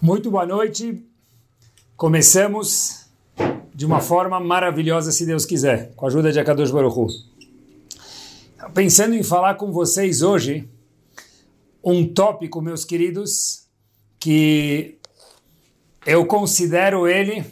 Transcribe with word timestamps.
Muito 0.00 0.30
boa 0.30 0.46
noite. 0.46 1.04
Começamos 1.96 3.06
de 3.74 3.84
uma 3.84 4.00
forma 4.00 4.38
maravilhosa, 4.38 5.10
se 5.10 5.26
Deus 5.26 5.44
quiser, 5.44 5.92
com 5.96 6.04
a 6.04 6.08
ajuda 6.08 6.30
de 6.30 6.38
Akadosh 6.38 6.70
Baruch 6.70 6.96
Hu. 6.96 7.08
Pensando 8.72 9.16
em 9.16 9.24
falar 9.24 9.56
com 9.56 9.72
vocês 9.72 10.22
hoje 10.22 10.70
um 11.82 12.06
tópico, 12.06 12.62
meus 12.62 12.84
queridos, 12.84 13.66
que 14.20 14.98
eu 16.06 16.24
considero 16.26 17.08
ele. 17.08 17.44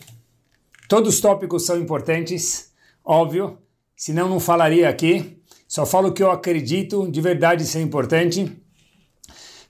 Todos 0.88 1.16
os 1.16 1.20
tópicos 1.20 1.66
são 1.66 1.76
importantes, 1.80 2.72
óbvio, 3.04 3.58
senão 3.96 4.28
não 4.28 4.38
falaria 4.38 4.88
aqui. 4.88 5.42
Só 5.66 5.84
falo 5.84 6.10
o 6.10 6.12
que 6.12 6.22
eu 6.22 6.30
acredito 6.30 7.10
de 7.10 7.20
verdade 7.20 7.66
ser 7.66 7.80
importante. 7.80 8.56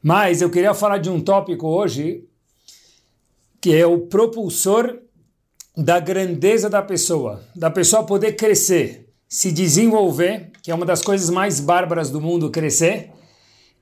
Mas 0.03 0.43
eu 0.43 0.51
queria 0.51 0.75
falar 0.75 0.99
de 0.99 1.09
um 1.09 1.23
tópico 1.23 1.69
hoje 1.69 2.29
que 3.67 3.75
é 3.75 3.85
o 3.85 3.99
propulsor 3.99 4.97
da 5.77 5.99
grandeza 5.99 6.71
da 6.71 6.81
pessoa, 6.81 7.43
da 7.53 7.69
pessoa 7.69 8.07
poder 8.07 8.37
crescer, 8.37 9.09
se 9.29 9.51
desenvolver, 9.51 10.53
que 10.63 10.71
é 10.71 10.75
uma 10.75 10.87
das 10.87 11.03
coisas 11.03 11.29
mais 11.31 11.59
bárbaras 11.59 12.09
do 12.09 12.21
mundo, 12.21 12.49
crescer, 12.49 13.11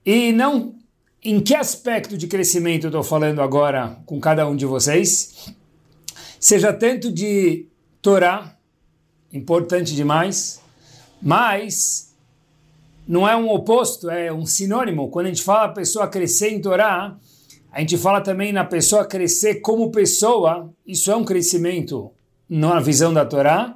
e 0.03 0.33
não 0.33 0.75
em 1.23 1.39
que 1.39 1.55
aspecto 1.55 2.17
de 2.17 2.27
crescimento 2.27 2.85
eu 2.85 2.89
estou 2.89 3.03
falando 3.03 3.43
agora 3.43 3.99
com 4.07 4.19
cada 4.19 4.49
um 4.49 4.57
de 4.57 4.65
vocês, 4.65 5.53
seja 6.41 6.73
tanto 6.73 7.13
de 7.13 7.69
Torá, 8.01 8.57
importante 9.31 9.95
demais, 9.95 10.63
mas 11.21 12.15
não 13.07 13.29
é 13.29 13.37
um 13.37 13.51
oposto, 13.51 14.09
é 14.09 14.33
um 14.33 14.47
sinônimo. 14.47 15.11
Quando 15.11 15.27
a 15.27 15.29
gente 15.29 15.43
fala 15.43 15.67
a 15.67 15.73
pessoa 15.75 16.09
crescer 16.09 16.55
em 16.55 16.61
Torá, 16.63 17.19
a 17.75 17.81
gente 17.81 17.99
fala 17.99 18.21
também 18.21 18.53
na 18.53 18.65
pessoa 18.65 19.05
crescer 19.05 19.57
como 19.57 19.91
pessoa, 19.91 20.73
isso 20.87 21.11
é 21.11 21.17
um 21.17 21.25
crescimento 21.25 22.13
na 22.49 22.79
visão 22.79 23.13
da 23.13 23.27
Torá, 23.27 23.75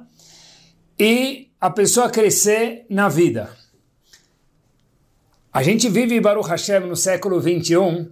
e 0.97 1.49
a 1.59 1.69
pessoa 1.69 2.09
crescer 2.09 2.85
na 2.89 3.09
vida. 3.09 3.49
A 5.51 5.61
gente 5.61 5.89
vive 5.89 6.17
Baruch 6.21 6.47
Hashem 6.47 6.79
no 6.79 6.95
século 6.95 7.41
21 7.41 8.09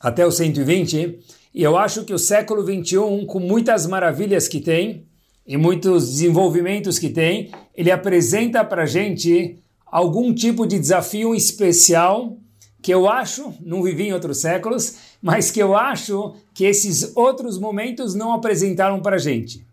até 0.00 0.26
o 0.26 0.32
120, 0.32 1.18
e 1.52 1.62
eu 1.62 1.76
acho 1.76 2.04
que 2.04 2.14
o 2.14 2.18
século 2.18 2.64
21, 2.64 3.26
com 3.26 3.40
muitas 3.40 3.86
maravilhas 3.86 4.48
que 4.48 4.58
tem 4.58 5.06
e 5.46 5.58
muitos 5.58 6.12
desenvolvimentos 6.12 6.98
que 6.98 7.10
tem, 7.10 7.52
ele 7.74 7.90
apresenta 7.90 8.64
para 8.64 8.86
gente 8.86 9.58
algum 9.84 10.32
tipo 10.34 10.66
de 10.66 10.78
desafio 10.78 11.34
especial 11.34 12.38
que 12.84 12.92
eu 12.92 13.08
acho, 13.08 13.54
não 13.62 13.82
vivi 13.82 14.08
em 14.08 14.12
outros 14.12 14.42
séculos, 14.42 14.96
mas 15.22 15.50
que 15.50 15.58
eu 15.58 15.74
acho 15.74 16.34
que 16.52 16.66
esses 16.66 17.16
outros 17.16 17.58
momentos 17.58 18.14
não 18.14 18.30
apresentaram 18.30 19.00
para 19.00 19.16
gente. 19.16 19.66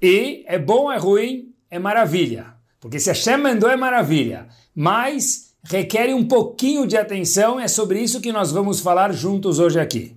E 0.00 0.42
é 0.46 0.58
bom, 0.58 0.90
é 0.90 0.96
ruim, 0.96 1.52
é 1.70 1.78
maravilha. 1.78 2.54
Porque 2.80 2.98
se 2.98 3.10
Hashem 3.10 3.36
mandou 3.36 3.68
é 3.68 3.76
maravilha, 3.76 4.48
mas 4.74 5.52
requer 5.62 6.14
um 6.14 6.26
pouquinho 6.26 6.86
de 6.86 6.96
atenção, 6.96 7.60
é 7.60 7.68
sobre 7.68 8.00
isso 8.00 8.18
que 8.18 8.32
nós 8.32 8.50
vamos 8.50 8.80
falar 8.80 9.12
juntos 9.12 9.58
hoje 9.58 9.78
aqui. 9.78 10.16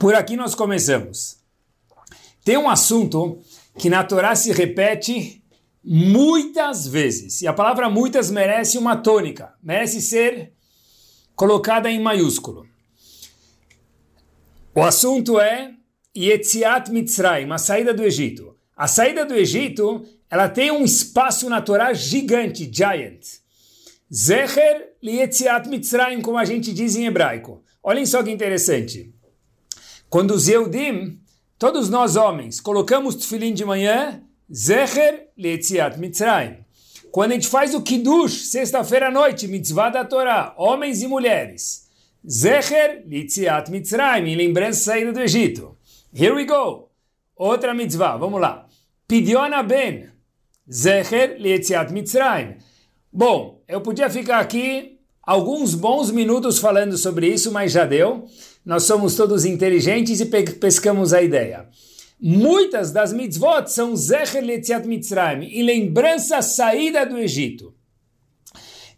Por 0.00 0.16
aqui 0.16 0.36
nós 0.36 0.52
começamos. 0.52 1.36
Tem 2.44 2.58
um 2.58 2.68
assunto 2.68 3.38
que 3.78 3.88
na 3.88 4.02
Torá 4.02 4.34
se 4.34 4.50
repete 4.50 5.37
muitas 5.90 6.86
vezes. 6.86 7.40
E 7.40 7.46
a 7.46 7.52
palavra 7.52 7.88
muitas 7.88 8.30
merece 8.30 8.76
uma 8.76 8.94
tônica, 8.94 9.54
merece 9.62 10.02
ser 10.02 10.52
colocada 11.34 11.90
em 11.90 11.98
maiúsculo. 11.98 12.66
O 14.74 14.82
assunto 14.82 15.40
é 15.40 15.72
Yetziat 16.14 16.90
Mitzrayim, 16.92 17.50
a 17.50 17.56
saída 17.56 17.94
do 17.94 18.04
Egito. 18.04 18.54
A 18.76 18.86
saída 18.86 19.24
do 19.24 19.34
Egito, 19.34 20.04
ela 20.30 20.48
tem 20.48 20.70
um 20.70 20.84
espaço 20.84 21.48
natural 21.48 21.94
gigante, 21.94 22.68
giant. 22.70 23.24
Zecher 24.12 24.92
Yetziat 25.02 25.68
Mitzrayim, 25.70 26.20
como 26.20 26.36
a 26.36 26.44
gente 26.44 26.72
diz 26.72 26.96
em 26.96 27.06
hebraico. 27.06 27.62
Olhem 27.82 28.04
só 28.04 28.22
que 28.22 28.30
interessante. 28.30 29.14
Quando 30.10 30.32
os 30.32 30.48
Eudim, 30.48 31.18
todos 31.58 31.88
nós 31.88 32.14
homens, 32.14 32.60
colocamos 32.60 33.14
tefilim 33.14 33.54
de 33.54 33.64
manhã, 33.64 34.22
Zecher 34.52 35.28
Leitziat 35.36 35.98
Mitzrayim. 35.98 36.56
Quando 37.10 37.32
a 37.32 37.34
gente 37.34 37.48
faz 37.48 37.74
o 37.74 37.82
Kiddush, 37.82 38.48
sexta-feira 38.50 39.08
à 39.08 39.10
noite, 39.10 39.46
mitzvah 39.46 39.90
da 39.90 40.04
Torá, 40.04 40.54
homens 40.56 41.02
e 41.02 41.06
mulheres. 41.06 41.86
Zecher 42.26 43.04
Leitziat 43.06 43.70
Mitzrayim, 43.70 44.30
em 44.30 44.36
lembrança 44.36 44.80
da 44.80 44.92
saída 44.92 45.12
do 45.12 45.20
Egito. 45.20 45.76
Here 46.14 46.32
we 46.32 46.46
go. 46.46 46.88
Outra 47.36 47.74
mitzvah, 47.74 48.16
vamos 48.16 48.40
lá. 48.40 48.66
Pidiona 49.06 49.62
Ben. 49.62 50.08
Zecher 50.70 51.36
Leitziat 51.38 51.92
Mitzrayim. 51.92 52.56
Bom, 53.12 53.62
eu 53.68 53.82
podia 53.82 54.08
ficar 54.08 54.38
aqui 54.38 54.98
alguns 55.22 55.74
bons 55.74 56.10
minutos 56.10 56.58
falando 56.58 56.96
sobre 56.96 57.28
isso, 57.28 57.52
mas 57.52 57.72
já 57.72 57.84
deu. 57.84 58.24
Nós 58.64 58.84
somos 58.84 59.14
todos 59.14 59.44
inteligentes 59.44 60.20
e 60.20 60.26
pescamos 60.26 61.12
a 61.12 61.20
ideia. 61.20 61.68
Muitas 62.20 62.90
das 62.90 63.12
mitzvot 63.12 63.68
são 63.68 63.94
Zecher 63.94 64.44
Letziat 64.44 64.86
Mitzrayim, 64.88 65.44
em 65.44 65.62
lembrança 65.62 66.38
a 66.38 66.42
saída 66.42 67.06
do 67.06 67.16
Egito. 67.16 67.72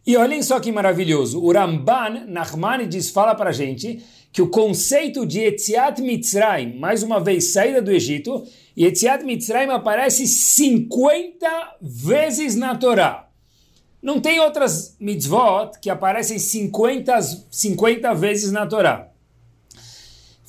E 0.06 0.16
olhem 0.16 0.42
só 0.42 0.58
que 0.58 0.72
maravilhoso, 0.72 1.42
o 1.42 1.52
Ramban 1.52 2.24
Nachmanides 2.26 3.10
fala 3.10 3.34
para 3.34 3.50
a 3.50 3.52
gente 3.52 4.02
que 4.32 4.40
o 4.40 4.48
conceito 4.48 5.26
de 5.26 5.40
Etziat 5.40 6.00
Mitzrayim, 6.00 6.78
mais 6.78 7.02
uma 7.02 7.20
vez 7.20 7.52
saída 7.52 7.82
do 7.82 7.90
Egito, 7.90 8.42
e 8.74 8.86
Etziat 8.86 9.22
Mitzrayim 9.22 9.68
aparece 9.70 10.26
50 10.26 11.76
vezes 11.82 12.56
na 12.56 12.74
Torá. 12.74 13.28
Não 14.02 14.18
tem 14.18 14.40
outras 14.40 14.96
mitzvot 14.98 15.72
que 15.78 15.90
aparecem 15.90 16.38
50, 16.38 17.20
50 17.50 18.14
vezes 18.14 18.50
na 18.50 18.66
Torá. 18.66 19.10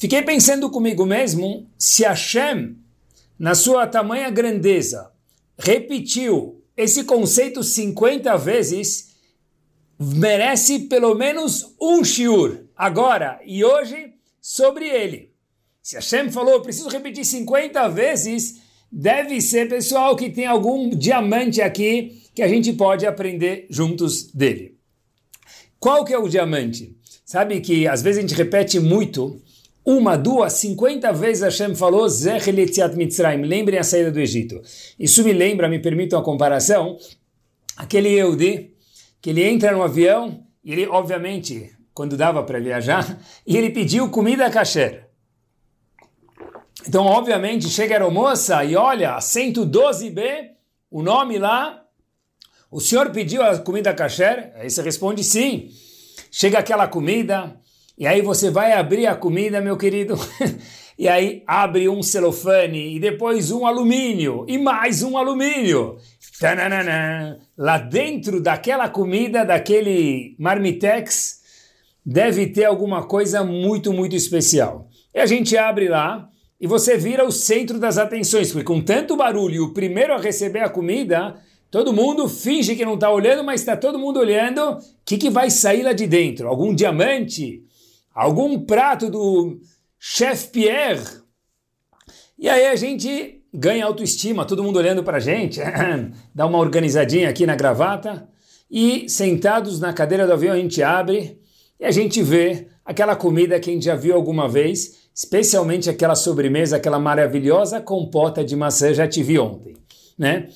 Fiquei 0.02 0.24
pensando 0.24 0.68
comigo 0.72 1.06
mesmo 1.06 1.70
se 1.78 2.04
Hashem, 2.04 2.76
na 3.38 3.54
sua 3.54 3.86
tamanha 3.86 4.32
grandeza, 4.32 5.12
repetiu 5.56 6.60
esse 6.76 7.04
conceito 7.04 7.62
50 7.62 8.36
vezes, 8.36 9.12
merece 10.00 10.80
pelo 10.80 11.14
menos 11.14 11.76
um 11.80 12.04
shiur, 12.04 12.62
agora 12.76 13.40
e 13.46 13.64
hoje, 13.64 14.16
sobre 14.42 14.90
ele. 14.90 15.36
Se 15.84 15.98
Hashem 15.98 16.32
falou, 16.32 16.62
preciso 16.62 16.90
repetir 16.90 17.24
50 17.24 17.88
vezes, 17.90 18.60
deve 18.92 19.40
ser 19.40 19.70
pessoal 19.70 20.16
que 20.16 20.32
tem 20.32 20.48
algum 20.48 20.90
diamante 20.90 21.62
aqui 21.62 22.24
que 22.34 22.42
a 22.42 22.48
gente 22.48 22.74
pode 22.74 23.06
aprender 23.06 23.68
juntos 23.70 24.32
dele. 24.32 24.80
Qual 25.80 26.04
que 26.04 26.12
é 26.12 26.18
o 26.18 26.28
diamante? 26.28 26.98
Sabe 27.24 27.62
que 27.62 27.88
às 27.88 28.02
vezes 28.02 28.18
a 28.18 28.22
gente 28.22 28.34
repete 28.34 28.80
muito 28.80 29.40
uma, 29.84 30.16
duas, 30.16 30.54
cinquenta 30.54 31.12
vezes 31.12 31.44
Hashem 31.44 31.76
falou 31.76 32.08
Mitzrayim, 32.96 33.42
lembrem 33.42 33.80
a 33.80 33.84
saída 33.84 34.12
do 34.12 34.20
Egito. 34.20 34.62
Isso 35.00 35.24
me 35.24 35.34
lembra, 35.34 35.68
me 35.68 35.80
permite 35.80 36.14
uma 36.14 36.24
comparação, 36.24 36.98
aquele 37.76 38.10
Eudi, 38.10 38.76
que 39.20 39.32
ele 39.32 39.44
entra 39.44 39.72
no 39.72 39.82
avião, 39.82 40.46
e 40.64 40.72
ele, 40.72 40.88
obviamente, 40.88 41.72
quando 41.94 42.16
dava 42.16 42.44
para 42.44 42.60
viajar, 42.60 43.20
e 43.46 43.58
ele 43.58 43.72
pediu 43.72 44.10
comida 44.10 44.50
kasher. 44.52 45.08
Então, 46.88 47.06
obviamente, 47.06 47.70
chega 47.70 47.96
a 47.96 47.98
aeromoça 47.98 48.64
e 48.64 48.76
olha, 48.76 49.18
112B, 49.18 50.52
o 50.90 51.02
nome 51.02 51.38
lá, 51.38 51.84
o 52.70 52.80
senhor 52.80 53.12
pediu 53.12 53.44
a 53.44 53.58
comida 53.60 53.94
kasher? 53.94 54.52
Aí 54.56 54.70
você 54.70 54.82
responde 54.82 55.24
sim. 55.24 55.70
Chega 56.32 56.60
aquela 56.60 56.88
comida, 56.88 57.60
e 58.02 58.08
aí 58.08 58.20
você 58.20 58.50
vai 58.50 58.72
abrir 58.72 59.06
a 59.06 59.16
comida, 59.16 59.62
meu 59.62 59.78
querido, 59.78 60.16
e 60.98 61.08
aí 61.08 61.44
abre 61.46 61.88
um 61.88 62.02
celofane, 62.02 62.96
e 62.96 63.00
depois 63.00 63.52
um 63.52 63.64
alumínio, 63.64 64.44
e 64.48 64.58
mais 64.58 65.04
um 65.04 65.16
alumínio. 65.16 65.98
Tananana. 66.40 67.38
Lá 67.56 67.78
dentro 67.78 68.42
daquela 68.42 68.90
comida, 68.90 69.46
daquele 69.46 70.36
marmitex, 70.40 71.42
deve 72.04 72.48
ter 72.48 72.66
alguma 72.66 73.04
coisa 73.04 73.44
muito, 73.44 73.94
muito 73.94 74.16
especial. 74.16 74.88
E 75.14 75.20
a 75.20 75.28
gente 75.28 75.56
abre 75.56 75.88
lá, 75.88 76.28
e 76.60 76.66
você 76.66 76.98
vira 76.98 77.24
o 77.24 77.32
centro 77.32 77.78
das 77.78 78.00
atenções, 78.00 78.52
porque 78.52 78.66
com 78.66 78.82
tanto 78.82 79.16
barulho, 79.16 79.66
o 79.66 79.74
primeiro 79.76 80.12
a 80.12 80.18
receber 80.18 80.62
a 80.62 80.70
comida, 80.70 81.36
todo 81.70 81.94
mundo 81.94 82.28
finge 82.28 82.76
que 82.76 82.84
não 82.84 82.96
está 82.96 83.12
olhando, 83.12 83.44
mas 83.44 83.62
está 83.62 83.78
todo 83.78 84.00
mundo 84.00 84.20
olhando. 84.20 84.60
O 84.72 84.80
que, 85.06 85.20
que 85.20 85.30
vai 85.30 85.52
sair 85.52 85.84
lá 85.84 85.94
de 85.94 86.08
dentro? 86.08 86.48
Algum 86.48 86.74
diamante? 86.74 87.64
Algum 88.14 88.60
prato 88.66 89.10
do 89.10 89.60
Chef 90.00 90.50
Pierre. 90.50 91.22
E 92.38 92.50
aí 92.50 92.68
a 92.68 92.76
gente 92.76 93.44
ganha 93.54 93.86
autoestima, 93.86 94.46
todo 94.46 94.64
mundo 94.64 94.78
olhando 94.78 95.04
para 95.04 95.18
a 95.18 95.20
gente, 95.20 95.60
dá 96.34 96.46
uma 96.46 96.58
organizadinha 96.58 97.30
aqui 97.30 97.46
na 97.46 97.56
gravata 97.56 98.28
e 98.70 99.10
sentados 99.10 99.80
na 99.80 99.92
cadeira 99.92 100.26
do 100.26 100.34
avião 100.34 100.54
a 100.54 100.58
gente 100.58 100.82
abre 100.82 101.40
e 101.80 101.86
a 101.86 101.92
gente 101.92 102.24
vê 102.24 102.68
aquela 102.86 103.16
comida 103.16 103.60
que 103.60 103.70
a 103.70 103.74
gente 103.74 103.86
já 103.86 103.96
viu 103.96 104.16
alguma 104.16 104.48
vez, 104.48 105.10
especialmente 105.14 105.90
aquela 105.90 106.16
sobremesa, 106.16 106.78
aquela 106.78 107.00
maravilhosa 107.00 107.82
compota 107.82 108.44
de 108.44 108.56
maçã, 108.56 108.94
já 108.94 109.08
te 109.08 109.22
vi 109.22 109.38
ontem, 109.38 109.76
né? 110.18 110.48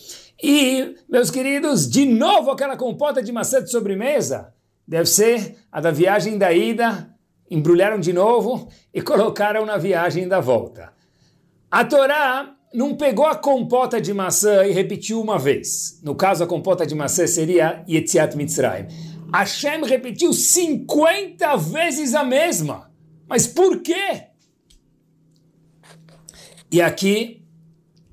E, 0.42 0.96
meus 1.10 1.30
queridos, 1.30 1.90
de 1.90 2.06
novo 2.06 2.52
aquela 2.52 2.78
compota 2.78 3.22
de 3.22 3.32
maçã 3.32 3.64
de 3.64 3.72
sobremesa, 3.72 4.54
deve 4.88 5.08
ser 5.08 5.56
a 5.72 5.82
da 5.82 5.92
viagem 5.92 6.38
da 6.38 6.54
ida, 6.54 7.10
embrulharam 7.50 8.00
de 8.00 8.12
novo 8.12 8.68
e 8.94 9.02
colocaram 9.02 9.66
na 9.66 9.78
viagem 9.78 10.28
da 10.28 10.40
volta. 10.40 10.94
A 11.70 11.84
Torá 11.84 12.56
não 12.74 12.96
pegou 12.96 13.26
a 13.26 13.36
compota 13.36 14.02
de 14.02 14.14
maçã 14.14 14.66
e 14.66 14.72
repetiu 14.72 15.22
uma 15.22 15.40
vez. 15.40 16.00
No 16.04 16.16
caso, 16.16 16.44
a 16.44 16.48
compota 16.48 16.86
de 16.86 16.94
maçã 16.94 17.26
seria 17.26 17.84
Yetziat 17.88 18.36
Mitzrayim. 18.36 18.88
Hashem 19.34 19.84
repetiu 19.86 20.34
50 20.34 21.56
vezes 21.58 22.14
a 22.14 22.24
mesma. 22.24 22.92
Mas 23.28 23.48
por 23.48 23.82
quê? 23.82 24.26
E 26.72 26.82
aqui 26.82 27.44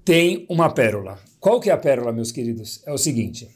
tem 0.05 0.46
uma 0.49 0.73
pérola. 0.73 1.19
Qual 1.38 1.61
que 1.61 1.70
é 1.70 1.73
a 1.73 1.76
pérola, 1.76 2.12
meus 2.12 2.31
queridos? 2.31 2.82
É 2.87 2.93
o 2.93 2.99
seguinte. 2.99 3.49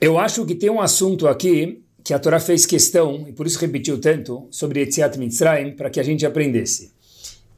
Eu 0.00 0.18
acho 0.18 0.44
que 0.46 0.54
tem 0.54 0.70
um 0.70 0.80
assunto 0.80 1.26
aqui 1.28 1.84
que 2.10 2.14
a 2.14 2.18
Torá 2.18 2.40
fez 2.40 2.66
questão, 2.66 3.24
e 3.28 3.32
por 3.32 3.46
isso 3.46 3.60
repetiu 3.60 4.00
tanto, 4.00 4.48
sobre 4.50 4.80
Etziat 4.80 5.16
Mitzrayim, 5.16 5.76
para 5.76 5.88
que 5.88 6.00
a 6.00 6.02
gente 6.02 6.26
aprendesse. 6.26 6.90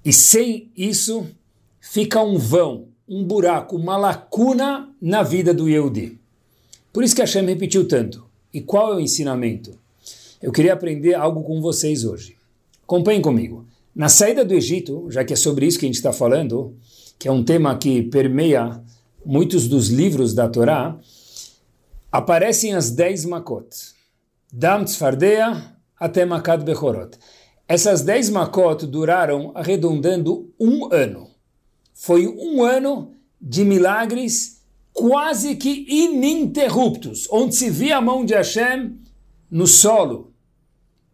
E 0.05 0.13
sem 0.13 0.71
isso, 0.77 1.27
fica 1.81 2.23
um 2.23 2.37
vão, 2.37 2.89
um 3.09 3.25
buraco, 3.25 3.77
uma 3.77 3.97
lacuna 3.97 4.91
na 5.01 5.23
vida 5.23 5.55
do 5.55 5.71
Yehudi. 5.71 6.19
Por 6.93 7.03
isso 7.03 7.15
que 7.15 7.23
Hashem 7.23 7.47
repetiu 7.47 7.89
tanto. 7.89 8.27
E 8.53 8.61
qual 8.61 8.93
é 8.93 8.97
o 8.97 9.01
ensinamento? 9.01 9.73
Eu 10.43 10.53
queria 10.53 10.75
aprender 10.75 11.15
algo 11.15 11.43
com 11.45 11.59
vocês 11.63 12.05
hoje. 12.05 12.37
Acompanhem 12.83 13.23
comigo. 13.23 13.67
Na 13.97 14.11
saída 14.11 14.45
do 14.45 14.53
Egito, 14.53 15.11
já 15.11 15.25
que 15.25 15.33
é 15.33 15.37
sobre 15.37 15.65
isso 15.65 15.79
que 15.79 15.87
a 15.87 15.89
gente 15.89 15.97
está 15.97 16.13
falando, 16.13 16.77
que 17.19 17.27
é 17.27 17.33
um 17.33 17.43
tema 17.43 17.79
que 17.79 18.03
permeia 18.03 18.83
muitos 19.25 19.67
dos 19.67 19.89
livros 19.89 20.35
da 20.35 20.47
Torá, 20.47 21.01
aparecem 22.13 22.75
as 22.75 22.91
dez 22.91 23.25
makot. 23.25 24.02
Dam 24.55 24.85
tzfardea 24.85 25.79
até 25.99 26.27
makat 26.27 26.63
bechorot. 26.63 27.17
Essas 27.67 28.03
dez 28.03 28.29
makot 28.29 28.87
duraram, 28.87 29.51
arredondando, 29.55 30.53
um 30.61 30.93
ano. 30.93 31.31
Foi 31.95 32.27
um 32.27 32.63
ano 32.63 33.15
de 33.41 33.65
milagres 33.65 34.63
quase 34.93 35.57
que 35.57 35.87
ininterruptos, 35.89 37.27
onde 37.31 37.55
se 37.55 37.71
via 37.71 37.97
a 37.97 38.01
mão 38.03 38.27
de 38.27 38.35
Hashem 38.35 38.99
no 39.51 39.67
solo, 39.67 40.35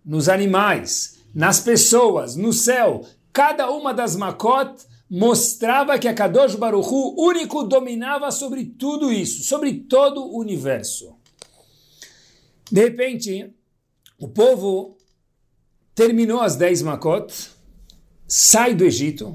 nos 0.05 0.29
animais, 0.29 1.21
nas 1.33 1.61
pessoas, 1.61 2.35
no 2.35 2.53
céu, 2.53 3.03
cada 3.33 3.71
uma 3.71 3.95
das 3.95 4.17
Makot 4.17 4.85
mostrava 5.09 5.97
que 5.97 6.09
a 6.09 6.15
Kadosh 6.15 6.57
Baruch 6.57 6.89
Hu, 6.89 7.15
único, 7.17 7.63
dominava 7.63 8.33
sobre 8.33 8.65
tudo 8.65 9.13
isso, 9.13 9.45
sobre 9.45 9.75
todo 9.75 10.25
o 10.25 10.41
universo. 10.41 11.18
De 12.71 12.83
repente, 12.83 13.51
o 14.19 14.29
povo 14.29 14.97
terminou 15.95 16.41
as 16.41 16.57
dez 16.57 16.83
Makot, 16.83 17.33
sai 18.27 18.75
do 18.75 18.85
Egito, 18.85 19.33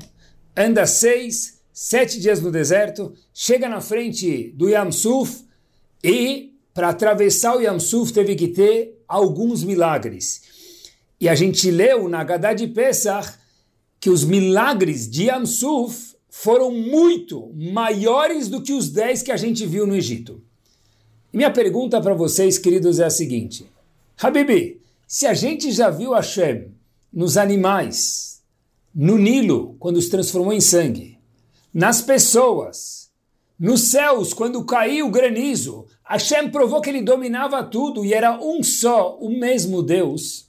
anda 0.55 0.85
seis, 0.85 1.61
sete 1.71 2.19
dias 2.19 2.41
no 2.41 2.51
deserto, 2.51 3.13
chega 3.33 3.67
na 3.67 3.81
frente 3.81 4.53
do 4.55 4.69
Yamsuf 4.69 5.43
e, 6.03 6.53
para 6.73 6.89
atravessar 6.89 7.57
o 7.57 7.61
Yamsuf, 7.61 8.13
teve 8.13 8.35
que 8.35 8.49
ter 8.49 9.03
alguns 9.07 9.63
milagres. 9.63 10.41
E 11.19 11.27
a 11.27 11.35
gente 11.35 11.71
leu 11.71 12.07
na 12.07 12.19
Haggadah 12.19 12.53
de 12.53 12.67
Pesach 12.67 13.37
que 13.99 14.09
os 14.09 14.23
milagres 14.23 15.09
de 15.09 15.25
Yamsuf 15.25 16.15
foram 16.29 16.71
muito 16.71 17.51
maiores 17.55 18.47
do 18.47 18.61
que 18.61 18.73
os 18.73 18.89
dez 18.89 19.21
que 19.21 19.31
a 19.31 19.37
gente 19.37 19.65
viu 19.65 19.87
no 19.87 19.95
Egito. 19.95 20.43
E 21.33 21.37
minha 21.37 21.51
pergunta 21.51 21.99
para 21.99 22.13
vocês, 22.13 22.59
queridos, 22.59 22.99
é 22.99 23.05
a 23.05 23.09
seguinte: 23.09 23.65
Habibi, 24.21 24.79
se 25.07 25.25
a 25.25 25.33
gente 25.33 25.71
já 25.71 25.89
viu 25.89 26.13
Hashem 26.13 26.67
nos 27.11 27.37
animais, 27.37 28.43
no 28.93 29.17
Nilo, 29.17 29.75
quando 29.79 29.97
os 29.97 30.09
transformou 30.09 30.53
em 30.53 30.61
sangue, 30.61 31.17
nas 31.73 32.01
pessoas, 32.03 33.09
nos 33.59 33.81
céus, 33.81 34.31
quando 34.31 34.63
caiu 34.63 35.07
o 35.07 35.11
granizo, 35.11 35.87
Hashem 36.03 36.51
provou 36.51 36.81
que 36.81 36.91
ele 36.91 37.01
dominava 37.01 37.63
tudo 37.63 38.05
e 38.05 38.13
era 38.13 38.39
um 38.39 38.61
só, 38.61 39.17
o 39.19 39.29
mesmo 39.29 39.81
Deus. 39.81 40.47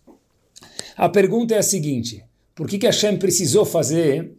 A 0.97 1.09
pergunta 1.09 1.55
é 1.55 1.59
a 1.59 1.63
seguinte: 1.63 2.23
por 2.55 2.69
que, 2.69 2.79
que 2.79 2.87
Hashem 2.87 3.17
precisou 3.17 3.65
fazer 3.65 4.37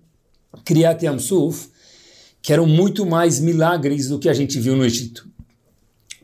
Kriyat 0.63 1.03
Yamsuf, 1.03 1.69
que 2.39 2.53
eram 2.53 2.68
muito 2.68 3.03
mais 3.03 3.39
milagres 3.39 4.09
do 4.09 4.19
que 4.19 4.30
a 4.30 4.33
gente 4.33 4.59
viu 4.59 4.75
no 4.75 4.86
Egito? 4.86 5.33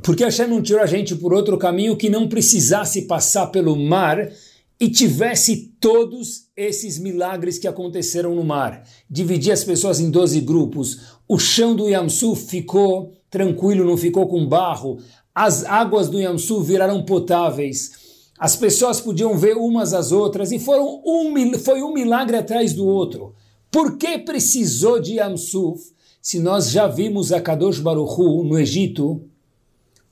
Por 0.02 0.16
que 0.16 0.24
Hashem 0.24 0.48
não 0.48 0.62
tirou 0.62 0.82
a 0.82 0.86
gente 0.86 1.16
por 1.16 1.34
outro 1.34 1.58
caminho 1.58 1.96
que 1.96 2.10
não 2.10 2.28
precisasse 2.28 3.04
passar 3.04 3.48
pelo 3.48 3.76
mar 3.76 4.32
e 4.80 4.90
tivesse 4.90 5.74
todos 5.80 6.48
esses 6.56 6.98
milagres 6.98 7.60
que 7.60 7.68
aconteceram 7.68 8.36
no 8.36 8.44
mar? 8.44 8.84
Dividir 9.10 9.52
as 9.52 9.64
pessoas 9.64 10.00
em 10.00 10.10
12 10.10 10.42
grupos, 10.42 11.20
o 11.28 11.38
chão 11.38 11.76
do 11.76 11.88
Yamsuf 11.88 12.48
ficou 12.48 13.14
tranquilo, 13.30 13.86
não 13.86 13.96
ficou 13.96 14.28
com 14.28 14.48
barro, 14.48 15.00
as 15.34 15.64
águas 15.66 16.10
do 16.10 16.20
Yamsuf 16.20 16.66
viraram 16.68 17.04
potáveis 17.04 18.02
as 18.42 18.56
pessoas 18.56 19.00
podiam 19.00 19.38
ver 19.38 19.56
umas 19.56 19.94
às 19.94 20.12
outras 20.12 20.52
e 20.52 20.58
foram 20.58 21.00
um, 21.06 21.60
foi 21.60 21.84
um 21.84 21.94
milagre 21.94 22.36
atrás 22.36 22.74
do 22.74 22.88
outro. 22.88 23.36
Por 23.70 24.00
que 24.00 24.18
precisou 24.18 25.00
de 25.00 25.18
Yamsuf 25.18 25.80
se 26.20 26.40
nós 26.40 26.72
já 26.72 26.88
vimos 26.88 27.32
a 27.32 27.40
Kadosh 27.40 27.78
Baruch 27.78 28.20
Hu 28.20 28.44
no 28.44 28.58
Egito 28.58 29.30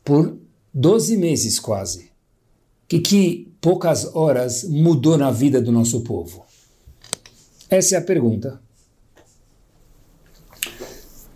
por 0.09 0.35
12 0.73 1.15
meses 1.17 1.59
quase? 1.59 2.09
Que, 2.87 2.99
que 2.99 3.53
poucas 3.61 4.15
horas 4.15 4.63
mudou 4.63 5.15
na 5.15 5.29
vida 5.29 5.61
do 5.61 5.71
nosso 5.71 6.01
povo? 6.01 6.43
Essa 7.69 7.93
é 7.93 7.97
a 7.99 8.01
pergunta. 8.01 8.59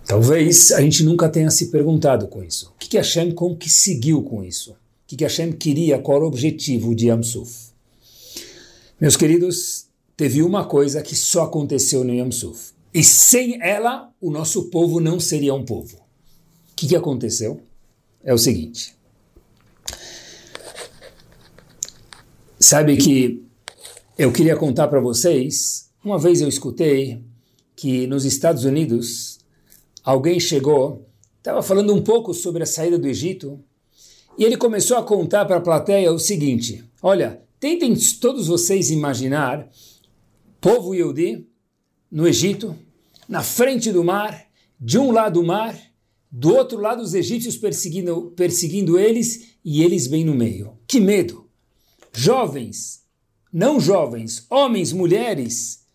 Talvez 0.07 0.71
a 0.71 0.81
gente 0.81 1.03
nunca 1.03 1.29
tenha 1.29 1.51
se 1.51 1.67
perguntado 1.67 2.27
com 2.27 2.43
isso. 2.43 2.71
O 2.75 2.79
que, 2.79 2.89
que 2.89 2.97
Hashem 2.97 3.31
conseguiu 3.31 4.23
com 4.23 4.43
isso? 4.43 4.75
que, 5.13 5.17
que 5.17 5.23
Hashem 5.23 5.51
queria, 5.51 5.99
qual 5.99 6.23
o 6.23 6.25
objetivo 6.25 6.95
de 6.95 7.07
Yamsuf. 7.07 7.71
Meus 8.99 9.15
queridos, 9.15 9.85
teve 10.17 10.41
uma 10.41 10.65
coisa 10.65 11.03
que 11.03 11.15
só 11.15 11.43
aconteceu 11.43 12.03
no 12.03 12.13
Yamsuf. 12.13 12.71
E 12.91 13.03
sem 13.03 13.61
ela, 13.61 14.11
o 14.19 14.31
nosso 14.31 14.69
povo 14.69 14.99
não 14.99 15.19
seria 15.19 15.53
um 15.53 15.63
povo. 15.63 15.97
O 15.97 16.75
que, 16.75 16.87
que 16.87 16.95
aconteceu? 16.95 17.61
É 18.23 18.33
o 18.33 18.37
seguinte. 18.37 18.95
Sabe 22.59 22.95
que 22.95 23.43
eu 24.17 24.31
queria 24.31 24.55
contar 24.55 24.87
para 24.87 25.01
vocês, 25.01 25.91
uma 26.03 26.17
vez 26.17 26.39
eu 26.39 26.47
escutei 26.47 27.21
que 27.75 28.07
nos 28.07 28.23
Estados 28.23 28.63
Unidos 28.63 29.39
alguém 30.03 30.39
chegou, 30.39 31.05
estava 31.37 31.61
falando 31.61 31.93
um 31.93 32.01
pouco 32.01 32.33
sobre 32.33 32.63
a 32.63 32.65
saída 32.65 32.97
do 32.97 33.07
Egito, 33.07 33.59
e 34.37 34.45
ele 34.45 34.55
começou 34.55 34.97
a 34.97 35.03
contar 35.03 35.45
para 35.45 35.57
a 35.57 35.61
plateia 35.61 36.13
o 36.13 36.17
seguinte: 36.17 36.83
olha, 37.01 37.41
tentem 37.59 37.93
todos 38.21 38.47
vocês 38.47 38.89
imaginar 38.89 39.69
povo 40.61 40.95
Yehudi 40.95 41.45
no 42.09 42.25
Egito, 42.25 42.73
na 43.27 43.43
frente 43.43 43.91
do 43.91 44.03
mar, 44.03 44.45
de 44.79 44.97
um 44.97 45.11
lado 45.11 45.41
o 45.41 45.45
mar, 45.45 45.77
do 46.35 46.55
outro 46.55 46.79
lado 46.79 47.03
os 47.03 47.13
egípcios 47.13 47.55
perseguindo, 47.55 48.33
perseguindo 48.35 48.97
eles 48.97 49.55
e 49.63 49.83
eles 49.83 50.07
bem 50.07 50.25
no 50.25 50.33
meio. 50.33 50.79
Que 50.87 50.99
medo! 50.99 51.47
Jovens, 52.11 53.03
não 53.51 53.79
jovens, 53.79 54.43
homens, 54.49 54.91
mulheres. 54.91 55.85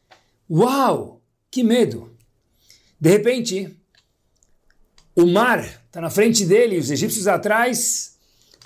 Uau! 0.49 1.21
Que 1.51 1.65
medo! 1.65 2.17
De 3.01 3.11
repente, 3.11 3.77
o 5.17 5.27
mar 5.27 5.59
está 5.59 6.01
na 6.01 6.09
frente 6.09 6.47
dele, 6.47 6.79
os 6.79 6.89
egípcios 6.89 7.27
atrás, 7.27 8.17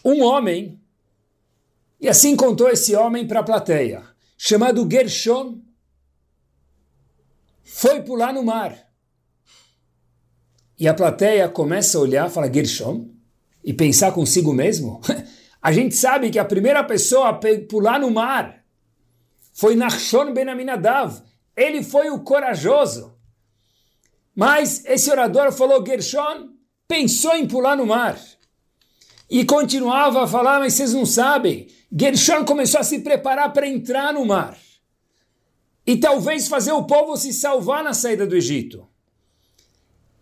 um 0.04 0.22
homem, 0.22 0.78
e 1.98 2.06
assim 2.06 2.36
contou 2.36 2.68
esse 2.68 2.94
homem 2.94 3.26
para 3.26 3.40
a 3.40 3.44
plateia, 3.44 4.04
chamado 4.36 4.86
Gershon, 4.90 5.58
foi 7.64 8.02
pular 8.02 8.34
no 8.34 8.42
mar. 8.42 8.91
E 10.82 10.88
a 10.88 10.94
plateia 10.94 11.48
começa 11.48 11.96
a 11.96 12.00
olhar, 12.00 12.28
fala 12.28 12.52
Gershon, 12.52 13.08
e 13.62 13.72
pensar 13.72 14.10
consigo 14.10 14.52
mesmo. 14.52 15.00
A 15.62 15.70
gente 15.70 15.94
sabe 15.94 16.28
que 16.28 16.40
a 16.40 16.44
primeira 16.44 16.82
pessoa 16.82 17.28
a 17.28 17.40
pular 17.68 18.00
no 18.00 18.10
mar 18.10 18.64
foi 19.52 19.76
Nachshon 19.76 20.34
ben 20.34 20.48
Aminadav. 20.48 21.22
Ele 21.56 21.84
foi 21.84 22.10
o 22.10 22.24
corajoso. 22.24 23.16
Mas 24.34 24.84
esse 24.84 25.08
orador 25.08 25.52
falou: 25.52 25.86
Gershon 25.86 26.48
pensou 26.88 27.36
em 27.36 27.46
pular 27.46 27.76
no 27.76 27.86
mar. 27.86 28.18
E 29.30 29.44
continuava 29.44 30.24
a 30.24 30.26
falar, 30.26 30.58
mas 30.58 30.74
vocês 30.74 30.92
não 30.92 31.06
sabem. 31.06 31.68
Gershon 31.96 32.44
começou 32.44 32.80
a 32.80 32.84
se 32.84 32.98
preparar 32.98 33.52
para 33.52 33.68
entrar 33.68 34.12
no 34.12 34.26
mar. 34.26 34.58
E 35.86 35.96
talvez 35.96 36.48
fazer 36.48 36.72
o 36.72 36.82
povo 36.88 37.16
se 37.16 37.32
salvar 37.32 37.84
na 37.84 37.94
saída 37.94 38.26
do 38.26 38.34
Egito. 38.34 38.90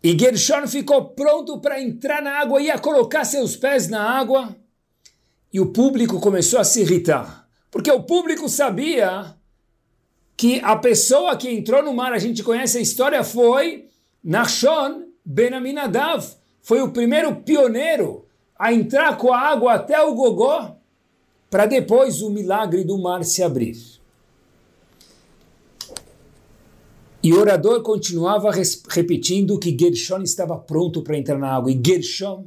E 0.02 0.18
Gershon 0.18 0.66
ficou 0.66 1.10
pronto 1.10 1.58
para 1.60 1.80
entrar 1.80 2.22
na 2.22 2.38
água, 2.40 2.60
ia 2.60 2.78
colocar 2.78 3.24
seus 3.24 3.56
pés 3.56 3.88
na 3.88 4.02
água. 4.02 4.56
E 5.52 5.60
o 5.60 5.66
público 5.66 6.20
começou 6.20 6.58
a 6.58 6.64
se 6.64 6.80
irritar. 6.80 7.46
Porque 7.70 7.90
o 7.90 8.02
público 8.02 8.48
sabia 8.48 9.34
que 10.36 10.58
a 10.64 10.74
pessoa 10.74 11.36
que 11.36 11.50
entrou 11.50 11.82
no 11.82 11.92
mar, 11.92 12.12
a 12.12 12.18
gente 12.18 12.42
conhece 12.42 12.78
a 12.78 12.80
história, 12.80 13.22
foi 13.22 13.88
Nachshon 14.24 15.04
Ben 15.24 15.52
Aminadav. 15.52 16.24
Foi 16.62 16.80
o 16.80 16.92
primeiro 16.92 17.36
pioneiro 17.36 18.26
a 18.58 18.72
entrar 18.72 19.18
com 19.18 19.32
a 19.32 19.38
água 19.38 19.74
até 19.74 20.00
o 20.02 20.14
gogó, 20.14 20.76
para 21.50 21.66
depois 21.66 22.22
o 22.22 22.30
milagre 22.30 22.84
do 22.84 22.96
mar 22.98 23.24
se 23.24 23.42
abrir. 23.42 23.89
E 27.22 27.34
o 27.34 27.38
orador 27.38 27.82
continuava 27.82 28.50
repetindo 28.88 29.58
que 29.58 29.76
Gershon 29.78 30.22
estava 30.22 30.56
pronto 30.56 31.02
para 31.02 31.18
entrar 31.18 31.38
na 31.38 31.54
água. 31.54 31.70
E 31.70 31.78
Gershon, 31.84 32.46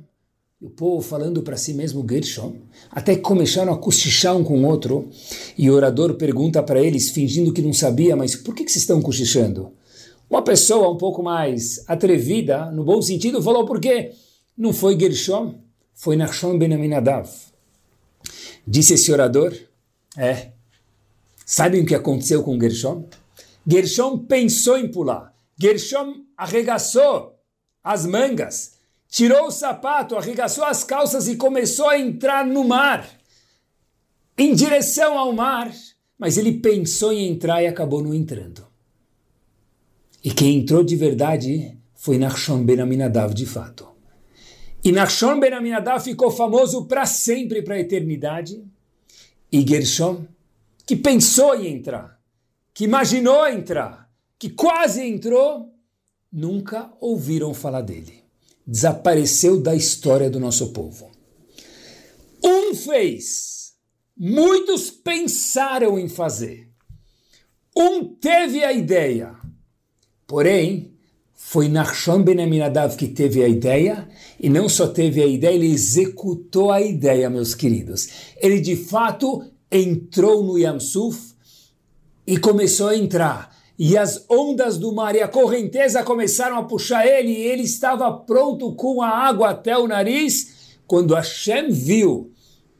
o 0.60 0.68
povo 0.68 1.00
falando 1.00 1.44
para 1.44 1.58
si 1.58 1.75
mesmo 1.75 2.03
Gershon, 2.10 2.56
até 2.89 3.15
que 3.15 3.22
começaram 3.22 3.72
a 3.72 3.77
cochichar 3.77 4.36
um 4.36 4.44
com 4.44 4.63
o 4.63 4.68
outro. 4.68 5.10
E 5.56 5.70
o 5.70 5.75
orador 5.75 6.15
pergunta 6.15 6.63
para 6.63 6.82
eles, 6.82 7.12
fingindo 7.12 7.53
que 7.53 7.62
não 7.62 7.72
sabia, 7.72 8.15
mas 8.15 8.36
por 8.36 8.56
que, 8.56 8.63
que 8.63 8.72
vocês 8.72 8.82
estão 8.82 9.00
cochichando? 9.00 9.72
Uma 10.27 10.42
pessoa 10.42 10.89
um 10.89 10.98
pouco 10.98 11.22
mais 11.22 11.84
atrevida, 11.88 12.72
no 12.72 12.84
bom 12.84 13.00
sentido, 13.00 13.44
falou 13.44 13.68
por 13.68 13.80
quê? 13.80 14.12
Não 14.58 14.74
foi 14.74 15.00
Gershon, 15.00 15.60
foi 15.94 16.15
Nachshon 16.15 16.58
Ben 16.58 16.74
Aminadav. 16.74 17.30
Disse 18.65 18.96
esse 18.96 19.12
orador, 19.12 19.53
é, 20.18 20.50
sabem 21.46 21.84
o 21.84 21.86
que 21.86 21.94
aconteceu 21.94 22.42
com 22.42 22.60
Gershon? 22.60 23.06
Gershom 23.67 24.20
pensou 24.20 24.77
em 24.77 24.89
pular. 24.89 25.34
Gershom 25.58 26.25
arregaçou 26.38 27.39
as 27.84 28.05
mangas, 28.05 28.74
tirou 29.10 29.48
o 29.48 29.51
sapato, 29.51 30.15
arregaçou 30.15 30.63
as 30.63 30.84
calças 30.84 31.27
e 31.27 31.36
começou 31.36 31.89
a 31.89 32.00
entrar 32.00 32.46
no 32.46 32.63
mar, 32.63 33.10
em 34.38 34.53
direção 34.53 35.17
ao 35.17 35.34
mar. 35.34 35.72
Mas 36.17 36.38
ele 36.38 36.60
pensou 36.60 37.12
em 37.12 37.27
entrar 37.27 37.62
e 37.62 37.67
acabou 37.67 38.01
não 38.01 38.13
entrando. 38.13 38.65
E 40.24 40.32
quem 40.32 40.60
entrou 40.60 40.84
de 40.84 40.96
verdade 40.96 41.77
foi 41.96 42.17
Nachshon 42.17 42.63
Ben 42.63 42.79
Aminadav 42.79 43.34
de 43.34 43.46
fato. 43.46 43.88
E 44.84 44.91
Nachshon 44.91 45.39
Ben 45.39 45.53
Aminadav 45.53 46.01
ficou 46.01 46.32
famoso 46.32 46.86
para 46.86 47.05
sempre, 47.05 47.62
para 47.62 47.75
a 47.75 47.79
eternidade. 47.79 48.63
E 49.51 49.67
Gershom, 49.67 50.25
que 50.86 50.96
pensou 50.96 51.55
em 51.55 51.74
entrar, 51.74 52.20
que 52.74 52.86
imaginou 52.86 53.48
entrar, 53.48 54.10
que 54.39 54.50
quase 54.50 55.01
entrou, 55.03 55.74
nunca 56.32 56.92
ouviram 57.00 57.53
falar 57.53 57.82
dele. 57.82 58.24
Desapareceu 58.65 59.62
da 59.62 59.75
história 59.75 60.30
do 60.30 60.39
nosso 60.39 60.72
povo. 60.74 61.12
Um 62.44 62.74
fez, 62.74 63.74
muitos 64.18 64.89
pensaram 64.89 66.00
em 66.00 66.10
fazer. 66.10 66.70
Um 67.75 68.03
teve 68.03 68.63
a 68.63 68.74
ideia, 68.74 69.36
porém, 70.27 70.94
foi 71.34 71.68
Nachshon 71.68 72.24
Ben 72.24 72.42
Aminadav 72.42 72.96
que 72.96 73.08
teve 73.08 73.44
a 73.44 73.48
ideia, 73.48 74.08
e 74.39 74.50
não 74.50 74.68
só 74.68 74.88
teve 74.88 75.22
a 75.22 75.27
ideia, 75.27 75.53
ele 75.53 75.72
executou 75.72 76.72
a 76.72 76.82
ideia, 76.82 77.30
meus 77.30 77.53
queridos. 77.53 78.08
Ele 78.38 78.60
de 78.60 78.75
fato 78.75 79.44
entrou 79.72 80.44
no 80.44 80.58
Yamsuf, 80.58 81.33
e 82.25 82.38
começou 82.38 82.89
a 82.89 82.98
entrar. 82.98 83.56
E 83.77 83.98
as 83.98 84.25
ondas 84.30 84.77
do 84.77 84.94
mar 84.94 85.15
e 85.15 85.22
a 85.22 85.27
correnteza 85.27 86.03
começaram 86.03 86.58
a 86.58 86.63
puxar 86.63 87.06
ele, 87.06 87.32
e 87.32 87.48
ele 87.48 87.63
estava 87.63 88.12
pronto 88.12 88.74
com 88.75 89.01
a 89.01 89.10
água 89.10 89.50
até 89.50 89.77
o 89.77 89.88
nariz. 89.88 90.77
Quando 90.86 91.15
Hashem 91.15 91.72
viu 91.72 92.32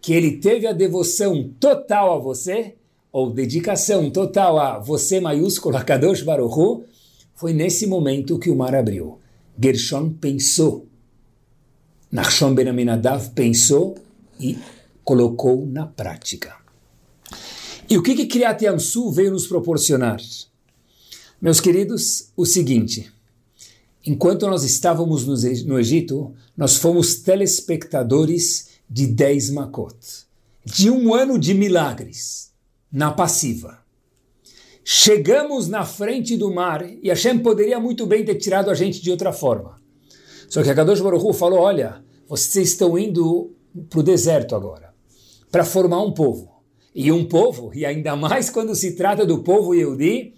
que 0.01 0.13
ele 0.13 0.38
teve 0.38 0.67
a 0.67 0.73
devoção 0.73 1.50
total 1.59 2.13
a 2.13 2.19
você, 2.19 2.75
ou 3.12 3.31
dedicação 3.31 4.09
total 4.09 4.59
a 4.59 4.79
você 4.79 5.19
maiúsculo, 5.19 5.83
Kadosh 5.83 6.23
Baruch 6.23 6.83
foi 7.35 7.53
nesse 7.53 7.85
momento 7.85 8.39
que 8.39 8.50
o 8.50 8.55
mar 8.55 8.75
abriu. 8.75 9.19
Gershon 9.62 10.13
pensou. 10.13 10.88
Nachshon 12.12 12.53
Ben 12.53 12.67
Aminadav 12.67 13.29
pensou 13.31 13.95
e 14.39 14.57
colocou 15.03 15.65
na 15.65 15.85
prática. 15.85 16.55
E 17.93 17.97
o 17.97 18.01
que, 18.01 18.15
que 18.15 18.25
Kriyat 18.25 18.65
Yamsu 18.65 19.12
veio 19.12 19.29
nos 19.29 19.45
proporcionar? 19.45 20.19
Meus 21.39 21.62
queridos, 21.62 22.31
o 22.35 22.43
seguinte. 22.43 23.13
Enquanto 24.03 24.47
nós 24.47 24.63
estávamos 24.63 25.27
no 25.27 25.77
Egito, 25.77 26.33
nós 26.57 26.75
fomos 26.75 27.17
telespectadores 27.17 28.69
de 28.89 29.05
10 29.05 29.51
Makot, 29.51 29.95
de 30.65 30.89
um 30.89 31.13
ano 31.13 31.38
de 31.38 31.53
milagres, 31.53 32.51
na 32.91 33.12
passiva. 33.12 33.77
Chegamos 34.83 35.67
na 35.67 35.85
frente 35.85 36.35
do 36.35 36.51
mar 36.51 36.83
e 37.00 37.09
Hashem 37.09 37.38
poderia 37.43 37.79
muito 37.79 38.07
bem 38.07 38.25
ter 38.25 38.38
tirado 38.38 38.71
a 38.71 38.73
gente 38.73 39.03
de 39.03 39.12
outra 39.12 39.31
forma. 39.31 39.79
Só 40.50 40.63
que 40.63 40.69
a 40.71 40.73
Kadosh 40.73 41.00
Baruch 41.00 41.38
falou, 41.38 41.59
olha, 41.59 42.03
vocês 42.27 42.69
estão 42.69 42.97
indo 42.97 43.53
para 43.88 44.00
o 44.00 44.03
deserto 44.03 44.55
agora, 44.55 44.95
para 45.51 45.63
formar 45.63 46.01
um 46.01 46.12
povo. 46.12 46.52
E 46.95 47.12
um 47.12 47.25
povo, 47.25 47.71
e 47.73 47.85
ainda 47.85 48.15
mais 48.15 48.50
quando 48.50 48.75
se 48.75 48.95
trata 48.95 49.25
do 49.25 49.43
povo 49.43 49.73
Yehudi, 49.73 50.33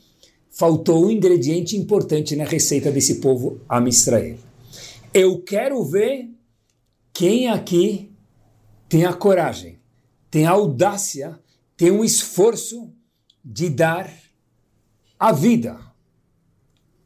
faltou 0.50 1.06
um 1.06 1.12
ingrediente 1.12 1.76
importante 1.76 2.36
na 2.36 2.46
receita 2.46 2.92
desse 2.92 3.16
povo 3.16 3.60
Am 3.68 3.90
Israel. 3.90 4.38
Eu 5.14 5.42
quero 5.42 5.84
ver 5.84 6.30
quem 7.14 7.50
aqui 7.50 8.12
tem 8.88 9.06
a 9.06 9.14
coragem, 9.14 9.80
tem 10.32 10.46
a 10.46 10.52
audácia, 10.52 11.40
tem 11.76 11.92
um 11.92 12.04
esforço 12.04 12.90
de 13.44 13.70
dar 13.70 14.12
a 15.20 15.32
vida 15.32 15.78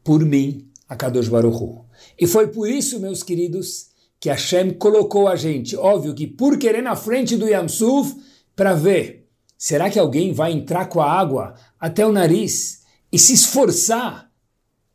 por 0.04 0.24
mim, 0.24 0.68
a 0.88 0.94
Kadosh 0.96 1.28
Baruch 1.28 1.62
Hu. 1.62 1.84
E 2.18 2.26
foi 2.26 2.48
por 2.48 2.68
isso, 2.68 3.00
meus 3.00 3.22
queridos, 3.22 3.90
que 4.18 4.28
Hashem 4.28 4.74
colocou 4.74 5.26
a 5.26 5.34
gente, 5.34 5.76
óbvio 5.76 6.14
que 6.14 6.26
por 6.26 6.58
querer 6.58 6.82
na 6.82 6.94
frente 6.94 7.36
do 7.36 7.48
Yamsuf, 7.48 8.16
para 8.54 8.74
ver 8.74 9.19
Será 9.62 9.90
que 9.90 9.98
alguém 9.98 10.32
vai 10.32 10.52
entrar 10.52 10.86
com 10.86 11.02
a 11.02 11.12
água 11.12 11.54
até 11.78 12.06
o 12.06 12.10
nariz 12.10 12.80
e 13.12 13.18
se 13.18 13.34
esforçar 13.34 14.32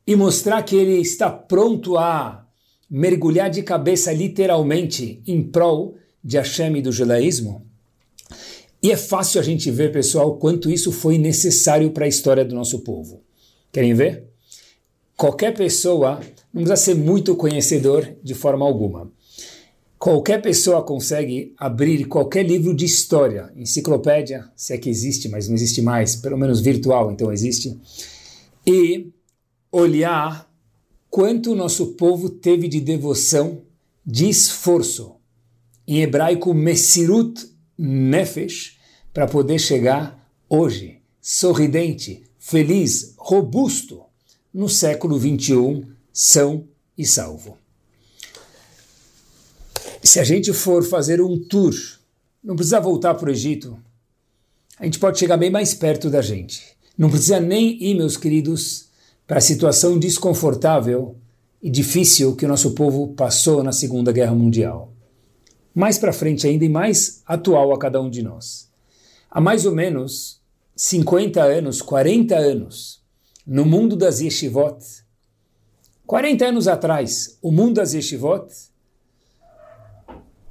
e 0.08 0.16
mostrar 0.16 0.64
que 0.64 0.76
ele 0.76 1.00
está 1.00 1.30
pronto 1.30 2.00
a 2.00 2.48
mergulhar 2.90 3.48
de 3.52 3.62
cabeça 3.62 4.12
literalmente 4.12 5.22
em 5.28 5.44
prol 5.44 5.98
de 6.24 6.38
Hashem 6.38 6.78
e 6.78 6.82
do 6.82 6.92
judaísmo? 6.92 7.64
E 8.82 8.92
é 8.92 8.98
fácil 8.98 9.40
a 9.40 9.44
gente 9.44 9.70
ver, 9.70 9.92
pessoal, 9.92 10.36
quanto 10.38 10.72
isso 10.72 10.92
foi 10.92 11.20
necessário 11.20 11.92
para 11.92 12.06
a 12.06 12.10
história 12.10 12.44
do 12.44 12.56
nosso 12.56 12.80
povo. 12.80 13.22
Querem 13.72 13.94
ver? 13.94 14.24
Qualquer 15.16 15.54
pessoa 15.54 16.20
não 16.52 16.64
precisa 16.64 16.76
ser 16.76 16.96
muito 16.96 17.36
conhecedor 17.36 18.16
de 18.24 18.34
forma 18.34 18.66
alguma. 18.66 19.12
Qualquer 20.06 20.40
pessoa 20.40 20.84
consegue 20.84 21.56
abrir 21.58 22.06
qualquer 22.06 22.46
livro 22.46 22.76
de 22.76 22.86
história, 22.86 23.52
enciclopédia, 23.56 24.48
se 24.56 24.72
é 24.72 24.78
que 24.78 24.88
existe, 24.88 25.28
mas 25.28 25.48
não 25.48 25.56
existe 25.56 25.82
mais, 25.82 26.16
pelo 26.16 26.38
menos 26.38 26.62
virtual, 26.62 27.12
então 27.12 27.34
existe, 27.34 27.76
e 28.68 29.12
olhar 29.72 30.48
quanto 31.10 31.52
o 31.52 31.56
nosso 31.56 31.94
povo 31.94 32.30
teve 32.30 32.68
de 32.68 32.80
devoção, 32.82 33.64
de 34.06 34.30
esforço, 34.30 35.16
em 35.88 36.04
hebraico 36.04 36.54
Messirut 36.54 37.44
Nefesh, 37.76 38.78
para 39.12 39.26
poder 39.26 39.58
chegar 39.58 40.24
hoje, 40.48 41.00
sorridente, 41.20 42.22
feliz, 42.38 43.16
robusto, 43.18 44.04
no 44.54 44.70
século 44.70 45.18
21, 45.18 45.84
são 46.14 46.68
e 46.96 47.08
salvo 47.08 47.65
se 50.08 50.20
a 50.20 50.24
gente 50.24 50.54
for 50.54 50.84
fazer 50.84 51.22
um 51.22 51.40
tour, 51.40 51.74
não 52.44 52.56
precisa 52.56 52.80
voltar 52.80 53.16
para 53.16 53.30
o 53.30 53.32
Egito, 53.32 53.78
a 54.78 54.86
gente 54.86 55.00
pode 55.00 55.18
chegar 55.18 55.38
bem 55.38 55.50
mais 55.50 55.74
perto 55.74 56.10
da 56.10 56.22
gente. 56.22 56.64
Não 56.98 57.10
precisa 57.10 57.40
nem 57.40 57.82
ir, 57.82 57.96
meus 57.96 58.16
queridos, 58.16 58.90
para 59.26 59.40
a 59.40 59.42
situação 59.42 59.98
desconfortável 59.98 61.16
e 61.62 61.70
difícil 61.70 62.36
que 62.36 62.46
o 62.46 62.48
nosso 62.48 62.72
povo 62.72 63.14
passou 63.14 63.64
na 63.64 63.72
Segunda 63.72 64.12
Guerra 64.12 64.36
Mundial. 64.36 64.94
Mais 65.74 65.98
para 65.98 66.14
frente 66.14 66.46
ainda 66.48 66.64
e 66.64 66.70
mais 66.70 67.22
atual 67.26 67.74
a 67.74 67.80
cada 67.80 68.00
um 68.02 68.10
de 68.10 68.22
nós. 68.22 68.70
Há 69.30 69.42
mais 69.42 69.66
ou 69.66 69.74
menos 69.74 70.40
50 70.76 71.42
anos, 71.42 71.82
40 71.82 72.36
anos, 72.36 73.02
no 73.46 73.66
mundo 73.66 73.96
das 73.96 74.20
yeshivot, 74.20 74.78
40 76.06 76.46
anos 76.46 76.68
atrás, 76.68 77.38
o 77.42 77.52
mundo 77.52 77.76
das 77.76 77.94
yeshivot 77.94 78.48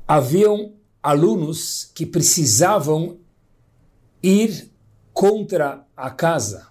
haviam 0.07 0.73
alunos 1.03 1.91
que 1.95 2.07
precisavam 2.07 3.19
ir 4.23 4.71
contra 5.13 5.85
a 5.97 6.11
casa 6.11 6.69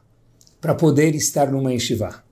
para 0.59 0.73
poder 0.75 1.15
estar 1.15 1.51
numa 1.51 1.73
yeshiva. 1.73 2.23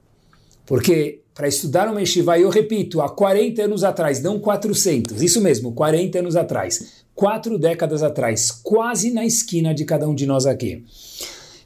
Porque 0.65 1.21
para 1.33 1.47
estudar 1.47 1.89
uma 1.89 2.01
yeshiva, 2.01 2.37
eu 2.37 2.49
repito, 2.49 3.01
há 3.01 3.09
40 3.09 3.63
anos 3.63 3.83
atrás, 3.83 4.21
não 4.21 4.39
400, 4.39 5.21
isso 5.21 5.41
mesmo, 5.41 5.73
40 5.73 6.19
anos 6.19 6.35
atrás, 6.35 7.03
quatro 7.15 7.57
décadas 7.57 8.03
atrás, 8.03 8.51
quase 8.51 9.11
na 9.11 9.25
esquina 9.25 9.73
de 9.73 9.85
cada 9.85 10.07
um 10.07 10.15
de 10.15 10.25
nós 10.25 10.45
aqui. 10.45 10.83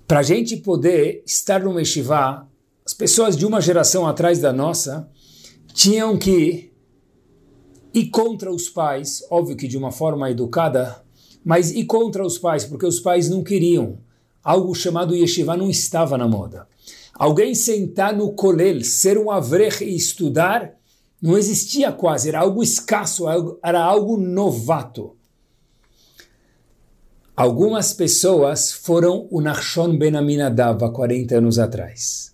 Para 0.07 0.19
a 0.19 0.23
gente 0.23 0.57
poder 0.57 1.23
estar 1.25 1.63
numa 1.63 1.79
yeshiva, 1.79 2.47
as 2.85 2.93
pessoas 2.93 3.35
de 3.35 3.45
uma 3.45 3.59
geração 3.59 4.07
atrás 4.07 4.39
da 4.39 4.53
nossa 4.53 5.09
tinham 5.73 6.17
que 6.17 6.71
ir 7.95 8.09
contra 8.09 8.51
os 8.51 8.67
pais, 8.67 9.25
óbvio 9.31 9.55
que 9.55 9.69
de 9.69 9.77
uma 9.77 9.89
forma 9.89 10.29
educada, 10.29 11.01
mas 11.45 11.71
ir 11.71 11.85
contra 11.85 12.25
os 12.25 12.37
pais, 12.37 12.65
porque 12.65 12.85
os 12.85 12.99
pais 12.99 13.29
não 13.29 13.41
queriam. 13.41 13.97
Algo 14.43 14.75
chamado 14.75 15.15
yeshiva 15.15 15.55
não 15.55 15.69
estava 15.69 16.17
na 16.17 16.27
moda. 16.27 16.67
Alguém 17.13 17.55
sentar 17.55 18.13
no 18.13 18.33
kolel, 18.33 18.83
ser 18.83 19.17
um 19.17 19.31
avrech 19.31 19.81
e 19.81 19.95
estudar, 19.95 20.75
não 21.21 21.37
existia 21.37 21.89
quase, 21.89 22.27
era 22.27 22.39
algo 22.39 22.61
escasso, 22.61 23.23
era 23.63 23.81
algo 23.81 24.17
novato. 24.17 25.15
Algumas 27.33 27.93
pessoas 27.93 28.73
foram 28.73 29.25
o 29.31 29.39
Nachshon 29.39 29.97
Ben 29.97 30.15
Aminadav 30.15 30.83
há 30.83 30.89
40 30.89 31.37
anos 31.37 31.57
atrás. 31.57 32.33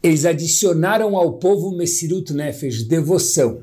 Eles 0.00 0.24
adicionaram 0.24 1.16
ao 1.16 1.34
povo 1.34 1.72
Messirut 1.72 2.32
Nefesh, 2.32 2.84
devoção. 2.84 3.62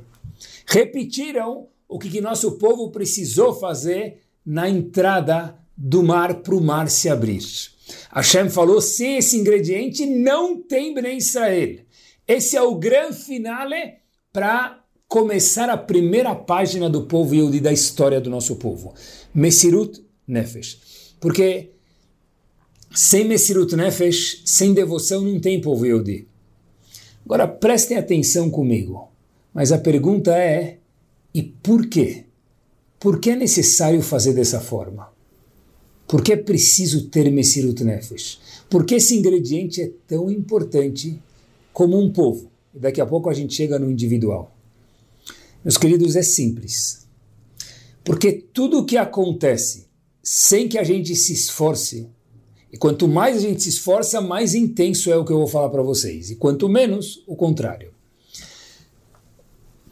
Repetiram 0.65 1.67
o 1.87 1.99
que, 1.99 2.09
que 2.09 2.21
nosso 2.21 2.53
povo 2.53 2.89
precisou 2.89 3.53
fazer 3.53 4.21
na 4.45 4.69
entrada 4.69 5.57
do 5.77 6.03
mar 6.03 6.41
para 6.41 6.55
o 6.55 6.61
mar 6.61 6.89
se 6.89 7.09
abrir. 7.09 7.43
Hashem 8.11 8.49
falou, 8.49 8.81
sem 8.81 9.17
esse 9.17 9.37
ingrediente 9.37 10.05
não 10.05 10.61
tem 10.61 10.93
Bnei 10.93 11.17
Israel. 11.17 11.79
Esse 12.27 12.57
é 12.57 12.61
o 12.61 12.75
grande 12.75 13.17
finale 13.17 13.95
para 14.33 14.83
começar 15.07 15.69
a 15.69 15.77
primeira 15.77 16.33
página 16.33 16.89
do 16.89 17.03
povo 17.03 17.35
Yehudi, 17.35 17.59
da 17.59 17.71
história 17.71 18.19
do 18.19 18.29
nosso 18.29 18.55
povo. 18.55 18.93
Messirut 19.33 20.03
Nefesh. 20.27 21.15
Porque 21.19 21.71
sem 22.91 23.25
Messirut 23.25 23.75
Nefesh, 23.75 24.41
sem 24.45 24.73
devoção, 24.73 25.21
não 25.21 25.39
tem 25.39 25.61
povo 25.61 25.85
Yehudi. 25.85 26.27
Agora 27.23 27.47
prestem 27.47 27.97
atenção 27.97 28.49
comigo. 28.49 29.11
Mas 29.55 29.71
a 29.71 29.77
pergunta 29.77 30.37
é: 30.37 30.79
e 31.33 31.41
por 31.41 31.87
quê? 31.87 32.25
Por 32.99 33.21
que 33.21 33.29
é 33.29 33.35
necessário 33.37 34.01
fazer 34.01 34.33
dessa 34.33 34.59
forma? 34.59 35.07
Por 36.05 36.21
que 36.21 36.33
é 36.33 36.37
preciso 36.37 37.07
ter 37.07 37.31
Messirut 37.31 37.81
Nefesh? 37.81 38.39
Por 38.69 38.85
que 38.85 38.95
esse 38.95 39.15
ingrediente 39.15 39.81
é 39.81 39.91
tão 40.05 40.29
importante 40.29 41.19
como 41.71 41.97
um 41.97 42.11
povo? 42.11 42.51
E 42.75 42.79
daqui 42.79 42.99
a 42.99 43.05
pouco 43.05 43.29
a 43.29 43.33
gente 43.33 43.55
chega 43.55 43.79
no 43.79 43.89
individual. 43.89 44.53
Meus 45.63 45.77
queridos, 45.77 46.15
é 46.15 46.21
simples. 46.21 47.07
Porque 48.03 48.33
tudo 48.33 48.79
o 48.79 48.85
que 48.85 48.97
acontece 48.97 49.87
sem 50.21 50.67
que 50.67 50.77
a 50.77 50.83
gente 50.83 51.15
se 51.15 51.33
esforce, 51.33 52.07
e 52.71 52.77
quanto 52.77 53.07
mais 53.07 53.37
a 53.37 53.39
gente 53.39 53.63
se 53.63 53.69
esforça, 53.69 54.19
mais 54.19 54.53
intenso 54.53 55.11
é 55.11 55.17
o 55.17 55.23
que 55.23 55.31
eu 55.31 55.37
vou 55.37 55.47
falar 55.47 55.69
para 55.69 55.81
vocês. 55.81 56.29
E 56.29 56.35
quanto 56.35 56.67
menos, 56.67 57.23
o 57.25 57.35
contrário. 57.35 57.94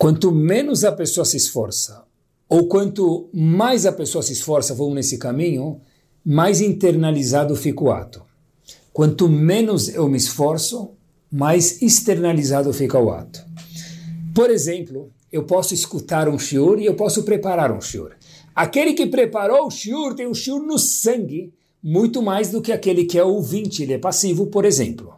Quanto 0.04 0.34
menos 0.34 0.84
a 0.84 0.92
pessoa 0.92 1.24
se 1.24 1.38
esforça, 1.38 2.04
ou 2.50 2.68
quanto 2.68 3.30
mais 3.34 3.86
a 3.86 3.92
pessoa 3.94 4.22
se 4.22 4.34
esforça, 4.34 4.74
vamos 4.74 4.96
nesse 4.96 5.18
caminho, 5.18 5.80
mais 6.26 6.60
internalizado 6.60 7.56
fica 7.56 7.82
o 7.82 7.90
ato. 7.90 8.22
Quanto 8.92 9.30
menos 9.30 9.88
eu 9.88 10.10
me 10.10 10.18
esforço, 10.18 10.90
mais 11.32 11.82
externalizado 11.82 12.74
fica 12.74 13.00
o 13.00 13.12
ato. 13.12 13.46
Por 14.36 14.50
exemplo, 14.50 15.10
eu 15.32 15.46
posso 15.46 15.74
escutar 15.74 16.28
um 16.28 16.38
shiur 16.38 16.80
e 16.80 16.86
eu 16.86 16.96
posso 16.96 17.24
preparar 17.24 17.72
um 17.72 17.80
shiur. 17.80 18.12
Aquele 18.54 18.96
que 18.96 19.08
preparou 19.08 19.68
o 19.68 19.72
shiur 19.72 20.16
tem 20.16 20.28
o 20.28 20.36
shiur 20.36 20.60
no 20.60 20.78
sangue, 20.78 21.54
muito 21.82 22.22
mais 22.22 22.50
do 22.50 22.62
que 22.62 22.74
aquele 22.74 23.06
que 23.06 23.18
é 23.18 23.24
ouvinte, 23.24 23.84
ele 23.84 23.94
é 23.94 23.98
passivo, 23.98 24.48
por 24.48 24.66
exemplo. 24.66 25.14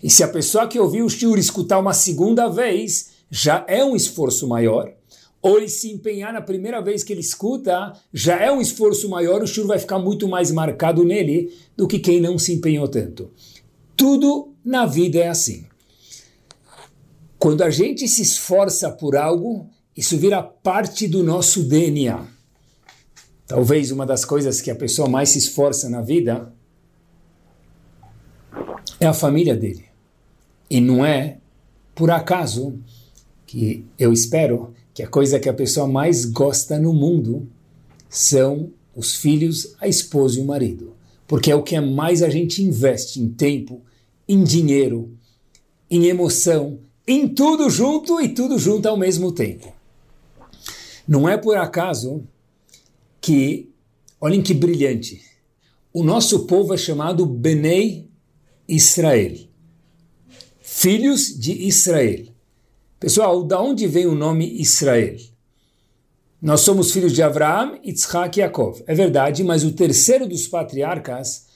E 0.00 0.08
se 0.08 0.22
a 0.22 0.28
pessoa 0.28 0.68
que 0.68 0.78
ouviu 0.78 1.04
o 1.04 1.10
shiur 1.10 1.36
escutar 1.36 1.80
uma 1.80 1.92
segunda 1.92 2.46
vez, 2.46 3.12
já 3.36 3.64
é 3.66 3.84
um 3.84 3.96
esforço 3.96 4.46
maior 4.46 4.94
ou 5.42 5.58
ele 5.58 5.68
se 5.68 5.90
empenhar 5.90 6.32
na 6.32 6.40
primeira 6.40 6.80
vez 6.80 7.02
que 7.02 7.12
ele 7.12 7.20
escuta, 7.20 7.92
já 8.12 8.40
é 8.40 8.50
um 8.50 8.60
esforço 8.60 9.08
maior, 9.08 9.42
o 9.42 9.46
shur 9.46 9.66
vai 9.66 9.78
ficar 9.80 9.98
muito 9.98 10.28
mais 10.28 10.52
marcado 10.52 11.04
nele 11.04 11.52
do 11.76 11.88
que 11.88 11.98
quem 11.98 12.20
não 12.20 12.38
se 12.38 12.54
empenhou 12.54 12.86
tanto. 12.86 13.32
Tudo 13.96 14.54
na 14.64 14.86
vida 14.86 15.18
é 15.18 15.28
assim. 15.28 15.66
Quando 17.36 17.62
a 17.62 17.70
gente 17.70 18.06
se 18.06 18.22
esforça 18.22 18.88
por 18.88 19.16
algo, 19.16 19.68
isso 19.96 20.16
vira 20.16 20.40
parte 20.40 21.08
do 21.08 21.24
nosso 21.24 21.64
DNA. 21.64 22.24
Talvez 23.48 23.90
uma 23.90 24.06
das 24.06 24.24
coisas 24.24 24.60
que 24.60 24.70
a 24.70 24.76
pessoa 24.76 25.08
mais 25.08 25.30
se 25.30 25.38
esforça 25.38 25.90
na 25.90 26.00
vida 26.00 26.54
é 29.00 29.06
a 29.06 29.12
família 29.12 29.56
dele. 29.56 29.86
E 30.70 30.80
não 30.80 31.04
é 31.04 31.38
por 31.94 32.12
acaso 32.12 32.78
que 33.46 33.84
eu 33.98 34.12
espero 34.12 34.72
que 34.92 35.02
a 35.02 35.08
coisa 35.08 35.40
que 35.40 35.48
a 35.48 35.54
pessoa 35.54 35.86
mais 35.86 36.24
gosta 36.24 36.78
no 36.78 36.92
mundo 36.92 37.48
são 38.08 38.70
os 38.94 39.16
filhos, 39.16 39.74
a 39.80 39.88
esposa 39.88 40.38
e 40.38 40.42
o 40.42 40.46
marido. 40.46 40.94
Porque 41.26 41.50
é 41.50 41.54
o 41.54 41.62
que 41.62 41.78
mais 41.80 42.22
a 42.22 42.28
gente 42.28 42.62
investe 42.62 43.20
em 43.20 43.28
tempo, 43.28 43.82
em 44.28 44.44
dinheiro, 44.44 45.16
em 45.90 46.06
emoção, 46.06 46.78
em 47.06 47.28
tudo 47.28 47.68
junto 47.68 48.20
e 48.20 48.28
tudo 48.28 48.58
junto 48.58 48.88
ao 48.88 48.96
mesmo 48.96 49.32
tempo. 49.32 49.72
Não 51.06 51.28
é 51.28 51.36
por 51.36 51.56
acaso 51.56 52.26
que, 53.20 53.70
olhem 54.20 54.42
que 54.42 54.54
brilhante, 54.54 55.22
o 55.92 56.02
nosso 56.02 56.46
povo 56.46 56.74
é 56.74 56.76
chamado 56.76 57.26
Benei 57.26 58.08
Israel, 58.66 59.36
filhos 60.60 61.38
de 61.38 61.52
Israel. 61.66 62.33
Pessoal, 63.00 63.42
da 63.42 63.60
onde 63.60 63.86
vem 63.86 64.06
o 64.06 64.14
nome 64.14 64.60
Israel? 64.60 65.16
Nós 66.40 66.60
somos 66.60 66.92
filhos 66.92 67.12
de 67.12 67.22
Abraão, 67.22 67.78
Yitzhak 67.84 68.38
e 68.38 68.42
Yaakov. 68.42 68.82
É 68.86 68.94
verdade, 68.94 69.42
mas 69.42 69.64
o 69.64 69.72
terceiro 69.72 70.26
dos 70.26 70.46
patriarcas 70.46 71.46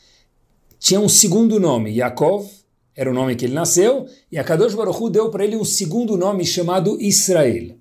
tinha 0.79 1.01
um 1.01 1.09
segundo 1.09 1.61
nome. 1.61 1.95
Yaakov 1.95 2.51
era 2.95 3.11
o 3.11 3.15
nome 3.15 3.37
que 3.37 3.45
ele 3.45 3.55
nasceu, 3.55 4.07
e 4.31 4.37
a 4.39 4.43
Kadosh 4.43 4.75
Baruch 4.75 5.01
Hu 5.01 5.09
deu 5.09 5.31
para 5.31 5.45
ele 5.45 5.57
um 5.57 5.65
segundo 5.65 6.17
nome 6.17 6.45
chamado 6.45 7.01
Israel. 7.01 7.77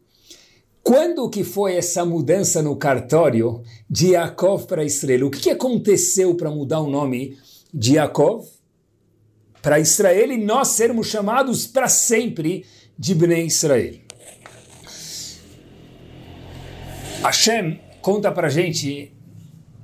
Quando 0.84 1.30
que 1.30 1.44
foi 1.44 1.76
essa 1.76 2.06
mudança 2.06 2.62
no 2.62 2.76
cartório 2.76 3.64
de 3.90 4.12
Yaakov 4.12 4.68
para 4.68 4.86
Israel? 4.86 5.28
O 5.28 5.32
que, 5.32 5.42
que 5.42 5.50
aconteceu 5.50 6.36
para 6.36 6.52
mudar 6.52 6.80
o 6.82 6.90
nome 6.90 7.38
de 7.74 7.96
Yaakov 7.96 8.46
para 9.62 9.80
Israel 9.80 10.32
e 10.32 10.38
nós 10.38 10.70
sermos 10.70 11.08
chamados 11.08 11.66
para 11.66 11.90
sempre 11.90 12.64
de 12.98 13.14
Bnei 13.14 13.46
Israel. 13.46 13.96
Hashem 17.22 17.80
conta 18.02 18.32
para 18.32 18.50
gente 18.50 19.14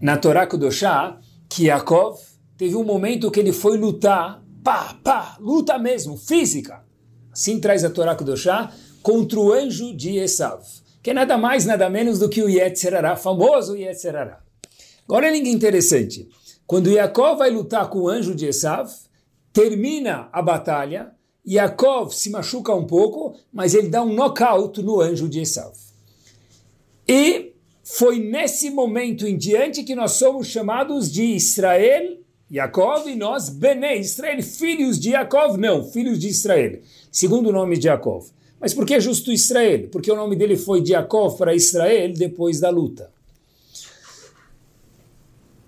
na 0.02 0.18
Torá 0.18 0.48
Kudoshá 0.48 1.20
que 1.48 1.66
Yaakov 1.66 2.18
teve 2.58 2.76
um 2.76 2.84
momento 2.84 3.30
que 3.30 3.40
ele 3.40 3.54
foi 3.54 3.78
lutar, 3.78 4.44
pá, 4.64 4.98
pá, 5.04 5.38
luta 5.40 5.78
mesmo, 5.78 6.18
física. 6.18 6.84
Assim 7.32 7.60
traz 7.60 7.84
a 7.84 7.90
Torá 7.90 8.16
Kudoshá 8.16 8.72
contra 9.02 9.40
o 9.40 9.52
anjo 9.52 9.94
de 9.94 10.18
Esav, 10.18 10.64
que 11.02 11.12
é 11.12 11.14
nada 11.14 11.38
mais, 11.38 11.66
nada 11.66 11.90
menos 11.90 12.20
do 12.20 12.30
que 12.30 12.42
o 12.42 12.50
Yetzerará, 12.50 13.16
famoso 13.16 13.76
Yetzerará. 13.76 14.42
Agora 15.06 15.28
é 15.28 15.38
interessante. 15.38 16.30
Quando 16.66 16.90
Yaakov 16.90 17.38
vai 17.38 17.52
lutar 17.52 17.90
com 17.90 18.00
o 18.00 18.10
anjo 18.10 18.34
de 18.34 18.48
Esav, 18.48 18.90
termina 19.52 20.30
a 20.32 20.42
batalha, 20.42 21.12
Yaakov 21.46 22.14
se 22.14 22.30
machuca 22.30 22.74
um 22.74 22.86
pouco, 22.86 23.36
mas 23.52 23.74
ele 23.74 23.90
dá 23.90 24.02
um 24.02 24.14
knockout 24.14 24.82
no 24.82 25.02
anjo 25.02 25.28
de 25.28 25.42
Esav. 25.42 25.74
E 27.08 27.54
foi 27.84 28.20
nesse 28.20 28.70
momento 28.70 29.28
em 29.28 29.38
diante 29.38 29.84
que 29.84 29.96
nós 29.96 30.14
somos 30.14 30.48
chamados 30.48 31.12
de 31.12 31.24
Israel, 31.24 32.18
Yaakov, 32.50 33.10
e 33.10 33.16
nós, 33.16 33.50
Bene 33.50 33.98
Israel, 33.98 34.42
filhos 34.42 35.00
de 35.00 35.10
Yaakov, 35.10 35.58
não, 35.58 35.84
filhos 35.84 36.20
de 36.20 36.30
Israel, 36.30 36.80
segundo 37.12 37.50
o 37.50 37.54
nome 37.54 37.78
de 37.78 37.88
Yaakov. 37.88 38.32
Mas 38.60 38.74
por 38.74 38.86
que 38.86 38.98
justo 39.02 39.32
Israel? 39.32 39.90
Porque 39.92 40.10
o 40.10 40.16
nome 40.16 40.38
dele 40.38 40.56
foi 40.56 40.82
de 40.82 40.94
Yaakov 40.94 41.38
para 41.38 41.54
Israel 41.54 42.14
depois 42.14 42.62
da 42.62 42.70
luta. 42.70 43.12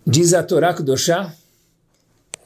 Diz 0.08 0.34
a 0.34 0.42
Torá 0.42 0.74
Kudoshá 0.74 1.36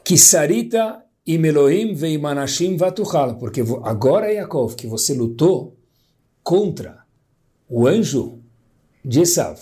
que 0.04 0.18
Sarita 0.18 1.04
Im 1.26 1.46
Elohim 1.46 1.94
veim 1.94 2.26
anashim 2.26 2.78
vatuchal, 2.78 3.36
porque 3.36 3.62
agora, 3.84 4.32
Yaakov, 4.32 4.76
que 4.76 4.88
você 4.88 5.14
lutou 5.14 5.76
contra 6.44 7.04
o 7.70 7.88
anjo 7.88 8.40
de 9.06 9.22
Esav, 9.22 9.60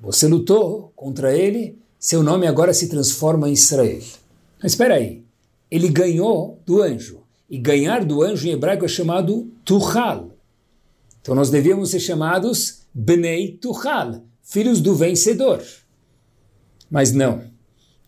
Você 0.00 0.28
lutou 0.28 0.92
contra 0.94 1.34
ele, 1.36 1.78
seu 1.98 2.22
nome 2.22 2.46
agora 2.46 2.74
se 2.74 2.88
transforma 2.88 3.48
em 3.48 3.52
Israel. 3.52 4.02
Mas 4.62 4.72
espera 4.72 4.94
aí, 4.94 5.24
ele 5.70 5.88
ganhou 5.88 6.60
do 6.66 6.82
anjo. 6.82 7.22
E 7.48 7.58
ganhar 7.58 8.04
do 8.04 8.22
anjo 8.22 8.46
em 8.46 8.52
hebraico 8.52 8.84
é 8.84 8.88
chamado 8.88 9.50
Tuhal. 9.64 10.30
Então 11.20 11.34
nós 11.34 11.48
devíamos 11.48 11.90
ser 11.90 12.00
chamados 12.00 12.82
Bnei 12.92 13.56
Tuhal, 13.56 14.22
filhos 14.42 14.80
do 14.80 14.94
vencedor. 14.94 15.62
Mas 16.90 17.12
não. 17.12 17.44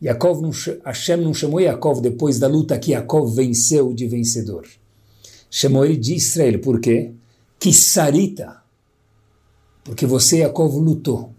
Yaakov 0.02 0.40
não, 0.40 0.50
Hashem 0.84 1.16
não 1.18 1.34
chamou 1.34 1.61
Yaakov 1.61 2.00
depois 2.00 2.38
da 2.38 2.46
luta 2.46 2.78
que 2.78 2.92
Yaakov 2.92 3.34
venceu 3.34 3.92
de 3.92 4.06
vencedor. 4.06 4.66
Chamou 5.50 5.84
ele 5.84 5.96
de 5.96 6.14
Israel. 6.14 6.61
Por 6.61 6.80
quê? 6.80 7.12
Que 7.58 7.72
Sarita. 7.72 8.62
Porque 9.82 10.06
você, 10.06 10.38
Yaakov, 10.38 10.76
lutou. 10.78 11.32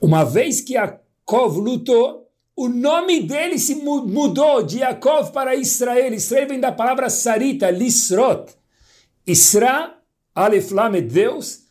Uma 0.00 0.24
vez 0.24 0.60
que 0.60 0.74
Yaakov 0.74 1.58
lutou, 1.58 2.28
o 2.56 2.68
nome 2.68 3.22
dele 3.22 3.58
se 3.58 3.74
mudou 3.74 4.62
de 4.62 4.78
Yaakov 4.78 5.32
para 5.32 5.54
Israel. 5.54 6.14
Israel 6.14 6.48
vem 6.48 6.60
da 6.60 6.72
palavra 6.72 7.10
Sarita, 7.10 7.70
Lisrot. 7.70 8.52
Isra, 9.26 9.94
Aleph 10.34 10.70
Lamed, 10.70 11.08
Deus. 11.12 11.62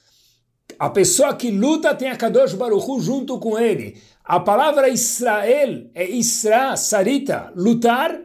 A 0.78 0.90
pessoa 0.90 1.36
que 1.36 1.52
luta 1.52 1.94
tem 1.94 2.10
a 2.10 2.16
Kadosh 2.16 2.54
Baruch 2.54 2.86
Hu 2.88 3.02
junto 3.02 3.40
com 3.40 3.58
ele. 3.58 3.98
A 4.24 4.40
palavra 4.40 4.90
Israel 4.90 5.90
é 5.94 6.10
Isra, 6.10 6.78
Sarita, 6.78 7.52
lutar, 7.56 8.22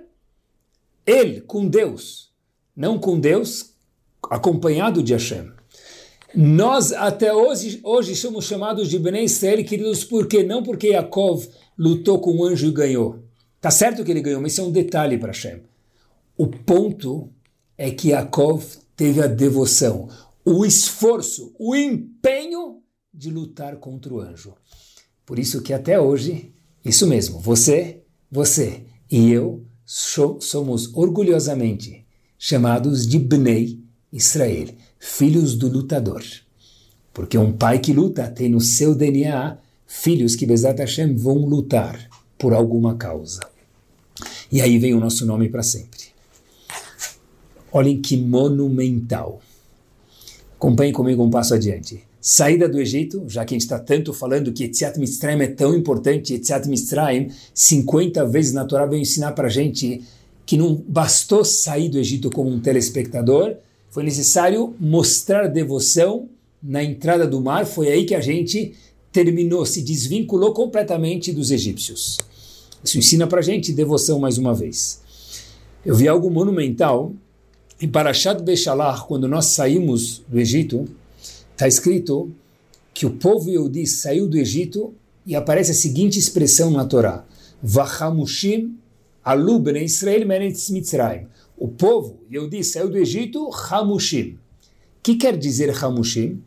ele, 1.06 1.40
com 1.40 1.66
Deus. 1.66 2.30
Não 2.76 2.98
com 2.98 3.18
Deus, 3.18 3.74
acompanhado 4.30 5.02
de 5.02 5.14
Hashem. 5.14 5.50
Nós 6.34 6.92
até 6.92 7.32
hoje, 7.32 7.80
hoje 7.82 8.14
somos 8.14 8.44
chamados 8.44 8.90
de 8.90 8.98
Bnei 8.98 9.24
Israel, 9.24 9.64
queridos, 9.64 10.04
por 10.04 10.26
quê? 10.26 10.42
Não 10.42 10.62
porque 10.62 10.88
Yaakov 10.88 11.48
lutou 11.78 12.20
com 12.20 12.36
o 12.36 12.44
anjo 12.44 12.66
e 12.66 12.72
ganhou. 12.72 13.24
Tá 13.60 13.70
certo 13.70 14.04
que 14.04 14.10
ele 14.10 14.20
ganhou, 14.20 14.42
mas 14.42 14.52
isso 14.52 14.60
é 14.60 14.64
um 14.64 14.70
detalhe 14.70 15.16
para 15.16 15.32
Hashem. 15.32 15.62
O 16.36 16.46
ponto 16.46 17.32
é 17.78 17.90
que 17.90 18.10
Yaakov 18.10 18.62
teve 18.94 19.22
a 19.22 19.26
devoção, 19.26 20.08
o 20.44 20.66
esforço, 20.66 21.54
o 21.58 21.74
empenho 21.74 22.82
de 23.12 23.30
lutar 23.30 23.76
contra 23.76 24.12
o 24.12 24.20
anjo. 24.20 24.54
Por 25.26 25.40
isso 25.40 25.60
que 25.60 25.72
até 25.72 26.00
hoje, 26.00 26.54
isso 26.84 27.06
mesmo, 27.06 27.40
você, 27.40 28.00
você 28.30 28.84
e 29.10 29.30
eu 29.30 29.66
somos 29.84 30.94
orgulhosamente 30.94 32.06
chamados 32.38 33.06
de 33.06 33.18
Bnei 33.18 33.80
Israel, 34.12 34.68
filhos 34.98 35.56
do 35.56 35.68
lutador. 35.68 36.22
Porque 37.12 37.36
um 37.36 37.52
pai 37.52 37.80
que 37.80 37.92
luta 37.92 38.28
tem 38.28 38.48
no 38.48 38.60
seu 38.60 38.94
DNA 38.94 39.58
filhos 39.86 40.36
que 40.36 40.46
Bezat 40.46 40.78
Hashem 40.78 41.16
vão 41.16 41.38
lutar 41.38 42.08
por 42.38 42.52
alguma 42.52 42.96
causa. 42.96 43.40
E 44.50 44.60
aí 44.60 44.78
vem 44.78 44.94
o 44.94 45.00
nosso 45.00 45.26
nome 45.26 45.48
para 45.48 45.62
sempre. 45.62 46.06
Olhem 47.72 48.00
que 48.00 48.16
monumental. 48.16 49.40
Acompanhem 50.54 50.92
comigo 50.92 51.22
um 51.22 51.30
passo 51.30 51.54
adiante. 51.54 52.05
Saída 52.28 52.68
do 52.68 52.80
Egito, 52.80 53.22
já 53.28 53.44
que 53.44 53.54
a 53.54 53.56
gente 53.56 53.62
está 53.62 53.78
tanto 53.78 54.12
falando 54.12 54.52
que 54.52 54.64
Etziat 54.64 54.98
Mitzrayim 54.98 55.42
é 55.42 55.46
tão 55.46 55.76
importante, 55.76 56.34
Etziat 56.34 56.68
Mitzrayim, 56.68 57.30
50 57.54 58.26
vezes 58.26 58.52
na 58.52 58.64
Torá 58.64 58.84
veio 58.84 59.00
ensinar 59.00 59.30
para 59.30 59.46
a 59.46 59.48
gente 59.48 60.02
que 60.44 60.56
não 60.56 60.74
bastou 60.74 61.44
sair 61.44 61.88
do 61.88 62.00
Egito 62.00 62.28
como 62.28 62.50
um 62.50 62.58
telespectador, 62.58 63.54
foi 63.90 64.02
necessário 64.02 64.74
mostrar 64.80 65.46
devoção 65.46 66.28
na 66.60 66.82
entrada 66.82 67.28
do 67.28 67.40
mar, 67.40 67.64
foi 67.64 67.92
aí 67.92 68.04
que 68.04 68.14
a 68.16 68.20
gente 68.20 68.74
terminou, 69.12 69.64
se 69.64 69.80
desvinculou 69.80 70.52
completamente 70.52 71.32
dos 71.32 71.52
egípcios. 71.52 72.18
Isso 72.82 72.98
ensina 72.98 73.28
para 73.28 73.38
a 73.38 73.44
gente 73.44 73.72
devoção 73.72 74.18
mais 74.18 74.36
uma 74.36 74.52
vez. 74.52 75.00
Eu 75.84 75.94
vi 75.94 76.08
algo 76.08 76.28
monumental 76.28 77.12
em 77.80 77.86
Parashat 77.86 78.42
Beshalach, 78.42 79.06
quando 79.06 79.28
nós 79.28 79.46
saímos 79.46 80.24
do 80.26 80.40
Egito, 80.40 80.88
está 81.56 81.66
escrito 81.66 82.30
que 82.92 83.06
o 83.06 83.10
povo 83.10 83.50
Yehudi 83.50 83.86
saiu 83.86 84.28
do 84.28 84.36
Egito 84.36 84.94
e 85.24 85.34
aparece 85.34 85.70
a 85.70 85.74
seguinte 85.74 86.18
expressão 86.18 86.70
na 86.70 86.84
Torá: 86.84 87.24
Vachamushim 87.62 88.76
alu 89.24 89.58
bnei 89.58 89.84
Israel 89.84 90.26
meretz 90.26 90.68
Mitzrayim. 90.68 91.26
O 91.56 91.68
povo 91.68 92.20
Yehudi 92.30 92.62
saiu 92.62 92.90
do 92.90 92.98
Egito, 92.98 93.48
Hamushim. 93.50 94.32
O 94.32 94.38
que 95.02 95.16
quer 95.16 95.36
dizer 95.36 95.74
Hamushim? 95.82 96.42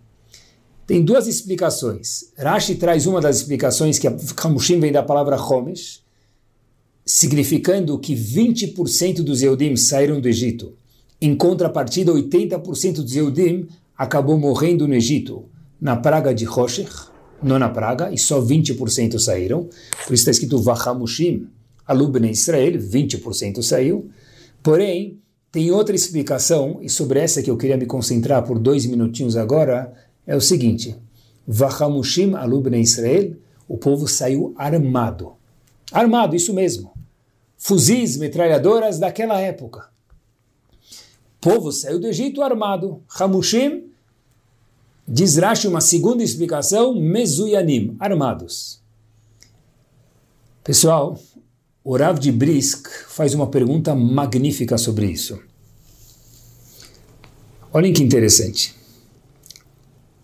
Tem 0.86 1.04
duas 1.04 1.28
explicações. 1.28 2.32
Rashi 2.38 2.76
traz 2.76 3.08
uma 3.08 3.20
das 3.20 3.38
explicações 3.38 3.98
que 3.98 4.08
Hamushim 4.38 4.80
vem 4.80 4.92
da 4.92 5.02
palavra 5.02 5.42
Homesh, 5.42 6.04
significando 7.04 7.98
que 7.98 8.14
20% 8.16 9.24
dos 9.24 9.42
Eudim 9.42 9.76
saíram 9.76 10.22
do 10.22 10.28
Egito. 10.30 10.74
Em 11.20 11.36
contrapartida, 11.36 12.14
80% 12.14 13.02
dos 13.02 13.16
Eudim 13.16 13.68
acabou 14.00 14.40
morrendo 14.40 14.88
no 14.88 14.94
Egito, 14.94 15.50
na 15.82 15.98
praga 15.98 16.34
de 16.34 16.46
Roshech, 16.46 17.10
não 17.44 17.60
na 17.60 17.68
praga, 17.68 18.10
e 18.14 18.18
só 18.18 18.42
20% 18.42 19.20
saíram. 19.20 19.66
Por 20.08 20.14
isso 20.14 20.22
está 20.22 20.32
escrito 20.32 20.58
Vahamushim, 20.58 21.50
Alubne 21.86 22.32
Israel, 22.32 22.80
20% 22.80 23.62
saiu. 23.62 24.10
Porém, 24.64 25.20
tem 25.52 25.70
outra 25.70 25.94
explicação, 25.94 26.80
e 26.82 26.90
sobre 26.90 27.20
essa 27.20 27.44
que 27.44 27.52
eu 27.52 27.58
queria 27.58 27.76
me 27.76 27.86
concentrar 27.86 28.42
por 28.44 28.58
dois 28.58 28.86
minutinhos 28.86 29.36
agora, 29.36 29.94
é 30.26 30.34
o 30.34 30.40
seguinte: 30.40 30.96
Vahamushim 31.46 32.36
alubne 32.36 32.80
Israel, 32.80 33.36
o 33.68 33.78
povo 33.78 34.08
saiu 34.08 34.54
armado. 34.58 35.34
Armado, 35.92 36.38
isso 36.38 36.54
mesmo. 36.54 36.94
Fuzis, 37.58 38.16
metralhadoras 38.16 38.98
daquela 38.98 39.42
época. 39.42 39.90
O 41.42 41.42
povo 41.42 41.72
saiu 41.72 42.00
do 42.00 42.08
Egito 42.08 42.42
armado. 42.42 43.04
Hamushim, 43.20 43.89
diz 45.10 45.38
Rashi 45.38 45.68
uma 45.68 45.82
segunda 45.82 46.24
explicação, 46.24 46.94
Mezuyanim, 46.94 47.96
armados. 48.00 48.82
Pessoal, 50.64 51.20
o 51.84 51.98
Rav 51.98 52.20
de 52.20 52.32
Brisk 52.32 52.88
faz 53.08 53.34
uma 53.34 53.48
pergunta 53.48 53.96
magnífica 53.96 54.78
sobre 54.78 55.08
isso. 55.08 55.40
Olhem 57.74 57.92
que 57.92 58.04
interessante 58.04 58.80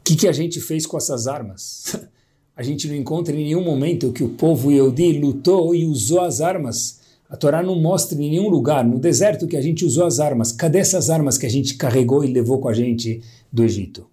que, 0.06 0.16
que 0.16 0.28
a 0.28 0.32
gente 0.32 0.62
fez 0.62 0.86
com 0.86 0.96
essas 0.98 1.26
armas? 1.26 1.98
a 2.56 2.62
gente 2.62 2.88
não 2.88 2.96
encontra 2.96 3.36
em 3.36 3.44
nenhum 3.44 3.64
momento 3.64 4.14
que 4.14 4.24
o 4.24 4.30
povo 4.30 4.72
Yehudi 4.72 5.20
lutou 5.20 5.74
e 5.74 5.84
usou 5.84 6.22
as 6.22 6.40
armas. 6.40 7.00
A 7.28 7.36
Torá 7.36 7.64
não 7.64 7.82
mostra 7.82 8.16
em 8.16 8.30
nenhum 8.30 8.48
lugar, 8.48 8.86
no 8.86 9.00
deserto, 9.00 9.48
que 9.48 9.58
a 9.58 9.62
gente 9.62 9.84
usou 9.84 10.06
as 10.06 10.20
armas. 10.20 10.52
Cadê 10.52 10.78
essas 10.78 11.10
armas 11.10 11.40
que 11.40 11.48
a 11.48 11.50
gente 11.50 11.74
carregou 11.74 12.24
e 12.24 12.32
levou 12.32 12.60
com 12.60 12.70
a 12.70 12.74
gente 12.74 13.24
do 13.52 13.64
Egito? 13.64 14.06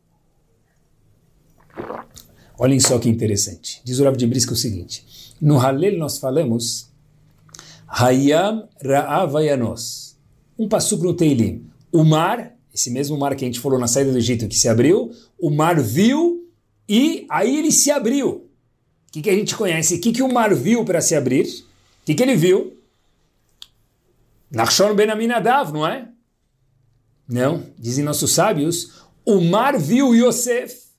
Olhem 2.62 2.78
só 2.78 2.98
que 2.98 3.08
interessante. 3.08 3.80
Diz 3.84 3.98
o 3.98 4.04
Rav 4.04 4.16
de 4.16 4.26
Brisco 4.26 4.52
o 4.52 4.56
seguinte. 4.56 5.04
No 5.40 5.58
Halel 5.58 5.98
nós 5.98 6.18
falamos 6.18 6.88
Hayam 7.88 8.68
Ra'avayanos. 8.84 10.16
Um 10.56 10.68
passuco 10.68 11.04
no 11.04 11.14
Teilim. 11.14 11.66
O 11.90 12.04
mar 12.04 12.52
esse 12.74 12.90
mesmo 12.90 13.18
mar 13.18 13.36
que 13.36 13.44
a 13.44 13.48
gente 13.48 13.60
falou 13.60 13.78
na 13.78 13.86
saída 13.86 14.10
do 14.10 14.18
Egito 14.18 14.48
que 14.48 14.54
se 14.54 14.68
abriu, 14.68 15.12
o 15.38 15.50
mar 15.50 15.78
viu 15.80 16.48
e 16.88 17.26
aí 17.28 17.58
ele 17.58 17.70
se 17.70 17.90
abriu. 17.90 18.48
O 19.08 19.12
que, 19.12 19.20
que 19.20 19.30
a 19.30 19.34
gente 19.34 19.54
conhece? 19.54 19.96
O 19.96 20.00
que, 20.00 20.12
que 20.12 20.22
o 20.22 20.32
mar 20.32 20.54
viu 20.54 20.84
para 20.84 21.00
se 21.02 21.14
abrir? 21.14 21.44
O 21.44 22.06
que, 22.06 22.14
que 22.14 22.22
ele 22.22 22.34
viu? 22.34 22.78
Nachshon 24.50 24.94
ben 24.94 25.10
Aminadav, 25.10 25.72
não 25.72 25.86
é? 25.86 26.08
Não, 27.28 27.66
dizem 27.78 28.04
nossos 28.04 28.32
sábios, 28.32 29.02
o 29.24 29.40
mar 29.40 29.78
viu 29.78 30.14
Yosef. 30.14 30.91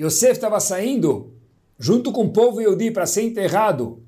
Yosef 0.00 0.32
estava 0.32 0.58
saindo 0.60 1.32
junto 1.78 2.12
com 2.12 2.24
o 2.24 2.32
povo 2.32 2.60
Yehudi 2.60 2.90
para 2.90 3.06
ser 3.06 3.22
enterrado 3.22 4.02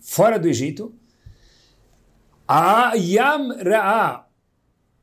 fora 0.00 0.38
do 0.38 0.48
Egito. 0.48 0.94
A 2.46 2.94
Yam 2.94 3.56
Ra'a, 3.62 4.26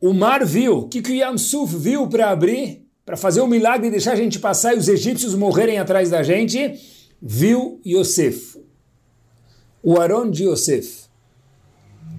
o 0.01 0.13
mar 0.13 0.45
viu, 0.45 0.79
o 0.79 0.87
que, 0.87 1.01
que 1.01 1.11
o 1.11 1.15
Yamsuf 1.15 1.75
viu 1.75 2.07
para 2.07 2.29
abrir, 2.29 2.85
para 3.05 3.17
fazer 3.17 3.41
o 3.41 3.45
um 3.45 3.47
milagre 3.47 3.87
e 3.87 3.91
deixar 3.91 4.13
a 4.13 4.15
gente 4.15 4.39
passar 4.39 4.75
e 4.75 4.77
os 4.77 4.87
egípcios 4.87 5.33
morrerem 5.33 5.79
atrás 5.79 6.09
da 6.09 6.21
gente? 6.21 6.79
Viu 7.21 7.81
Yosef, 7.85 8.63
o 9.83 9.99
Aron 9.99 10.29
de 10.29 10.45
Yosef, 10.45 11.07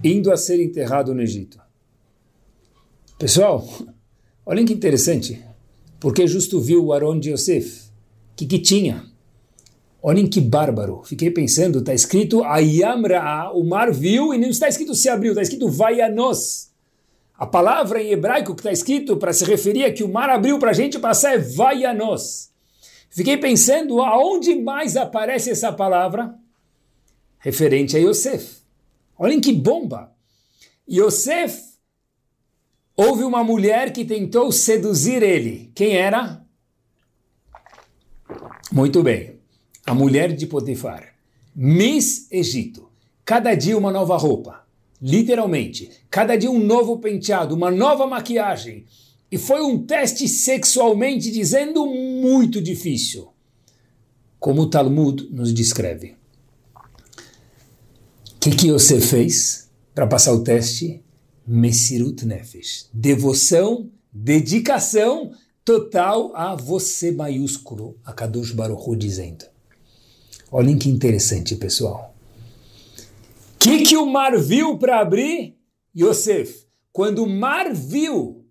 indo 0.03 0.31
a 0.31 0.37
ser 0.37 0.59
enterrado 0.59 1.13
no 1.13 1.21
Egito. 1.21 1.59
Pessoal, 3.17 3.67
olhem 4.45 4.65
que 4.65 4.73
interessante. 4.73 5.43
Porque 5.99 6.27
justo 6.27 6.59
viu 6.59 6.83
o 6.83 6.93
Aron 6.93 7.19
de 7.19 7.29
Yosef? 7.29 7.80
Que, 8.41 8.47
que 8.47 8.59
tinha? 8.59 9.05
Olhem 10.01 10.25
que 10.25 10.41
bárbaro. 10.41 11.03
Fiquei 11.03 11.29
pensando, 11.29 11.77
está 11.77 11.93
escrito 11.93 12.43
Ayamra, 12.43 13.51
o 13.53 13.63
mar 13.63 13.93
viu, 13.93 14.33
e 14.33 14.37
não 14.39 14.49
está 14.49 14.67
escrito 14.67 14.95
se 14.95 15.07
abriu, 15.07 15.33
está 15.33 15.43
escrito 15.43 15.69
Vaianos. 15.69 16.71
A 17.37 17.45
palavra 17.45 18.01
em 18.01 18.09
hebraico 18.09 18.55
que 18.55 18.61
está 18.61 18.71
escrito 18.71 19.15
para 19.17 19.31
se 19.31 19.45
referir 19.45 19.83
a 19.83 19.93
que 19.93 20.03
o 20.03 20.11
mar 20.11 20.27
abriu 20.27 20.57
para 20.57 20.71
a 20.71 20.73
gente 20.73 20.97
passar 20.97 21.35
é 21.35 21.37
Vaianos. 21.37 22.49
Fiquei 23.11 23.37
pensando 23.37 24.01
aonde 24.01 24.55
mais 24.55 24.97
aparece 24.97 25.51
essa 25.51 25.71
palavra 25.71 26.33
referente 27.37 27.95
a 27.95 27.99
Yosef. 27.99 28.63
Olhem 29.19 29.39
que 29.39 29.53
bomba! 29.53 30.11
Yosef 30.89 31.61
houve 32.97 33.23
uma 33.23 33.43
mulher 33.43 33.93
que 33.93 34.03
tentou 34.03 34.51
seduzir 34.51 35.21
ele. 35.21 35.71
Quem 35.75 35.95
era? 35.95 36.40
Muito 38.69 39.01
bem, 39.01 39.35
a 39.85 39.93
mulher 39.93 40.33
de 40.33 40.45
Potifar. 40.45 41.13
Miss 41.55 42.27
Egito. 42.31 42.89
Cada 43.25 43.53
dia 43.55 43.77
uma 43.77 43.91
nova 43.91 44.17
roupa. 44.17 44.65
Literalmente. 45.01 45.89
Cada 46.09 46.35
dia 46.35 46.51
um 46.51 46.59
novo 46.59 46.97
penteado, 46.99 47.55
uma 47.55 47.71
nova 47.71 48.05
maquiagem. 48.07 48.85
E 49.31 49.37
foi 49.37 49.61
um 49.61 49.85
teste 49.85 50.27
sexualmente 50.27 51.31
dizendo 51.31 51.85
muito 51.85 52.61
difícil. 52.61 53.29
Como 54.39 54.63
o 54.63 54.69
Talmud 54.69 55.29
nos 55.31 55.53
descreve. 55.53 56.15
O 56.75 58.39
que, 58.39 58.51
que 58.51 58.71
você 58.71 58.99
fez 58.99 59.69
para 59.93 60.07
passar 60.07 60.33
o 60.33 60.43
teste? 60.43 61.01
Messirut 61.45 62.25
Nefesh. 62.25 62.89
Devoção, 62.93 63.89
dedicação 64.11 65.31
total 65.63 66.35
a 66.35 66.55
você 66.55 67.11
maiúsculo, 67.11 67.97
a 68.03 68.13
Kadosh 68.13 68.51
Baruch 68.51 68.87
Hu 68.87 68.95
dizendo. 68.95 69.45
Olhem 70.51 70.77
que 70.77 70.89
interessante, 70.89 71.55
pessoal. 71.55 72.13
O 73.55 73.59
que, 73.59 73.83
que 73.83 73.95
o 73.95 74.05
mar 74.05 74.37
viu 74.37 74.77
para 74.77 74.99
abrir? 74.99 75.57
Yosef. 75.95 76.65
Quando 76.91 77.23
o 77.23 77.29
mar 77.29 77.73
viu 77.73 78.41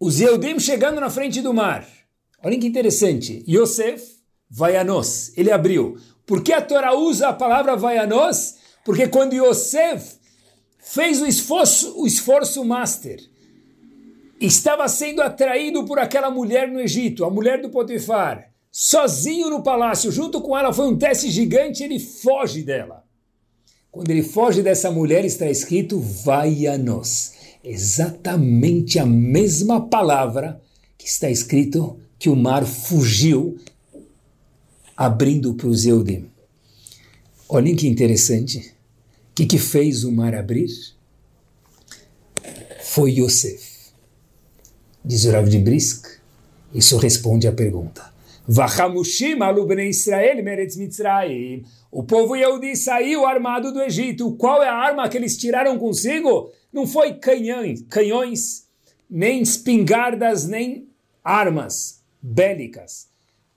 os 0.00 0.20
Yehudim 0.20 0.60
chegando 0.60 1.00
na 1.00 1.10
frente 1.10 1.40
do 1.40 1.52
mar. 1.52 1.86
Olhem 2.42 2.60
que 2.60 2.66
interessante. 2.66 3.44
Yosef, 3.48 4.18
Vaianos, 4.48 5.36
ele 5.36 5.50
abriu. 5.50 5.96
Por 6.24 6.42
que 6.42 6.52
a 6.52 6.62
Torá 6.62 6.94
usa 6.94 7.28
a 7.28 7.32
palavra 7.32 7.76
Vaianos? 7.76 8.56
Porque 8.84 9.08
quando 9.08 9.34
Yosef 9.34 10.18
fez 10.78 11.20
o 11.20 11.26
esforço, 11.26 12.00
o 12.00 12.06
esforço 12.06 12.64
master, 12.64 13.20
estava 14.40 14.88
sendo 14.88 15.22
atraído 15.22 15.84
por 15.84 15.98
aquela 15.98 16.30
mulher 16.30 16.68
no 16.68 16.80
Egito, 16.80 17.24
a 17.24 17.30
mulher 17.30 17.60
do 17.60 17.70
Potifar, 17.70 18.50
sozinho 18.70 19.50
no 19.50 19.62
palácio, 19.62 20.12
junto 20.12 20.40
com 20.40 20.56
ela, 20.56 20.72
foi 20.72 20.86
um 20.86 20.96
teste 20.96 21.30
gigante, 21.30 21.82
ele 21.82 21.98
foge 21.98 22.62
dela. 22.62 23.04
Quando 23.90 24.10
ele 24.10 24.22
foge 24.22 24.62
dessa 24.62 24.90
mulher, 24.90 25.24
está 25.24 25.50
escrito 25.50 25.98
Vaianos. 25.98 27.32
Exatamente 27.64 28.98
a 28.98 29.06
mesma 29.06 29.88
palavra 29.88 30.60
que 30.96 31.06
está 31.06 31.28
escrito 31.28 31.98
que 32.18 32.28
o 32.28 32.36
mar 32.36 32.64
fugiu, 32.64 33.58
abrindo 34.96 35.54
para 35.54 35.68
os 35.68 35.84
Eudim. 35.84 36.30
Olhem 37.48 37.74
que 37.74 37.88
interessante. 37.88 38.74
O 39.30 39.34
que, 39.34 39.46
que 39.46 39.58
fez 39.58 40.04
o 40.04 40.12
mar 40.12 40.34
abrir? 40.34 40.68
Foi 42.82 43.12
Yosef. 43.12 43.67
Diz 45.04 45.24
o 45.24 45.30
Rav 45.30 45.48
de 45.48 45.58
Brisk. 45.58 46.06
Isso 46.74 46.96
responde 46.98 47.46
à 47.48 47.52
pergunta. 47.52 48.12
Meretz. 50.42 50.76
O 51.90 52.02
povo 52.02 52.34
Yehudi 52.34 52.76
saiu 52.76 53.26
armado 53.26 53.72
do 53.72 53.82
Egito. 53.82 54.32
Qual 54.36 54.62
é 54.62 54.68
a 54.68 54.74
arma 54.74 55.08
que 55.08 55.16
eles 55.16 55.36
tiraram 55.36 55.78
consigo? 55.78 56.50
Não 56.72 56.86
foi 56.86 57.14
canhões, 57.14 57.82
canhões 57.88 58.66
nem 59.08 59.42
espingardas, 59.42 60.46
nem 60.46 60.88
armas 61.24 62.02
bélicas. 62.22 63.08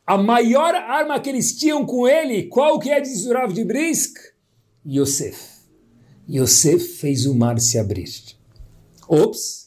A 0.06 0.18
maior 0.18 0.74
arma 0.76 1.20
que 1.20 1.30
eles 1.30 1.58
tinham 1.58 1.86
com 1.86 2.08
ele, 2.08 2.44
qual 2.44 2.80
que 2.80 2.90
é, 2.90 3.00
diz 3.00 3.26
o 3.26 3.34
Rav 3.34 3.54
de 3.54 3.64
Brisk? 3.64 4.18
Yosef. 4.86 5.40
Yosef 6.30 6.98
fez 6.98 7.26
o 7.26 7.36
mar 7.36 7.60
se 7.60 7.78
abrir. 7.78 8.10
Ops, 9.08 9.61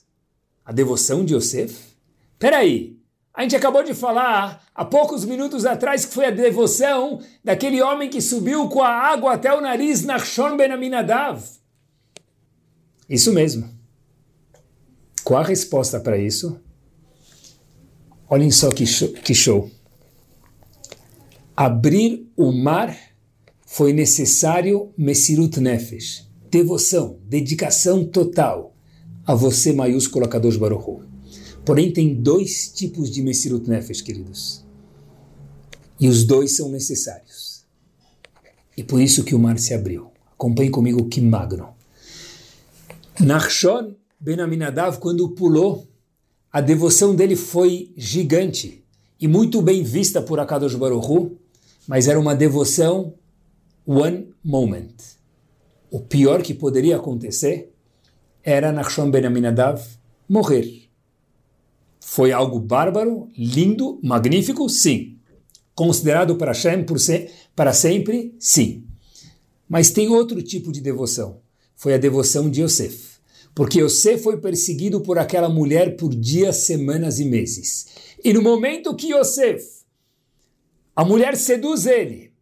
a 0.65 0.73
devoção 0.73 1.25
de 1.25 1.35
Yosef? 1.35 1.95
Peraí, 2.39 2.99
a 3.33 3.43
gente 3.43 3.57
acabou 3.57 3.83
de 3.83 3.93
falar 3.93 4.65
há 4.75 4.85
poucos 4.85 5.25
minutos 5.25 5.67
atrás 5.67 6.05
que 6.05 6.15
foi 6.15 6.27
a 6.27 6.31
devoção 6.31 7.21
daquele 7.43 7.83
homem 7.83 8.09
que 8.09 8.21
subiu 8.21 8.69
com 8.69 8.83
a 8.83 8.89
água 8.89 9.35
até 9.35 9.53
o 9.53 9.61
nariz, 9.61 10.05
Nachshon 10.05 10.57
ben 10.57 10.71
Aminadav. 10.71 11.43
Isso 13.09 13.33
mesmo. 13.33 13.69
Qual 15.25 15.41
a 15.41 15.45
resposta 15.45 15.99
para 15.99 16.17
isso? 16.17 16.61
Olhem 18.29 18.51
só 18.51 18.71
que 18.71 18.87
show, 18.87 19.13
que 19.13 19.35
show. 19.35 19.71
Abrir 21.57 22.31
o 22.37 22.53
mar 22.53 22.97
foi 23.67 23.93
necessário 23.93 24.93
Messirut 24.97 25.61
Nefesh, 25.61 26.29
devoção, 26.51 27.19
dedicação 27.25 28.05
total 28.05 28.74
a 29.27 29.35
você 29.35 29.73
maiúsculo 29.73 30.29
Kadosh 30.29 30.57
Baruch. 30.57 31.03
Porém, 31.65 31.93
tem 31.93 32.15
dois 32.15 32.69
tipos 32.69 33.11
de 33.11 33.23
Messirut 33.23 33.69
Nefesh, 33.69 34.03
queridos. 34.03 34.65
E 35.99 36.09
os 36.09 36.25
dois 36.25 36.57
são 36.57 36.71
necessários. 36.71 37.65
E 38.77 38.83
por 38.83 39.01
isso 39.01 39.25
que 39.25 39.35
o 39.35 39.39
mar 39.39 39.59
se 39.59 39.73
abriu. 39.73 40.11
Acompanhe 40.33 40.71
comigo 40.71 41.09
que 41.09 41.21
magno. 41.21 41.69
Nachshon 43.21 43.95
Ben 44.21 44.41
Aminadav, 44.41 44.99
quando 45.01 45.29
pulou, 45.31 45.87
a 46.51 46.61
devoção 46.63 47.15
dele 47.15 47.37
foi 47.37 47.93
gigante 47.95 48.83
e 49.21 49.29
muito 49.29 49.61
bem 49.61 49.83
vista 49.83 50.23
por 50.23 50.41
Akadosh 50.41 50.75
Baruch 50.77 51.37
mas 51.87 52.09
era 52.09 52.19
uma 52.19 52.35
devoção 52.35 53.13
one 53.87 54.33
moment. 54.43 54.95
O 55.91 56.01
pior 56.01 56.43
que 56.43 56.55
poderia 56.55 56.97
acontecer 56.97 57.74
era 58.45 58.71
Nachshon 58.71 59.11
Ben 59.11 59.25
Aminadav 59.25 59.83
morrer. 60.29 60.85
Foi 61.99 62.31
algo 62.31 62.61
bárbaro, 62.61 63.29
lindo, 63.37 63.99
magnífico? 64.03 64.69
Sim. 64.69 65.19
Considerado 65.75 66.37
para 66.37 66.53
Hashem 66.53 66.85
por 66.85 66.99
para 67.57 67.73
sempre? 67.73 68.37
Sim. 68.39 68.85
Mas 69.67 69.91
tem 69.91 70.09
outro 70.09 70.43
tipo 70.43 70.71
de 70.71 70.81
devoção. 70.83 71.41
Foi 71.75 71.95
a 71.95 71.99
devoção 71.99 72.51
de 72.51 72.63
Yosef. 72.63 73.15
Porque 73.55 73.81
Yosef 73.81 74.23
foi 74.23 74.37
perseguido 74.37 75.01
por 75.01 75.19
aquela 75.19 75.49
mulher 75.49 75.97
por 75.97 76.15
dias, 76.15 76.67
semanas 76.67 77.19
e 77.19 77.25
meses. 77.25 77.87
E 78.23 78.33
no 78.33 78.43
momento 78.43 78.95
que 78.95 79.15
Yosef, 79.15 79.65
a 80.95 81.05
mulher 81.05 81.37
seduz 81.37 81.87
ele, 81.87 82.33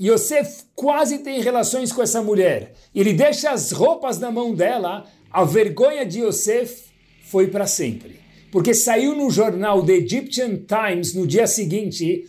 Yosef 0.00 0.64
quase 0.76 1.18
tem 1.18 1.40
relações 1.40 1.92
com 1.92 2.00
essa 2.00 2.22
mulher, 2.22 2.74
ele 2.94 3.12
deixa 3.12 3.50
as 3.50 3.72
roupas 3.72 4.18
na 4.18 4.30
mão 4.30 4.54
dela, 4.54 5.04
a 5.30 5.44
vergonha 5.44 6.04
de 6.04 6.20
Yosef 6.20 6.88
foi 7.22 7.48
para 7.48 7.66
sempre 7.66 8.18
porque 8.50 8.74
saiu 8.74 9.14
no 9.14 9.30
jornal 9.30 9.84
The 9.84 9.92
Egyptian 9.92 10.60
Times 10.66 11.14
no 11.14 11.26
dia 11.26 11.46
seguinte, 11.46 12.24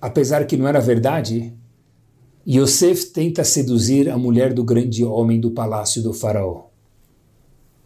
apesar 0.00 0.46
que 0.46 0.56
não 0.56 0.66
era 0.66 0.80
verdade, 0.80 1.54
Yosef 2.46 3.06
tenta 3.06 3.44
seduzir 3.44 4.08
a 4.08 4.18
mulher 4.18 4.52
do 4.52 4.64
grande 4.64 5.04
homem 5.04 5.40
do 5.40 5.50
palácio 5.50 6.02
do 6.02 6.12
faraó. 6.12 6.66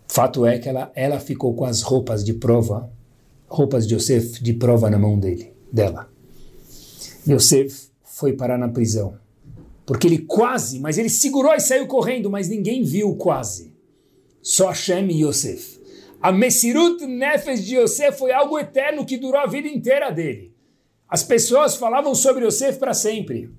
Fato 0.09 0.45
é 0.45 0.59
que 0.59 0.69
ela, 0.69 0.91
ela 0.95 1.21
ficou 1.21 1.55
com 1.55 1.65
as 1.65 1.83
roupas 1.83 2.25
de 2.25 2.35
prova, 2.35 2.91
roupas 3.47 3.87
de 3.87 3.95
Yosef 3.95 4.43
de 4.43 4.53
prova 4.55 4.91
na 4.91 4.99
mão 4.99 5.19
dele, 5.19 5.53
dela. 5.73 6.09
Yosef 7.29 7.91
foi 8.03 8.33
parar 8.33 8.59
na 8.59 8.69
prisão, 8.69 9.15
porque 9.91 10.07
ele 10.07 10.19
quase, 10.19 10.79
mas 10.79 10.99
ele 10.99 11.09
segurou 11.09 11.53
e 11.53 11.59
saiu 11.59 11.85
correndo, 11.89 12.31
mas 12.31 12.49
ninguém 12.49 12.85
viu 12.85 13.17
quase. 13.17 13.73
Só 14.41 14.69
Hashem 14.69 15.11
e 15.11 15.25
Yosef. 15.25 15.81
A 16.23 16.31
Messirut 16.31 17.05
Nefesh 17.05 17.65
de 17.65 17.75
Yosef 17.75 18.17
foi 18.17 18.31
algo 18.31 18.57
eterno 18.57 19.05
que 19.05 19.19
durou 19.19 19.41
a 19.41 19.49
vida 19.49 19.67
inteira 19.67 20.13
dele. 20.13 20.55
As 21.09 21.25
pessoas 21.25 21.75
falavam 21.75 22.15
sobre 22.15 22.45
Yosef 22.45 22.79
para 22.79 22.95
sempre. 22.95 23.51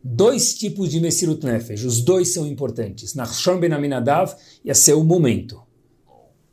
Dois 0.00 0.54
tipos 0.54 0.90
de 0.90 1.00
Messirut 1.00 1.44
Nefesh, 1.44 1.82
os 1.82 2.00
dois 2.00 2.32
são 2.32 2.46
importantes. 2.46 3.16
Nachshon 3.16 3.58
ben 3.58 3.72
Aminadav 3.72 4.32
ia 4.64 4.76
ser 4.76 4.92
o 4.92 5.02
momento. 5.02 5.60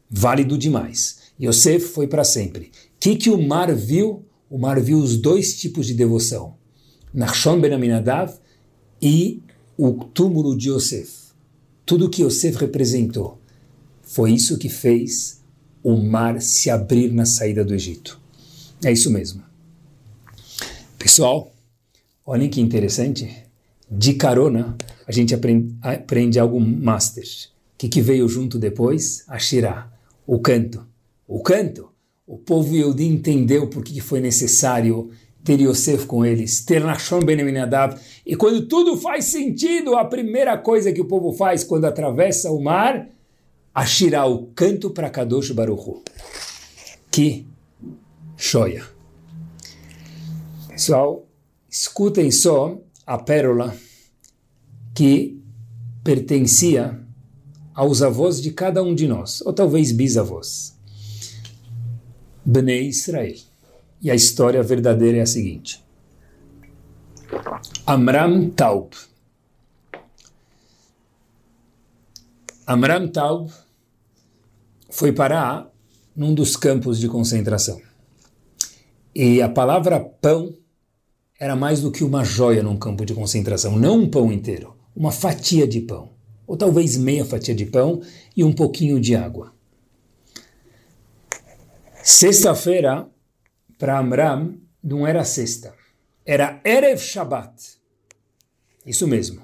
Válido 0.10 0.58
demais. 0.58 1.32
Yosef 1.40 1.90
foi 1.90 2.08
para 2.08 2.24
sempre. 2.24 2.72
O 2.96 3.00
que, 3.00 3.18
que 3.18 3.30
o 3.30 3.40
mar 3.40 3.72
viu? 3.72 4.26
O 4.50 4.58
mar 4.58 4.82
viu 4.82 4.98
os 4.98 5.16
dois 5.16 5.62
tipos 5.62 5.86
de 5.86 5.94
devoção. 5.94 6.56
Nachshon 7.14 7.62
ben 7.62 7.72
Aminadav 7.72 8.42
e 9.04 9.44
o 9.78 9.92
túmulo 9.92 10.58
de 10.58 10.70
Yosef. 10.70 11.12
Tudo 11.86 12.10
que 12.10 12.24
Yosef 12.24 12.58
representou. 12.58 13.38
Foi 14.02 14.32
isso 14.32 14.58
que 14.58 14.70
fez 14.70 15.42
o 15.84 15.98
mar 15.98 16.42
se 16.42 16.70
abrir 16.70 17.12
na 17.12 17.26
saída 17.26 17.66
do 17.66 17.74
Egito. 17.74 18.18
É 18.82 18.90
isso 18.94 19.12
mesmo. 19.12 19.44
Pessoal, 20.98 21.54
olhem 22.26 22.50
que 22.50 22.62
interessante. 22.62 23.44
De 23.92 24.14
carona, 24.14 24.78
a 25.06 25.12
gente 25.12 25.36
aprende, 25.36 25.76
aprende 25.82 26.40
algo 26.40 26.60
master. 26.62 27.26
O 27.26 27.78
que, 27.78 27.90
que 27.90 28.02
veio 28.02 28.30
junto 28.30 28.58
depois? 28.58 29.26
A 29.28 29.38
Shirah, 29.38 29.92
o 30.26 30.40
canto. 30.40 30.88
O 31.28 31.42
canto. 31.42 31.90
o 32.26 32.38
povo 32.38 32.74
Yehudi 32.74 33.04
entendeu 33.04 33.68
por 33.68 33.84
que 33.84 34.00
foi 34.00 34.22
necessário 34.22 35.12
ter 35.44 35.60
Yosef 35.60 36.06
com 36.06 36.26
eles, 36.26 36.64
ter 36.64 36.84
Nashon 36.84 37.20
Ben 37.20 37.42
Aminadab. 37.42 38.00
E 38.26 38.36
quando 38.36 38.68
tudo 38.68 38.98
faz 38.98 39.26
sentido, 39.26 39.96
a 39.96 40.06
primeira 40.06 40.58
coisa 40.58 40.92
que 40.92 41.02
o 41.02 41.06
povo 41.06 41.34
faz 41.34 41.64
quando 41.64 41.86
atravessa 41.86 42.52
o 42.52 42.62
mar, 42.62 43.10
Ashirá, 43.74 44.26
o 44.26 44.48
canto 44.48 44.92
para 44.92 45.10
Kadosh 45.10 45.52
Baruchu. 45.52 46.04
Que 47.10 47.46
joia! 48.38 48.86
Pessoal, 50.70 51.28
escutem 51.70 52.30
só 52.32 52.80
a 53.06 53.18
pérola 53.18 53.76
que 54.94 55.42
pertencia 56.04 57.00
aos 57.74 58.02
avós 58.04 58.42
de 58.42 58.52
cada 58.52 58.84
um 58.84 58.94
de 58.94 59.08
nós, 59.08 59.42
ou 59.42 59.54
talvez 59.54 59.92
bisavós. 59.92 60.78
Bnei 62.46 62.90
Israel. 62.90 63.53
E 64.04 64.12
a 64.12 64.16
história 64.16 64.62
verdadeira 64.62 65.20
é 65.20 65.22
a 65.22 65.26
seguinte. 65.26 65.82
Amram 67.88 68.50
Taub. 68.50 68.92
Amram 72.68 73.08
Taub 73.08 73.50
foi 74.90 75.14
parar 75.14 75.72
num 76.14 76.34
dos 76.34 76.58
campos 76.58 77.00
de 77.00 77.08
concentração. 77.08 77.82
E 79.16 79.42
a 79.42 79.48
palavra 79.48 80.00
pão 80.00 80.54
era 81.40 81.56
mais 81.56 81.82
do 81.82 81.92
que 81.92 82.04
uma 82.04 82.26
joia 82.26 82.62
num 82.62 82.78
campo 82.78 83.06
de 83.06 83.14
concentração, 83.14 83.78
não 83.78 84.00
um 84.00 84.10
pão 84.10 84.32
inteiro, 84.32 84.76
uma 84.96 85.12
fatia 85.12 85.68
de 85.68 85.82
pão, 85.82 86.12
ou 86.46 86.58
talvez 86.58 86.98
meia 86.98 87.26
fatia 87.26 87.56
de 87.56 87.66
pão 87.66 88.02
e 88.36 88.44
um 88.44 88.52
pouquinho 88.52 89.00
de 89.00 89.16
água. 89.16 89.54
Sexta-feira, 92.04 93.08
para 93.84 94.00
Amram, 94.00 94.56
não 94.82 95.06
era 95.06 95.26
sexta, 95.26 95.74
era 96.26 96.62
Erev 96.64 97.02
Shabbat. 97.02 97.52
Isso 98.86 99.06
mesmo. 99.06 99.42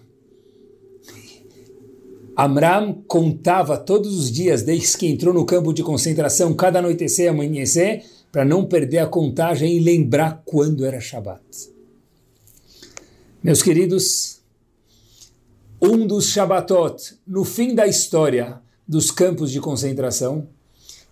Amram 2.38 3.04
contava 3.06 3.78
todos 3.78 4.18
os 4.18 4.32
dias, 4.32 4.64
desde 4.64 4.98
que 4.98 5.08
entrou 5.08 5.34
no 5.34 5.46
campo 5.46 5.74
de 5.74 5.84
concentração, 5.84 6.54
cada 6.54 6.80
anoitecer 6.80 7.26
e 7.26 7.28
amanhecer, 7.28 8.06
para 8.32 8.46
não 8.46 8.66
perder 8.66 9.00
a 9.00 9.08
contagem 9.08 9.76
e 9.76 9.82
lembrar 9.82 10.42
quando 10.46 10.86
era 10.86 11.02
Shabbat. 11.02 11.44
Meus 13.44 13.62
queridos, 13.62 14.40
um 15.82 16.08
dos 16.08 16.28
Shabbatot, 16.28 17.18
no 17.28 17.44
fim 17.44 17.76
da 17.76 17.86
história 17.88 18.62
dos 18.88 19.12
campos 19.12 19.52
de 19.52 19.60
concentração, 19.60 20.48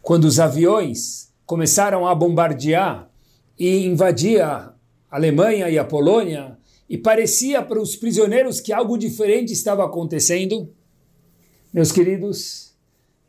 quando 0.01 0.23
os 0.23 0.39
aviões 0.39 1.27
começaram 1.45 2.07
a 2.07 2.15
bombardear 2.15 3.09
e 3.57 3.85
invadir 3.85 4.41
a 4.41 4.73
Alemanha 5.09 5.69
e 5.69 5.77
a 5.77 5.83
Polônia, 5.83 6.57
e 6.89 6.97
parecia 6.97 7.61
para 7.61 7.81
os 7.81 7.95
prisioneiros 7.95 8.61
que 8.61 8.71
algo 8.71 8.97
diferente 8.97 9.51
estava 9.51 9.85
acontecendo. 9.85 10.69
Meus 11.73 11.91
queridos, 11.91 12.73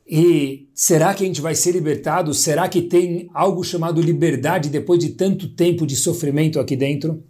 e 0.06 0.68
será 0.74 1.12
que 1.12 1.22
a 1.22 1.26
gente 1.26 1.40
vai 1.40 1.54
ser 1.54 1.72
libertado? 1.72 2.32
Será 2.32 2.68
que 2.68 2.82
tem 2.82 3.28
algo 3.34 3.62
chamado 3.62 4.00
liberdade 4.00 4.70
depois 4.70 5.00
de 5.00 5.10
tanto 5.10 5.48
tempo 5.48 5.86
de 5.86 5.96
sofrimento 5.96 6.58
aqui 6.58 6.76
dentro? 6.76 7.22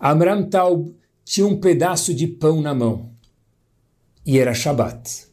Amram 0.00 0.48
Taub 0.48 0.94
tinha 1.24 1.46
um 1.46 1.60
pedaço 1.60 2.14
de 2.14 2.26
pão 2.26 2.62
na 2.62 2.74
mão 2.74 3.10
e 4.24 4.38
era 4.38 4.54
Shabat. 4.54 5.26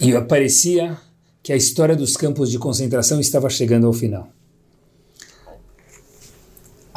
E 0.00 0.12
parecia 0.22 0.96
que 1.42 1.52
a 1.52 1.56
história 1.56 1.94
dos 1.94 2.16
campos 2.16 2.50
de 2.50 2.58
concentração 2.58 3.20
estava 3.20 3.48
chegando 3.48 3.86
ao 3.86 3.92
final. 3.92 4.32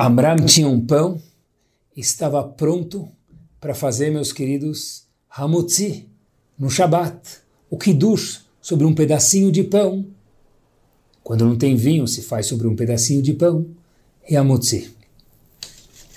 Amram 0.03 0.37
tinha 0.47 0.67
um 0.67 0.83
pão, 0.83 1.21
estava 1.95 2.43
pronto 2.43 3.07
para 3.59 3.75
fazer, 3.75 4.09
meus 4.09 4.33
queridos, 4.33 5.03
Hamutzi, 5.29 6.09
no 6.57 6.71
Shabat, 6.71 7.19
o 7.69 7.77
Kiddush, 7.77 8.47
sobre 8.59 8.87
um 8.87 8.95
pedacinho 8.95 9.51
de 9.51 9.63
pão. 9.63 10.07
Quando 11.23 11.45
não 11.45 11.55
tem 11.55 11.75
vinho, 11.75 12.07
se 12.07 12.23
faz 12.23 12.47
sobre 12.47 12.67
um 12.67 12.75
pedacinho 12.75 13.21
de 13.21 13.35
pão, 13.35 13.67
e 14.27 14.35
Hamutzi. 14.35 14.91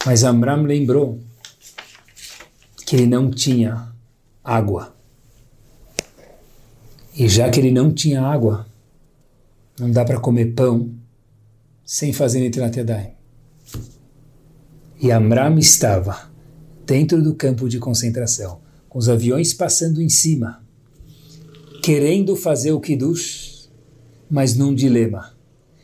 Mas 0.07 0.25
Amram 0.25 0.63
lembrou 0.63 1.21
que 2.87 2.97
ele 2.97 3.07
não 3.07 3.31
tinha 3.31 3.93
água. 4.43 4.97
E 7.15 7.29
já 7.29 7.51
que 7.51 7.61
ele 7.61 7.71
não 7.71 7.93
tinha 7.93 8.23
água, 8.23 8.67
não 9.79 9.91
dá 9.91 10.07
para 10.07 10.19
comer 10.19 10.55
pão 10.55 10.91
sem 11.85 12.15
fazer 12.15 12.41
Netilat 12.41 12.75
Yadayim. 12.75 13.14
E 15.05 15.11
Amram 15.11 15.59
estava 15.59 16.33
dentro 16.87 17.23
do 17.23 17.35
campo 17.35 17.69
de 17.69 17.79
concentração, 17.79 18.63
com 18.89 18.99
os 18.99 19.07
aviões 19.07 19.53
passando 19.53 20.01
em 20.01 20.09
cima, 20.09 20.67
querendo 21.83 22.35
fazer 22.35 22.73
o 22.73 22.81
Kiddush, 22.81 23.71
mas 24.31 24.57
num 24.57 24.75
dilema. 24.75 25.37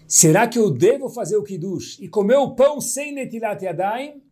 Será 0.09 0.48
que 0.48 0.59
eu 0.59 0.70
devo 0.70 1.11
fazer 1.11 1.37
o 1.37 1.42
Kiddush 1.42 1.98
e 2.00 2.09
comer 2.09 2.37
o 2.37 2.54
pão 2.54 2.80
sem 2.80 3.12
Netilat 3.12 3.62
Yadayim? 3.62 4.22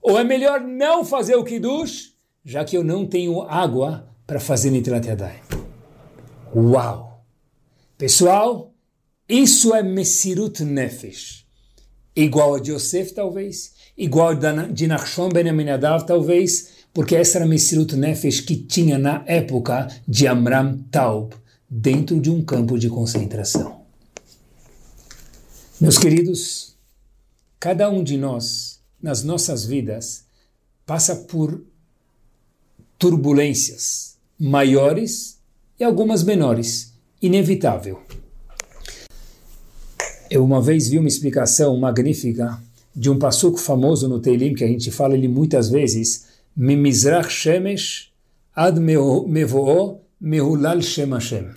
Ou 0.00 0.18
é 0.18 0.24
melhor 0.24 0.62
não 0.62 1.04
fazer 1.04 1.34
o 1.34 1.44
Kiddush, 1.44 2.14
já 2.42 2.64
que 2.64 2.78
eu 2.78 2.82
não 2.82 3.06
tenho 3.06 3.42
água 3.42 4.08
para 4.26 4.40
fazer 4.40 4.70
Netilat 4.70 5.06
Yadayim? 5.06 5.42
Uau! 6.56 7.22
Pessoal, 7.98 8.72
isso 9.28 9.74
é 9.74 9.82
Messirut 9.82 10.64
Nefesh. 10.64 11.46
Igual 12.16 12.54
a 12.54 12.58
Yosef, 12.58 13.12
talvez, 13.12 13.78
igual 14.00 14.34
de 14.34 14.86
Nachshon 14.86 15.28
ben 15.28 15.48
Aminadav, 15.48 16.06
talvez, 16.06 16.70
porque 16.92 17.14
essa 17.14 17.36
era 17.36 17.44
a 17.44 17.48
Messirut 17.48 17.94
Nefesh 17.94 18.40
que 18.40 18.56
tinha 18.56 18.98
na 18.98 19.22
época 19.26 19.88
de 20.08 20.26
Amram 20.26 20.78
Taub, 20.90 21.34
dentro 21.68 22.18
de 22.18 22.30
um 22.30 22.42
campo 22.42 22.78
de 22.78 22.88
concentração. 22.88 23.82
Meus 25.78 25.98
queridos, 25.98 26.74
cada 27.60 27.90
um 27.90 28.02
de 28.02 28.16
nós, 28.16 28.80
nas 29.02 29.22
nossas 29.22 29.66
vidas, 29.66 30.24
passa 30.86 31.14
por 31.14 31.62
turbulências 32.98 34.16
maiores 34.38 35.38
e 35.78 35.84
algumas 35.84 36.24
menores, 36.24 36.94
inevitável. 37.20 38.00
Eu 40.30 40.42
uma 40.42 40.62
vez 40.62 40.88
vi 40.88 40.98
uma 40.98 41.08
explicação 41.08 41.76
magnífica 41.76 42.62
de 42.94 43.10
um 43.10 43.18
passuco 43.18 43.58
famoso 43.58 44.08
no 44.08 44.20
Teilim, 44.20 44.54
que 44.54 44.64
a 44.64 44.68
gente 44.68 44.90
fala 44.90 45.14
ele 45.14 45.28
muitas 45.28 45.68
vezes, 45.68 46.28
Mimizrach 46.56 47.30
Shemesh 47.30 48.10
ad 48.54 48.80
mevo'o 48.80 50.00
mehulal 50.20 50.82
Shem 50.82 51.10
Hashem. 51.10 51.48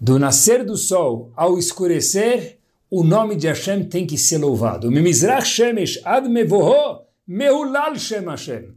Do 0.00 0.18
nascer 0.18 0.64
do 0.64 0.76
sol 0.76 1.30
ao 1.36 1.58
escurecer, 1.58 2.58
o 2.90 3.02
nome 3.04 3.36
de 3.36 3.46
Hashem 3.46 3.84
tem 3.84 4.06
que 4.06 4.16
ser 4.16 4.38
louvado. 4.38 4.90
Mimizrach 4.90 5.46
Shemesh 5.46 6.00
ad 6.04 6.28
mevo'o 6.28 7.02
mehulal 7.26 7.96
Shem 7.96 8.24
Hashem. 8.24 8.74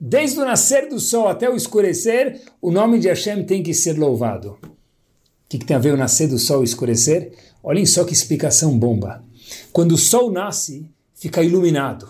Desde 0.00 0.38
o 0.38 0.44
nascer 0.44 0.88
do 0.88 1.00
sol 1.00 1.26
até 1.26 1.50
o 1.50 1.56
escurecer, 1.56 2.40
o 2.62 2.70
nome 2.70 3.00
de 3.00 3.08
Hashem 3.08 3.44
tem 3.44 3.64
que 3.64 3.74
ser 3.74 3.98
louvado. 3.98 4.56
O 4.62 5.48
que, 5.48 5.58
que 5.58 5.66
tem 5.66 5.76
a 5.76 5.80
ver 5.80 5.94
o 5.94 5.96
nascer 5.96 6.28
do 6.28 6.38
sol 6.38 6.58
e 6.58 6.60
o 6.60 6.64
escurecer? 6.64 7.32
Olhem 7.62 7.84
só 7.84 8.04
que 8.04 8.12
explicação 8.12 8.78
bomba. 8.78 9.24
Quando 9.72 9.92
o 9.92 9.98
sol 9.98 10.30
nasce, 10.30 10.90
fica 11.14 11.42
iluminado. 11.42 12.08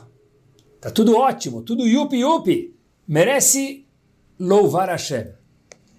Tá 0.81 0.91
tudo 0.91 1.17
ótimo, 1.17 1.63
tudo 1.63 1.87
yupi 1.87 2.21
yupi. 2.21 2.75
Merece 3.07 3.85
louvar 4.39 4.89
Hashem. 4.89 5.27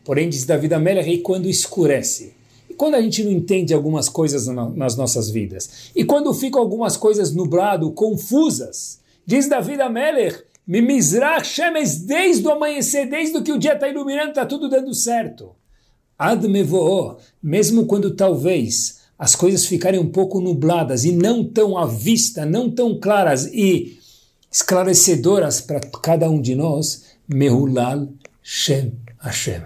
Porém, 0.05 0.29
diz 0.29 0.45
Davi 0.45 0.73
Amelech, 0.73 1.19
quando 1.19 1.47
escurece. 1.47 2.33
E 2.69 2.73
quando 2.73 2.95
a 2.95 3.01
gente 3.01 3.23
não 3.23 3.31
entende 3.31 3.73
algumas 3.73 4.07
coisas 4.07 4.47
nas 4.47 4.95
nossas 4.95 5.29
vidas. 5.29 5.91
E 5.95 6.03
quando 6.05 6.33
ficam 6.33 6.61
algumas 6.61 6.95
coisas 6.95 7.33
nublado, 7.33 7.91
confusas. 7.91 8.99
Diz 9.25 9.47
Davi 9.47 9.79
Amelech, 9.81 10.43
Mimizrach 10.65 11.45
Shemes, 11.45 12.01
desde 12.01 12.47
o 12.47 12.51
amanhecer, 12.51 13.09
desde 13.09 13.41
que 13.41 13.51
o 13.51 13.57
dia 13.57 13.73
está 13.73 13.87
iluminando, 13.87 14.29
está 14.29 14.45
tudo 14.45 14.69
dando 14.69 14.93
certo. 14.93 15.55
Admevoó, 16.17 17.17
mesmo 17.41 17.85
quando 17.85 18.15
talvez 18.15 18.98
as 19.19 19.35
coisas 19.35 19.65
ficarem 19.65 19.99
um 19.99 20.09
pouco 20.09 20.39
nubladas 20.39 21.03
e 21.03 21.11
não 21.11 21.43
tão 21.43 21.77
à 21.77 21.85
vista, 21.85 22.45
não 22.45 22.71
tão 22.71 22.97
claras 22.97 23.47
e 23.47 23.99
esclarecedoras 24.49 25.59
para 25.59 25.81
cada 25.81 26.29
um 26.29 26.41
de 26.41 26.55
nós, 26.55 27.03
Mehulal 27.27 28.07
Shem 28.41 28.93
Hashem. 29.19 29.61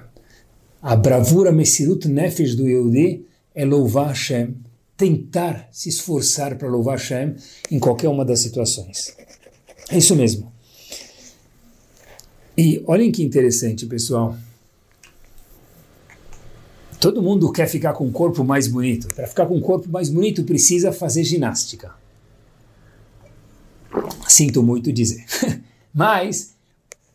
A 0.81 0.95
bravura 0.95 1.51
Messirut 1.51 2.07
Nefesh 2.07 2.55
do 2.55 2.67
Yehudi 2.67 3.25
é 3.53 3.63
louvar 3.63 4.07
Hashem, 4.07 4.55
tentar 4.97 5.69
se 5.71 5.87
esforçar 5.87 6.57
para 6.57 6.67
louvar 6.67 6.97
Hashem 6.97 7.35
em 7.69 7.79
qualquer 7.79 8.09
uma 8.09 8.25
das 8.25 8.39
situações. 8.39 9.15
É 9.89 9.99
isso 9.99 10.15
mesmo. 10.15 10.51
E 12.57 12.83
olhem 12.87 13.11
que 13.11 13.23
interessante, 13.23 13.85
pessoal. 13.85 14.35
Todo 17.03 17.21
mundo 17.21 17.51
quer 17.51 17.67
ficar 17.67 17.91
com 17.91 18.05
um 18.05 18.11
corpo 18.13 18.45
mais 18.45 18.65
bonito. 18.65 19.13
Para 19.13 19.27
ficar 19.27 19.45
com 19.45 19.57
um 19.57 19.59
corpo 19.59 19.89
mais 19.89 20.07
bonito, 20.07 20.45
precisa 20.45 20.93
fazer 20.93 21.25
ginástica. 21.25 21.91
Sinto 24.25 24.63
muito 24.63 24.89
dizer. 24.89 25.25
Mas, 25.93 26.55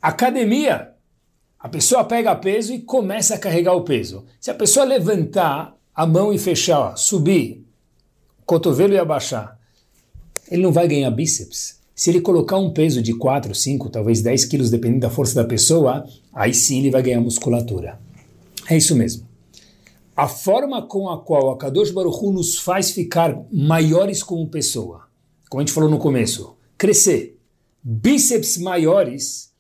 academia, 0.02 0.90
a 1.58 1.70
pessoa 1.70 2.04
pega 2.04 2.36
peso 2.36 2.74
e 2.74 2.80
começa 2.80 3.34
a 3.34 3.38
carregar 3.38 3.72
o 3.72 3.80
peso. 3.80 4.26
Se 4.38 4.50
a 4.50 4.54
pessoa 4.54 4.84
levantar 4.84 5.74
a 5.94 6.06
mão 6.06 6.34
e 6.34 6.38
fechar, 6.38 6.94
subir, 6.98 7.64
o 8.42 8.44
cotovelo 8.44 8.92
e 8.92 8.98
abaixar, 8.98 9.58
ele 10.50 10.60
não 10.60 10.70
vai 10.70 10.86
ganhar 10.86 11.10
bíceps. 11.10 11.78
Se 11.94 12.10
ele 12.10 12.20
colocar 12.20 12.58
um 12.58 12.74
peso 12.74 13.00
de 13.00 13.14
4, 13.14 13.54
5, 13.54 13.88
talvez 13.88 14.20
10 14.20 14.44
quilos, 14.44 14.68
dependendo 14.68 15.00
da 15.00 15.10
força 15.10 15.34
da 15.34 15.48
pessoa, 15.48 16.06
aí 16.30 16.52
sim 16.52 16.80
ele 16.80 16.90
vai 16.90 17.02
ganhar 17.02 17.22
musculatura. 17.22 17.98
É 18.68 18.76
isso 18.76 18.94
mesmo. 18.94 19.27
A 20.18 20.26
forma 20.26 20.82
com 20.82 21.08
a 21.08 21.22
qual 21.22 21.52
a 21.52 21.56
Kadosh 21.56 21.92
Baruch 21.92 22.18
Hu 22.20 22.32
nos 22.32 22.58
faz 22.58 22.90
ficar 22.90 23.40
maiores 23.52 24.20
como 24.20 24.48
pessoa, 24.48 25.06
como 25.48 25.60
a 25.60 25.64
gente 25.64 25.72
falou 25.72 25.88
no 25.88 25.96
começo, 25.96 26.56
crescer, 26.76 27.38
bíceps 27.80 28.58
maiores, 28.58 29.52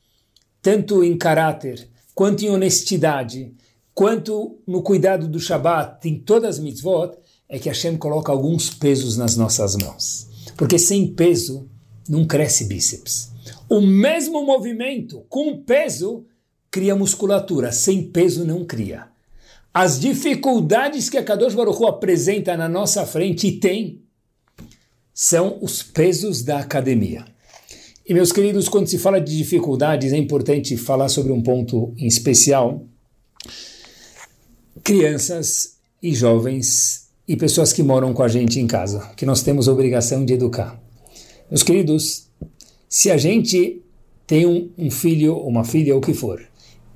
tanto 0.60 1.04
em 1.04 1.16
caráter, 1.16 1.88
quanto 2.12 2.44
em 2.44 2.50
honestidade, 2.50 3.54
quanto 3.94 4.58
no 4.66 4.82
cuidado 4.82 5.28
do 5.28 5.38
Shabat, 5.38 6.08
em 6.08 6.18
todas 6.18 6.56
as 6.56 6.58
mitzvot, 6.58 7.12
é 7.48 7.56
que 7.60 7.68
Hashem 7.68 7.96
coloca 7.96 8.32
alguns 8.32 8.68
pesos 8.68 9.16
nas 9.16 9.36
nossas 9.36 9.76
mãos. 9.76 10.26
Porque 10.56 10.76
sem 10.76 11.14
peso 11.14 11.68
não 12.08 12.26
cresce 12.26 12.64
bíceps. 12.64 13.30
O 13.68 13.80
mesmo 13.80 14.44
movimento 14.44 15.24
com 15.28 15.62
peso 15.62 16.26
cria 16.68 16.96
musculatura, 16.96 17.70
sem 17.70 18.10
peso 18.10 18.44
não 18.44 18.64
cria. 18.64 19.06
As 19.72 20.00
dificuldades 20.00 21.08
que 21.08 21.18
a 21.18 21.22
Kadosh 21.22 21.54
Baruch 21.54 21.84
apresenta 21.84 22.56
na 22.56 22.68
nossa 22.68 23.06
frente 23.06 23.46
e 23.46 23.52
tem 23.60 24.02
são 25.12 25.58
os 25.60 25.82
pesos 25.82 26.42
da 26.42 26.60
academia. 26.60 27.24
E 28.08 28.14
meus 28.14 28.32
queridos, 28.32 28.68
quando 28.68 28.86
se 28.86 28.98
fala 28.98 29.20
de 29.20 29.36
dificuldades, 29.36 30.12
é 30.12 30.16
importante 30.16 30.76
falar 30.76 31.08
sobre 31.08 31.30
um 31.30 31.42
ponto 31.42 31.92
em 31.98 32.06
especial. 32.06 32.86
Crianças 34.82 35.76
e 36.02 36.14
jovens 36.14 37.08
e 37.26 37.36
pessoas 37.36 37.72
que 37.72 37.82
moram 37.82 38.14
com 38.14 38.22
a 38.22 38.28
gente 38.28 38.58
em 38.58 38.66
casa, 38.66 39.10
que 39.14 39.26
nós 39.26 39.42
temos 39.42 39.68
a 39.68 39.72
obrigação 39.72 40.24
de 40.24 40.32
educar. 40.32 40.80
Meus 41.50 41.62
queridos, 41.62 42.28
se 42.88 43.10
a 43.10 43.18
gente 43.18 43.82
tem 44.26 44.46
um, 44.46 44.70
um 44.78 44.90
filho, 44.90 45.36
uma 45.36 45.64
filha, 45.64 45.94
ou 45.94 46.00
o 46.00 46.02
que 46.02 46.14
for, 46.14 46.40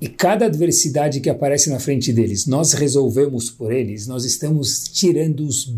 e 0.03 0.09
cada 0.09 0.47
adversidade 0.47 1.21
que 1.21 1.29
aparece 1.29 1.69
na 1.69 1.79
frente 1.79 2.11
deles, 2.11 2.45
nós 2.45 2.73
resolvemos 2.73 3.49
por 3.49 3.71
eles, 3.71 4.05
nós 4.05 4.25
estamos 4.25 4.83
tirando 4.83 5.47
os 5.47 5.73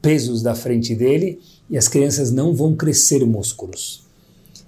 pesos 0.00 0.40
da 0.40 0.54
frente 0.54 0.94
dele 0.94 1.40
e 1.68 1.76
as 1.76 1.88
crianças 1.88 2.30
não 2.30 2.54
vão 2.54 2.76
crescer 2.76 3.26
músculos. 3.26 4.04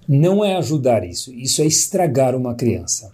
Não 0.08 0.44
é 0.44 0.56
ajudar 0.56 1.08
isso, 1.08 1.32
isso 1.32 1.62
é 1.62 1.64
estragar 1.64 2.34
uma 2.34 2.56
criança. 2.56 3.12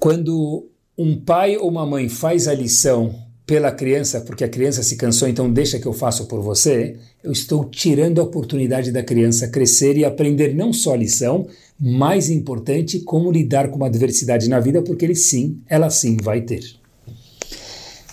Quando 0.00 0.66
um 0.98 1.16
pai 1.16 1.56
ou 1.56 1.68
uma 1.68 1.86
mãe 1.86 2.08
faz 2.08 2.48
a 2.48 2.54
lição 2.54 3.14
pela 3.46 3.70
criança, 3.70 4.20
porque 4.20 4.42
a 4.42 4.48
criança 4.48 4.82
se 4.82 4.96
cansou, 4.96 5.28
então 5.28 5.48
deixa 5.48 5.78
que 5.78 5.86
eu 5.86 5.92
faço 5.92 6.26
por 6.26 6.40
você, 6.40 6.96
eu 7.22 7.30
estou 7.30 7.66
tirando 7.66 8.20
a 8.20 8.24
oportunidade 8.24 8.90
da 8.90 9.04
criança 9.04 9.46
crescer 9.46 9.96
e 9.96 10.04
aprender 10.04 10.56
não 10.56 10.72
só 10.72 10.94
a 10.94 10.96
lição, 10.96 11.46
mais 11.84 12.30
importante, 12.30 13.00
como 13.00 13.32
lidar 13.32 13.68
com 13.68 13.74
uma 13.74 13.88
adversidade 13.88 14.48
na 14.48 14.60
vida, 14.60 14.80
porque 14.82 15.04
ele 15.04 15.16
sim, 15.16 15.60
ela 15.68 15.90
sim 15.90 16.16
vai 16.16 16.40
ter. 16.40 16.62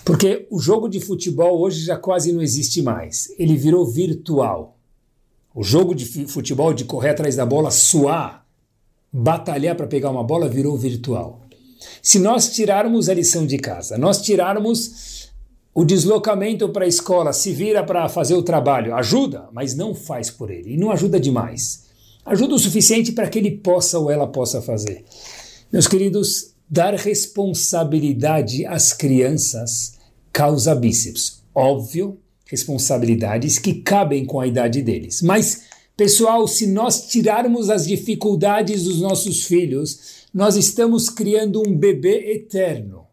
Porque 0.04 0.48
o 0.50 0.58
jogo 0.58 0.88
de 0.88 0.98
futebol 0.98 1.60
hoje 1.60 1.84
já 1.84 1.96
quase 1.96 2.32
não 2.32 2.42
existe 2.42 2.82
mais. 2.82 3.32
Ele 3.38 3.56
virou 3.56 3.86
virtual. 3.86 4.76
O 5.54 5.62
jogo 5.62 5.94
de 5.94 6.04
futebol, 6.26 6.74
de 6.74 6.84
correr 6.84 7.10
atrás 7.10 7.36
da 7.36 7.46
bola, 7.46 7.70
suar, 7.70 8.44
batalhar 9.12 9.76
para 9.76 9.86
pegar 9.86 10.10
uma 10.10 10.24
bola, 10.24 10.48
virou 10.48 10.76
virtual. 10.76 11.42
Se 12.02 12.18
nós 12.18 12.50
tirarmos 12.50 13.08
a 13.08 13.14
lição 13.14 13.46
de 13.46 13.56
casa, 13.56 13.96
nós 13.96 14.20
tirarmos 14.20 15.30
o 15.72 15.84
deslocamento 15.84 16.68
para 16.70 16.86
a 16.86 16.88
escola, 16.88 17.32
se 17.32 17.52
vira 17.52 17.84
para 17.84 18.08
fazer 18.08 18.34
o 18.34 18.42
trabalho, 18.42 18.96
ajuda, 18.96 19.48
mas 19.52 19.76
não 19.76 19.94
faz 19.94 20.28
por 20.28 20.50
ele. 20.50 20.74
E 20.74 20.76
não 20.76 20.90
ajuda 20.90 21.20
demais. 21.20 21.88
Ajuda 22.24 22.54
o 22.54 22.58
suficiente 22.58 23.12
para 23.12 23.28
que 23.28 23.38
ele 23.38 23.50
possa 23.50 23.98
ou 23.98 24.10
ela 24.10 24.26
possa 24.26 24.60
fazer. 24.60 25.04
Meus 25.72 25.86
queridos, 25.86 26.54
dar 26.68 26.94
responsabilidade 26.94 28.66
às 28.66 28.92
crianças 28.92 29.98
causa 30.32 30.74
bíceps. 30.74 31.42
Óbvio, 31.54 32.18
responsabilidades 32.46 33.58
que 33.58 33.74
cabem 33.74 34.24
com 34.24 34.40
a 34.40 34.46
idade 34.46 34.82
deles. 34.82 35.22
Mas, 35.22 35.62
pessoal, 35.96 36.46
se 36.46 36.66
nós 36.66 37.08
tirarmos 37.08 37.70
as 37.70 37.86
dificuldades 37.86 38.84
dos 38.84 39.00
nossos 39.00 39.44
filhos, 39.44 40.26
nós 40.32 40.56
estamos 40.56 41.08
criando 41.08 41.62
um 41.66 41.76
bebê 41.76 42.32
eterno. 42.32 43.06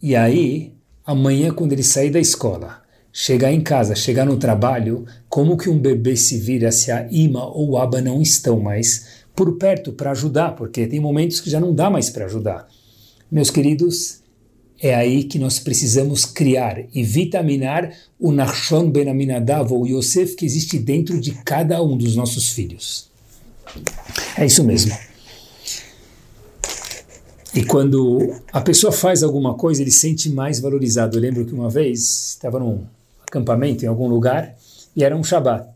E 0.00 0.14
aí, 0.14 0.74
amanhã, 1.04 1.52
quando 1.52 1.72
ele 1.72 1.82
sair 1.82 2.10
da 2.10 2.20
escola, 2.20 2.77
chegar 3.12 3.52
em 3.52 3.60
casa, 3.60 3.94
chegar 3.94 4.24
no 4.24 4.36
trabalho, 4.36 5.04
como 5.28 5.56
que 5.56 5.68
um 5.68 5.78
bebê 5.78 6.16
se 6.16 6.38
vira 6.38 6.70
se 6.70 6.90
a 6.90 7.06
ima 7.10 7.44
ou 7.44 7.70
o 7.70 7.78
aba 7.78 8.00
não 8.00 8.22
estão 8.22 8.60
mais 8.60 9.24
por 9.34 9.56
perto 9.56 9.92
para 9.92 10.10
ajudar? 10.10 10.54
Porque 10.56 10.86
tem 10.86 11.00
momentos 11.00 11.40
que 11.40 11.50
já 11.50 11.60
não 11.60 11.74
dá 11.74 11.90
mais 11.90 12.10
para 12.10 12.26
ajudar. 12.26 12.68
Meus 13.30 13.50
queridos, 13.50 14.20
é 14.80 14.94
aí 14.94 15.24
que 15.24 15.38
nós 15.38 15.58
precisamos 15.58 16.24
criar 16.24 16.84
e 16.94 17.02
vitaminar 17.02 17.92
o 18.18 18.30
Nachshon 18.30 18.90
Ben 18.90 19.08
Aminadav, 19.08 19.72
ou 19.72 19.86
Yosef, 19.86 20.36
que 20.36 20.46
existe 20.46 20.78
dentro 20.78 21.20
de 21.20 21.32
cada 21.44 21.82
um 21.82 21.96
dos 21.96 22.14
nossos 22.14 22.50
filhos. 22.50 23.08
É 24.36 24.46
isso 24.46 24.62
mesmo. 24.64 24.96
E 27.54 27.64
quando 27.64 28.40
a 28.52 28.60
pessoa 28.60 28.92
faz 28.92 29.22
alguma 29.22 29.54
coisa, 29.54 29.82
ele 29.82 29.90
se 29.90 30.00
sente 30.00 30.30
mais 30.30 30.60
valorizado. 30.60 31.16
Eu 31.16 31.22
lembro 31.22 31.44
que 31.44 31.52
uma 31.52 31.68
vez 31.68 32.34
estava 32.34 32.60
num 32.60 32.84
acampamento 33.28 33.84
em 33.84 33.88
algum 33.88 34.08
lugar 34.08 34.56
e 34.96 35.04
era 35.04 35.16
um 35.16 35.22
Shabat. 35.22 35.68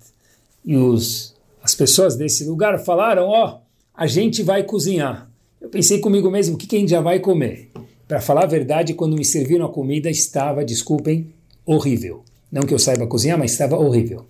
E 0.65 0.77
os, 0.77 1.35
as 1.63 1.75
pessoas 1.75 2.17
desse 2.17 2.45
lugar 2.45 2.79
falaram: 2.79 3.29
Ó, 3.29 3.47
oh, 3.47 3.61
a 3.95 4.07
gente 4.07 4.43
vai 4.43 4.63
cozinhar. 4.65 5.31
Eu 5.61 5.69
pensei 5.69 6.01
comigo 6.01 6.31
mesmo: 6.31 6.55
o 6.55 6.59
que, 6.59 6.67
que 6.67 6.77
a 6.77 6.79
gente 6.79 6.91
já 6.91 7.01
vai 7.01 7.21
comer? 7.21 7.71
Para 8.09 8.21
falar 8.21 8.45
a 8.45 8.47
verdade, 8.47 8.95
quando 8.95 9.17
me 9.17 9.25
serviram 9.25 9.65
a 9.65 9.73
comida, 9.73 10.11
estava, 10.11 10.65
desculpem, 10.65 11.33
horrível. 11.65 12.25
Não 12.51 12.63
que 12.63 12.75
eu 12.75 12.79
saiba 12.79 13.07
cozinhar, 13.07 13.39
mas 13.39 13.53
estava 13.53 13.79
horrível. 13.79 14.27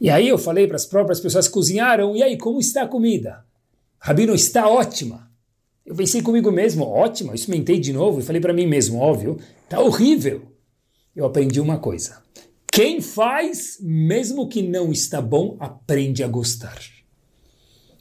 E 0.00 0.10
aí 0.10 0.28
eu 0.28 0.36
falei 0.36 0.66
para 0.66 0.76
as 0.76 0.84
próprias 0.84 1.20
pessoas 1.20 1.46
que 1.46 1.54
cozinharam, 1.54 2.14
e 2.16 2.22
aí, 2.22 2.36
como 2.36 2.58
está 2.58 2.82
a 2.82 2.88
comida? 2.88 3.44
Rabino, 3.98 4.34
está 4.34 4.68
ótima. 4.68 5.30
Eu 5.86 5.94
pensei 5.94 6.20
comigo 6.20 6.50
mesmo, 6.50 6.84
ótima, 6.84 7.32
eu 7.32 7.34
experimentei 7.34 7.78
de 7.78 7.92
novo 7.92 8.20
e 8.20 8.22
falei 8.22 8.40
para 8.40 8.52
mim 8.52 8.66
mesmo, 8.66 8.98
óbvio, 8.98 9.38
está 9.64 9.80
horrível. 9.80 10.51
Eu 11.14 11.26
aprendi 11.26 11.60
uma 11.60 11.78
coisa. 11.78 12.22
Quem 12.70 13.02
faz, 13.02 13.76
mesmo 13.80 14.48
que 14.48 14.62
não 14.62 14.90
está 14.90 15.20
bom, 15.20 15.56
aprende 15.60 16.24
a 16.24 16.28
gostar. 16.28 16.80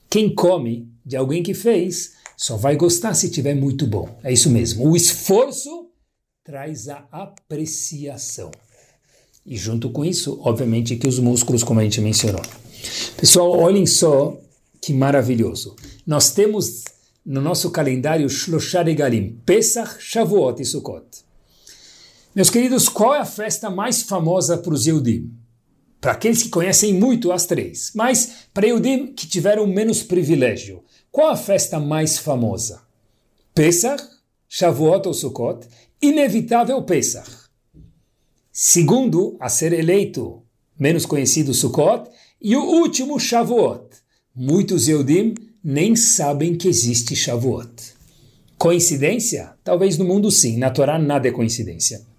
Quem 0.10 0.34
come 0.34 0.90
de 1.06 1.18
alguém 1.18 1.44
que 1.44 1.54
fez, 1.54 2.14
só 2.38 2.56
vai 2.56 2.76
gostar 2.76 3.14
se 3.14 3.30
tiver 3.30 3.54
muito 3.54 3.86
bom. 3.86 4.18
É 4.24 4.32
isso 4.32 4.50
mesmo. 4.50 4.90
O 4.90 4.96
esforço 4.96 5.90
traz 6.44 6.88
a 6.88 7.06
apreciação. 7.12 8.50
E 9.46 9.58
junto 9.58 9.90
com 9.90 10.06
isso, 10.06 10.40
obviamente, 10.42 10.96
que 10.96 11.08
os 11.08 11.20
músculos, 11.20 11.64
como 11.64 11.80
a 11.80 11.84
gente 11.84 12.00
mencionou. 12.00 12.42
Pessoal, 13.18 13.52
olhem 13.52 13.86
só 13.86 14.40
que 14.82 14.94
maravilhoso. 14.94 15.76
Nós 16.06 16.32
temos 16.32 16.84
no 17.26 17.42
nosso 17.42 17.70
calendário 17.72 18.30
Shloshar 18.30 18.88
Egalim, 18.88 19.40
Pesach, 19.46 19.98
Shavuot 20.00 20.62
e 20.62 20.66
Sukkot. 20.66 21.06
Meus 22.34 22.50
queridos, 22.50 22.88
qual 22.88 23.14
é 23.14 23.20
a 23.20 23.26
festa 23.26 23.70
mais 23.70 24.04
famosa 24.04 24.58
para 24.58 24.74
os 24.74 24.86
Yehudim? 24.86 25.34
Para 26.00 26.14
aqueles 26.14 26.42
que 26.42 26.48
conhecem 26.50 26.94
muito 26.94 27.30
as 27.30 27.46
três, 27.46 27.92
mas 27.94 28.48
para 28.54 28.68
Yehudim 28.68 29.08
que 29.08 29.28
tiveram 29.28 29.68
menos 29.68 30.02
privilégio. 30.02 30.82
Qual 31.12 31.30
a 31.30 31.36
festa 31.36 31.78
mais 31.78 32.18
famosa? 32.18 32.84
Pesach, 33.54 34.02
Shavuot 34.48 35.10
ou 35.10 35.14
Sukkot? 35.14 35.68
Inevitável 36.02 36.82
Pesach. 36.84 37.30
Segundo, 38.50 39.36
a 39.38 39.50
ser 39.50 39.74
eleito, 39.74 40.42
menos 40.80 41.06
conhecido 41.06 41.54
Sukkot. 41.54 42.10
E 42.42 42.56
o 42.56 42.64
último, 42.64 43.20
Shavuot. 43.20 43.88
Muitos 44.34 44.88
Eudim 44.88 45.34
nem 45.62 45.98
sabem 45.98 46.56
que 46.56 46.70
existe 46.70 47.14
Shavuot. 47.14 47.94
Coincidência? 48.58 49.54
Talvez 49.66 49.98
no 49.98 50.06
mundo 50.06 50.32
sim, 50.32 50.56
na 50.56 50.70
Torá 50.70 50.98
nada 50.98 51.28
é 51.28 51.32
coincidência. 51.32 52.10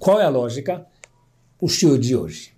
Qual 0.00 0.18
é 0.18 0.24
a 0.24 0.30
lógica? 0.30 0.86
O 1.60 1.68
shiur 1.68 1.98
de 1.98 2.16
hoje. 2.16 2.54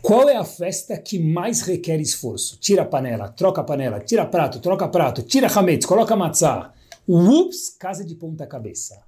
Qual 0.00 0.26
é 0.26 0.36
a 0.36 0.44
festa 0.44 0.96
que 0.96 1.18
mais 1.18 1.60
requer 1.60 2.00
esforço? 2.00 2.56
Tira 2.58 2.80
a 2.80 2.86
panela, 2.86 3.28
troca 3.28 3.60
a 3.60 3.64
panela, 3.64 4.00
tira 4.00 4.24
prato, 4.24 4.58
troca 4.58 4.88
prato, 4.88 5.22
tira 5.22 5.48
hametz, 5.48 5.84
coloca 5.84 6.16
matzah. 6.16 6.72
Ups, 7.06 7.76
casa 7.78 8.02
de 8.02 8.14
ponta 8.14 8.46
cabeça. 8.46 9.02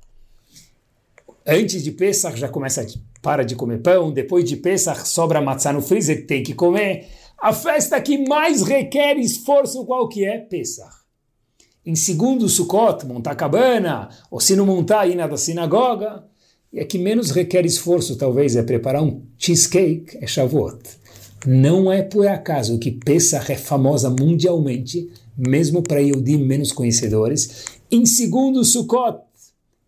Antes 1.47 1.83
de 1.83 1.91
Pesach 1.93 2.39
já 2.39 2.51
começa, 2.51 2.87
para 3.23 3.47
de 3.47 3.57
comer 3.57 3.81
pão, 3.81 4.13
depois 4.13 4.45
de 4.45 4.59
Pesach 4.59 5.09
sobra 5.09 5.41
matzá 5.41 5.73
no 5.73 5.81
freezer, 5.81 6.27
tem 6.27 6.43
que 6.43 6.53
comer. 6.53 7.09
A 7.41 7.55
festa 7.55 7.99
que 7.99 8.29
mais 8.29 8.61
requer 8.61 9.17
esforço 9.17 9.87
qual 9.87 10.07
que 10.07 10.23
é? 10.27 10.37
Pesach. 10.37 10.95
Em 11.87 11.95
segundo, 11.95 12.47
Sukkot, 12.47 13.07
montar 13.07 13.35
cabana, 13.37 14.11
ou 14.31 14.39
se 14.39 14.55
não 14.55 14.67
montar, 14.67 15.07
ir 15.07 15.15
na 15.15 15.35
sinagoga. 15.35 16.31
E 16.73 16.81
a 16.81 16.87
que 16.87 16.99
menos 16.99 17.31
requer 17.31 17.67
esforço, 17.67 18.17
talvez, 18.17 18.57
é 18.57 18.63
preparar 18.63 19.03
um 19.03 19.21
cheesecake, 19.37 20.17
é 20.19 20.27
Shavuot. 20.27 20.79
Não 21.47 21.93
é 21.93 22.03
por 22.03 22.27
acaso 22.27 22.79
que 22.79 22.91
Pesach 22.91 23.53
é 23.53 23.57
famosa 23.57 24.09
mundialmente, 24.09 25.11
mesmo 25.37 25.83
para 25.83 26.01
Yehudim 26.01 26.39
menos 26.39 26.73
conhecedores. 26.73 27.67
Em 27.91 28.07
segundo, 28.07 28.65
Sukkot. 28.65 29.19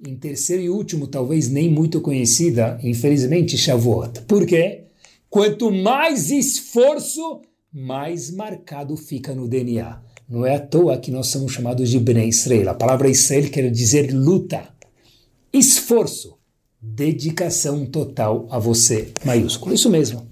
Em 0.07 0.15
terceiro 0.17 0.63
e 0.63 0.69
último, 0.69 1.07
talvez 1.07 1.49
nem 1.49 1.71
muito 1.71 2.03
conhecida, 2.03 2.79
infelizmente, 2.83 3.57
Shavuot. 3.57 4.23
Por 4.29 4.45
quê? 4.45 4.83
Quanto 5.31 5.71
mais 5.71 6.31
esforço, 6.31 7.41
mais 7.73 8.31
marcado 8.31 8.95
fica 8.95 9.35
no 9.35 9.49
DNA. 9.49 10.03
Não 10.29 10.45
é 10.45 10.57
à 10.57 10.61
toa 10.61 10.99
que 10.99 11.11
nós 11.11 11.29
somos 11.29 11.53
chamados 11.53 11.89
de 11.89 11.99
Bnei 11.99 12.29
Israel. 12.29 12.71
A 12.71 12.75
palavra 12.75 13.09
Israel 13.09 13.49
quer 13.51 13.71
dizer 13.71 14.13
luta, 14.13 14.69
esforço, 15.53 16.37
dedicação 16.85 17.87
total 17.87 18.47
a 18.51 18.59
você, 18.59 19.13
maiúsculo. 19.25 19.75
Isso 19.75 19.89
mesmo. 19.89 20.29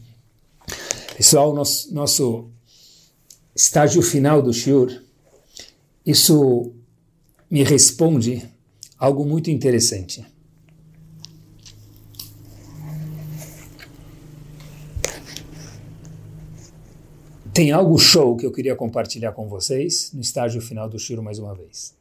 Pessoal, 1.16 1.54
nosso, 1.54 1.92
nosso 1.92 2.50
estágio 3.54 4.02
final 4.02 4.42
do 4.42 4.52
Shiur, 4.52 5.02
isso 6.04 6.72
me 7.50 7.62
responde 7.62 8.48
algo 8.98 9.24
muito 9.24 9.50
interessante. 9.50 10.24
Tem 17.52 17.70
algo 17.70 17.98
show 17.98 18.36
que 18.36 18.46
eu 18.46 18.52
queria 18.52 18.74
compartilhar 18.74 19.32
com 19.32 19.48
vocês 19.48 20.10
no 20.14 20.20
estágio 20.20 20.60
final 20.60 20.88
do 20.88 20.98
Shiro 20.98 21.22
mais 21.22 21.38
uma 21.38 21.54
vez. 21.54 21.94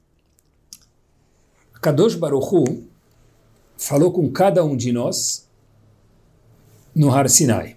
Kadosh 1.82 2.16
Baruchu 2.16 2.64
falou 3.82 4.12
com 4.12 4.30
cada 4.30 4.64
um 4.64 4.78
de 4.78 4.92
nós 4.92 5.48
no 6.94 7.10
Har 7.10 7.28
Sinai. 7.28 7.76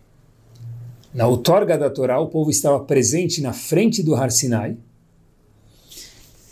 Na 1.15 1.27
outorga 1.27 1.79
da 1.79 1.89
Torá, 1.89 2.21
o 2.21 2.29
povo 2.29 2.51
estava 2.51 2.79
presente 2.81 3.41
na 3.41 3.55
frente 3.55 4.03
do 4.03 4.15
Har 4.15 4.31
Sinai 4.31 4.77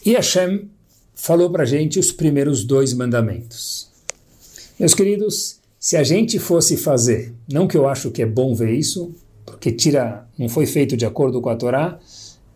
e 0.06 0.14
Hashem 0.14 0.70
falou 1.14 1.50
para 1.50 1.64
a 1.64 1.66
gente 1.66 1.98
os 1.98 2.10
primeiros 2.10 2.64
dois 2.64 2.94
mandamentos. 2.94 3.90
Meus 4.80 4.94
queridos, 4.94 5.60
se 5.78 5.98
a 5.98 6.02
gente 6.02 6.38
fosse 6.38 6.78
fazer, 6.78 7.34
não 7.46 7.68
que 7.68 7.76
eu 7.76 7.86
acho 7.86 8.10
que 8.10 8.22
é 8.22 8.26
bom 8.26 8.54
ver 8.54 8.72
isso, 8.72 9.14
porque 9.44 9.70
tira, 9.70 10.26
não 10.38 10.48
foi 10.48 10.64
feito 10.64 10.96
de 10.96 11.04
acordo 11.04 11.42
com 11.42 11.50
a 11.50 11.56
Torá 11.56 12.00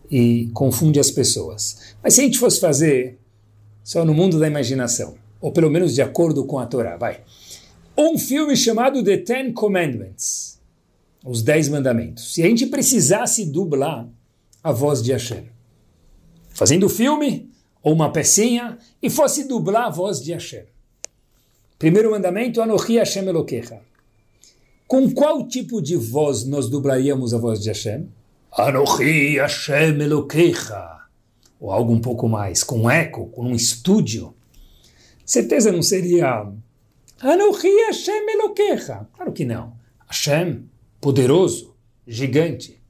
e 0.09 0.49
confunde 0.51 0.99
as 0.99 1.11
pessoas. 1.11 1.93
Mas 2.01 2.15
se 2.15 2.21
a 2.21 2.23
gente 2.23 2.39
fosse 2.39 2.59
fazer 2.59 3.19
só 3.83 4.03
no 4.03 4.15
mundo 4.15 4.39
da 4.39 4.47
imaginação, 4.47 5.26
ou 5.39 5.51
pelo 5.51 5.69
menos 5.69 5.93
de 5.93 6.01
acordo 6.01 6.45
com 6.45 6.59
a 6.59 6.65
Torá, 6.65 6.97
vai. 6.97 7.21
Um 7.97 8.17
filme 8.17 8.55
chamado 8.55 9.03
The 9.03 9.17
Ten 9.17 9.53
Commandments, 9.53 10.59
os 11.25 11.41
Dez 11.41 11.67
Mandamentos. 11.67 12.33
Se 12.33 12.43
a 12.43 12.45
gente 12.45 12.67
precisasse 12.67 13.45
dublar 13.45 14.07
a 14.63 14.71
voz 14.71 15.01
de 15.01 15.11
Hashem, 15.11 15.45
fazendo 16.49 16.87
o 16.87 16.89
filme 16.89 17.49
ou 17.83 17.93
uma 17.93 18.11
pecinha 18.11 18.77
e 19.01 19.09
fosse 19.09 19.47
dublar 19.47 19.85
a 19.85 19.89
voz 19.89 20.21
de 20.21 20.33
Hashem. 20.33 20.65
Primeiro 21.79 22.11
mandamento, 22.11 22.61
Anohi 22.61 22.97
Hashem 22.97 23.27
Elokecha. 23.27 23.79
Com 24.87 25.11
qual 25.11 25.47
tipo 25.47 25.81
de 25.81 25.95
voz 25.95 26.45
nós 26.45 26.67
dublaríamos 26.67 27.33
a 27.33 27.37
voz 27.37 27.61
de 27.61 27.69
Hashem? 27.69 28.09
Anohi 28.51 29.37
Hashem 29.37 30.01
Elokecha. 30.01 30.97
Ou 31.59 31.71
algo 31.71 31.93
um 31.93 32.01
pouco 32.01 32.27
mais, 32.27 32.63
com 32.63 32.89
eco, 32.89 33.27
com 33.27 33.43
um 33.43 33.55
estúdio. 33.55 34.33
Certeza 35.27 35.73
não 35.73 35.81
seria 35.81 36.49
Anohi 37.19 37.85
Hashem 37.87 38.29
Elokecha. 38.29 39.05
Claro 39.13 39.33
que 39.33 39.43
não. 39.43 39.73
Hashem, 40.07 40.69
poderoso, 41.01 41.75
gigante. 42.07 42.81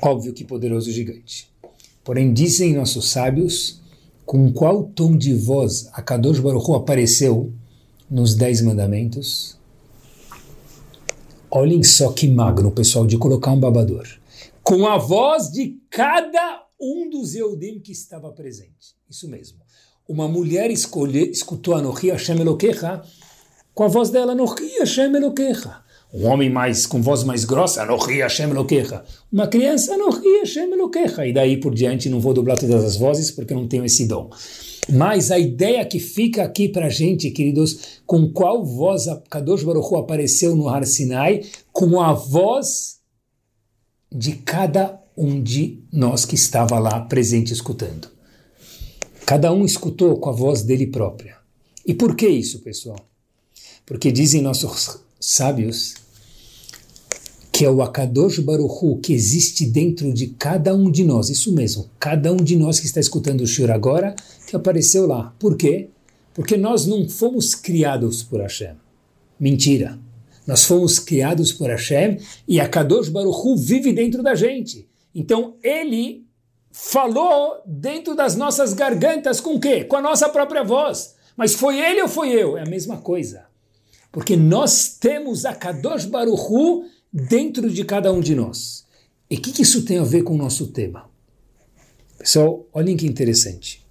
Óbvio 0.00 0.32
que 0.32 0.42
poderoso 0.42 0.88
e 0.88 0.92
gigante. 0.92 1.52
Porém, 2.02 2.32
dizem 2.32 2.74
nossos 2.74 3.10
sábios 3.10 3.82
com 4.24 4.50
qual 4.54 4.84
tom 4.84 5.18
de 5.18 5.34
voz 5.34 5.90
a 5.92 6.00
Kadosh 6.00 6.40
Baruch 6.40 6.66
Hu 6.66 6.74
apareceu 6.76 7.52
nos 8.10 8.34
Dez 8.34 8.62
Mandamentos. 8.62 9.58
Olhem 11.50 11.82
só 11.82 12.10
que 12.10 12.26
magno, 12.26 12.72
pessoal, 12.72 13.06
de 13.06 13.18
colocar 13.18 13.50
um 13.50 13.60
babador. 13.60 14.08
Com 14.62 14.86
a 14.86 14.96
voz 14.96 15.50
de 15.50 15.78
cada 15.90 16.66
um 16.80 17.10
dos 17.10 17.34
Eudim 17.34 17.80
que 17.80 17.92
estava 17.92 18.32
presente. 18.32 18.96
Isso 19.10 19.28
mesmo. 19.28 19.63
Uma 20.06 20.28
mulher 20.28 20.70
escolhe, 20.70 21.30
escutou 21.30 21.74
Anohi 21.74 22.10
Hashem 22.10 22.38
Elokecha 22.38 23.02
com 23.72 23.84
a 23.84 23.88
voz 23.88 24.10
dela, 24.10 24.32
Anohi 24.32 24.78
Hashem 24.78 25.16
Elokecha. 25.16 25.82
Um 26.12 26.26
homem 26.26 26.50
mais 26.50 26.86
com 26.86 27.02
voz 27.02 27.24
mais 27.24 27.44
grossa, 27.44 27.82
Anohi 27.82 28.20
Hashem 28.20 28.50
Elokecha. 28.50 29.02
Uma 29.32 29.48
criança, 29.48 29.94
Anohi 29.94 30.40
Hashem 30.40 30.70
Elokecha. 30.72 31.26
E 31.26 31.32
daí 31.32 31.56
por 31.56 31.74
diante 31.74 32.10
não 32.10 32.20
vou 32.20 32.34
dublar 32.34 32.58
todas 32.58 32.84
as 32.84 32.96
vozes 32.96 33.30
porque 33.30 33.54
não 33.54 33.66
tenho 33.66 33.84
esse 33.84 34.06
dom. 34.06 34.28
Mas 34.92 35.30
a 35.30 35.38
ideia 35.38 35.84
que 35.86 35.98
fica 35.98 36.44
aqui 36.44 36.68
para 36.68 36.90
gente, 36.90 37.30
queridos, 37.30 38.02
com 38.06 38.30
qual 38.30 38.62
voz 38.62 39.06
Kadosh 39.30 39.64
Baruch 39.64 39.88
Hu 39.90 39.96
apareceu 39.96 40.54
no 40.54 40.68
Har 40.68 40.84
Sinai, 40.84 41.40
com 41.72 42.00
a 42.00 42.12
voz 42.12 42.98
de 44.12 44.32
cada 44.32 45.00
um 45.16 45.42
de 45.42 45.82
nós 45.90 46.26
que 46.26 46.34
estava 46.34 46.78
lá 46.78 47.00
presente 47.00 47.54
escutando. 47.54 48.13
Cada 49.26 49.52
um 49.52 49.64
escutou 49.64 50.18
com 50.18 50.28
a 50.28 50.32
voz 50.32 50.62
dele 50.62 50.86
própria. 50.86 51.36
E 51.86 51.94
por 51.94 52.14
que 52.14 52.28
isso, 52.28 52.60
pessoal? 52.60 52.98
Porque 53.86 54.12
dizem 54.12 54.42
nossos 54.42 54.98
sábios 55.18 55.94
que 57.50 57.64
é 57.64 57.70
o 57.70 57.82
Akadosh 57.82 58.40
Baruchu 58.40 58.98
que 58.98 59.12
existe 59.12 59.64
dentro 59.64 60.12
de 60.12 60.26
cada 60.26 60.74
um 60.74 60.90
de 60.90 61.04
nós, 61.04 61.30
isso 61.30 61.54
mesmo, 61.54 61.88
cada 62.00 62.32
um 62.32 62.36
de 62.36 62.56
nós 62.56 62.80
que 62.80 62.86
está 62.86 62.98
escutando 62.98 63.42
o 63.42 63.46
Shur 63.46 63.70
agora, 63.70 64.16
que 64.44 64.56
apareceu 64.56 65.06
lá. 65.06 65.32
Por 65.38 65.56
quê? 65.56 65.88
Porque 66.34 66.56
nós 66.56 66.84
não 66.84 67.08
fomos 67.08 67.54
criados 67.54 68.24
por 68.24 68.40
Hashem. 68.40 68.74
Mentira. 69.38 69.96
Nós 70.44 70.64
fomos 70.64 70.98
criados 70.98 71.52
por 71.52 71.70
Hashem 71.70 72.18
e 72.46 72.58
Akadosh 72.58 73.08
Baruchu 73.08 73.56
vive 73.56 73.92
dentro 73.92 74.20
da 74.20 74.34
gente. 74.34 74.88
Então 75.14 75.54
ele 75.62 76.23
falou 76.76 77.62
dentro 77.64 78.16
das 78.16 78.34
nossas 78.34 78.72
gargantas 78.72 79.40
com 79.40 79.54
o 79.54 79.60
quê? 79.60 79.84
Com 79.84 79.94
a 79.94 80.02
nossa 80.02 80.28
própria 80.28 80.64
voz. 80.64 81.14
Mas 81.36 81.54
foi 81.54 81.78
ele 81.78 82.02
ou 82.02 82.08
foi 82.08 82.30
eu? 82.30 82.58
É 82.58 82.62
a 82.62 82.68
mesma 82.68 82.96
coisa. 82.96 83.46
Porque 84.10 84.36
nós 84.36 84.96
temos 84.98 85.44
Akadosh 85.44 86.04
Baruchu 86.04 86.84
dentro 87.12 87.70
de 87.70 87.84
cada 87.84 88.12
um 88.12 88.18
de 88.18 88.34
nós. 88.34 88.84
E 89.30 89.36
o 89.36 89.40
que, 89.40 89.52
que 89.52 89.62
isso 89.62 89.84
tem 89.84 89.98
a 89.98 90.02
ver 90.02 90.24
com 90.24 90.34
o 90.34 90.36
nosso 90.36 90.66
tema? 90.66 91.08
Pessoal, 92.18 92.66
olhem 92.72 92.96
que 92.96 93.06
interessante. 93.06 93.86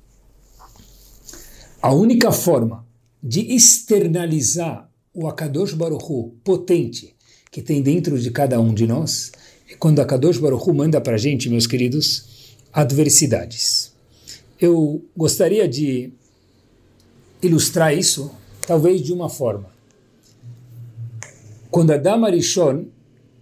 A 1.82 1.94
única 1.94 2.34
forma 2.34 2.86
de 3.22 3.56
externalizar 3.56 4.90
o 5.14 5.28
Akadosh 5.28 5.74
Baruch 5.74 6.04
Hu 6.04 6.36
potente 6.44 7.16
que 7.50 7.62
tem 7.62 7.82
dentro 7.82 8.20
de 8.20 8.30
cada 8.30 8.60
um 8.60 8.74
de 8.74 8.86
nós 8.86 9.32
é 9.70 9.76
quando 9.76 10.02
Akadosh 10.02 10.38
Baruch 10.38 10.70
Hu 10.70 10.74
manda 10.74 11.00
para 11.00 11.16
a 11.16 11.18
gente, 11.18 11.50
meus 11.50 11.66
queridos, 11.66 12.33
adversidades. 12.74 13.94
Eu 14.60 15.06
gostaria 15.16 15.68
de 15.68 16.12
ilustrar 17.42 17.96
isso, 17.96 18.32
talvez 18.66 19.02
de 19.02 19.14
uma 19.14 19.30
forma. 19.30 19.70
Quando 21.70 21.92
Adam 21.92 22.26
Arishon 22.26 22.86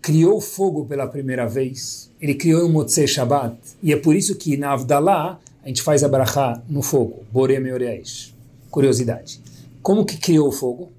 criou 0.01 0.41
fogo 0.41 0.85
pela 0.85 1.07
primeira 1.07 1.47
vez, 1.47 2.09
ele 2.19 2.33
criou 2.33 2.67
um 2.67 2.71
Motzei 2.71 3.07
Shabbat, 3.07 3.57
e 3.81 3.93
é 3.93 3.95
por 3.95 4.15
isso 4.15 4.35
que 4.35 4.57
na 4.57 4.73
Avdalá 4.73 5.39
a 5.63 5.67
gente 5.67 5.81
faz 5.81 6.03
a 6.03 6.09
brachá 6.09 6.61
no 6.67 6.81
fogo, 6.81 7.23
Borei 7.31 7.59
Meoreais. 7.59 8.33
Curiosidade. 8.69 9.39
Como 9.81 10.05
que 10.05 10.17
criou 10.17 10.47
o 10.47 10.51
fogo? 10.51 10.91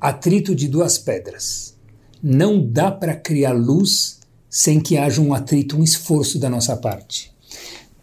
Atrito 0.00 0.54
de 0.54 0.66
duas 0.68 0.98
pedras. 0.98 1.76
Não 2.22 2.64
dá 2.64 2.90
para 2.90 3.14
criar 3.14 3.52
luz 3.52 4.20
sem 4.48 4.80
que 4.80 4.96
haja 4.96 5.20
um 5.20 5.34
atrito, 5.34 5.76
um 5.76 5.84
esforço 5.84 6.38
da 6.38 6.48
nossa 6.48 6.76
parte. 6.76 7.35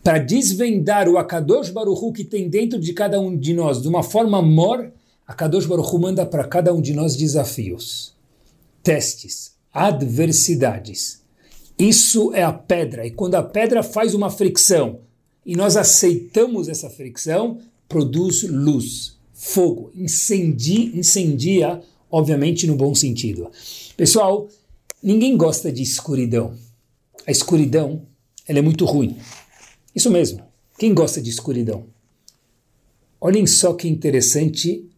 Para 0.03 0.19
desvendar 0.19 1.07
o 1.07 1.17
Akadosh 1.17 1.69
Baruchu 1.69 2.11
que 2.11 2.23
tem 2.23 2.49
dentro 2.49 2.79
de 2.79 2.91
cada 2.93 3.19
um 3.19 3.37
de 3.37 3.53
nós 3.53 3.81
de 3.81 3.87
uma 3.87 4.03
forma 4.03 4.41
mor, 4.41 4.91
Akadosh 5.25 5.65
Baruchu 5.65 5.97
manda 5.97 6.25
para 6.25 6.47
cada 6.47 6.73
um 6.73 6.81
de 6.81 6.93
nós 6.93 7.15
desafios, 7.15 8.13
testes, 8.81 9.53
adversidades. 9.73 11.21
Isso 11.79 12.33
é 12.33 12.43
a 12.43 12.51
pedra. 12.51 13.05
E 13.05 13.11
quando 13.11 13.35
a 13.35 13.43
pedra 13.43 13.81
faz 13.81 14.13
uma 14.13 14.29
fricção 14.29 14.99
e 15.45 15.55
nós 15.55 15.75
aceitamos 15.77 16.67
essa 16.67 16.89
fricção, 16.89 17.59
produz 17.87 18.43
luz, 18.43 19.17
fogo, 19.33 19.91
incendia, 19.95 20.91
incendia, 20.97 21.81
obviamente 22.11 22.67
no 22.67 22.75
bom 22.75 22.93
sentido. 22.93 23.49
Pessoal, 23.97 24.47
ninguém 25.01 25.35
gosta 25.35 25.71
de 25.71 25.81
escuridão. 25.81 26.53
A 27.25 27.31
escuridão, 27.31 28.03
ela 28.47 28.59
é 28.59 28.61
muito 28.61 28.85
ruim. 28.85 29.17
Isso 29.95 30.09
mesmo. 30.09 30.43
Quem 30.77 30.93
gosta 30.93 31.21
de 31.21 31.29
escuridão? 31.29 31.85
Olhem 33.21 33.47
só 33.47 33.73
que 33.73 33.87
interessante, 33.87 34.89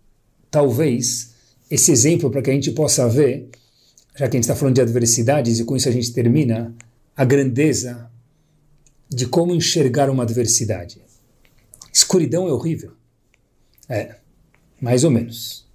talvez, 0.49 1.33
esse 1.69 1.91
exemplo 1.91 2.29
para 2.29 2.41
que 2.41 2.49
a 2.49 2.53
gente 2.53 2.71
possa 2.71 3.07
ver, 3.07 3.49
já 4.15 4.27
que 4.27 4.35
a 4.35 4.37
gente 4.37 4.43
está 4.43 4.55
falando 4.55 4.75
de 4.75 4.81
adversidades 4.81 5.59
e 5.59 5.65
com 5.65 5.75
isso 5.75 5.89
a 5.89 5.91
gente 5.91 6.11
termina, 6.11 6.73
a 7.15 7.23
grandeza 7.23 8.09
de 9.09 9.27
como 9.27 9.53
enxergar 9.53 10.09
uma 10.09 10.23
adversidade. 10.23 11.01
Escuridão 11.93 12.47
é 12.47 12.51
horrível. 12.51 12.93
É, 13.87 14.15
mais 14.81 15.03
ou 15.03 15.11
menos. 15.11 15.65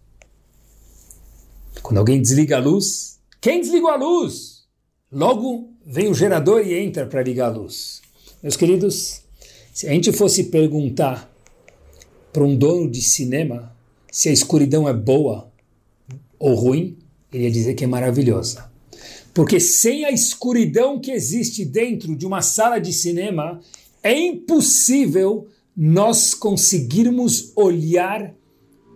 Quando 1.83 1.99
alguém 1.99 2.21
desliga 2.21 2.57
a 2.57 2.61
luz, 2.61 3.21
quem 3.41 3.61
desligou 3.61 3.91
a 3.91 3.97
luz? 3.97 4.64
Logo 5.11 5.73
vem 5.87 6.09
o 6.09 6.14
gerador 6.14 6.66
e 6.66 6.75
entra 6.75 7.07
para 7.07 7.23
ligar 7.23 7.47
a 7.47 7.57
luz. 7.57 8.03
Meus 8.43 8.57
queridos, 8.57 9.20
se 9.72 9.86
a 9.86 9.93
gente 9.93 10.12
fosse 10.12 10.45
perguntar 10.45 11.30
para 12.32 12.43
um 12.43 12.57
dono 12.57 12.91
de 12.91 13.03
cinema 13.03 13.76
se 14.11 14.30
a 14.30 14.32
escuridão 14.32 14.88
é 14.88 14.95
boa 14.95 15.53
ou 16.38 16.55
ruim, 16.55 16.97
ele 17.30 17.45
ia 17.45 17.51
dizer 17.51 17.74
que 17.74 17.84
é 17.84 17.86
maravilhosa. 17.86 18.70
Porque 19.34 19.61
sem 19.61 20.07
a 20.07 20.11
escuridão 20.11 20.99
que 20.99 21.11
existe 21.11 21.66
dentro 21.66 22.16
de 22.16 22.26
uma 22.26 22.41
sala 22.41 22.78
de 22.78 22.95
cinema, 22.95 23.61
é 24.03 24.18
impossível 24.18 25.47
nós 25.76 26.32
conseguirmos 26.32 27.53
olhar 27.55 28.34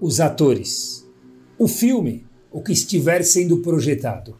os 0.01 0.21
atores, 0.21 1.07
o 1.59 1.69
filme, 1.69 2.25
o 2.51 2.63
que 2.63 2.73
estiver 2.73 3.23
sendo 3.23 3.59
projetado. 3.59 4.37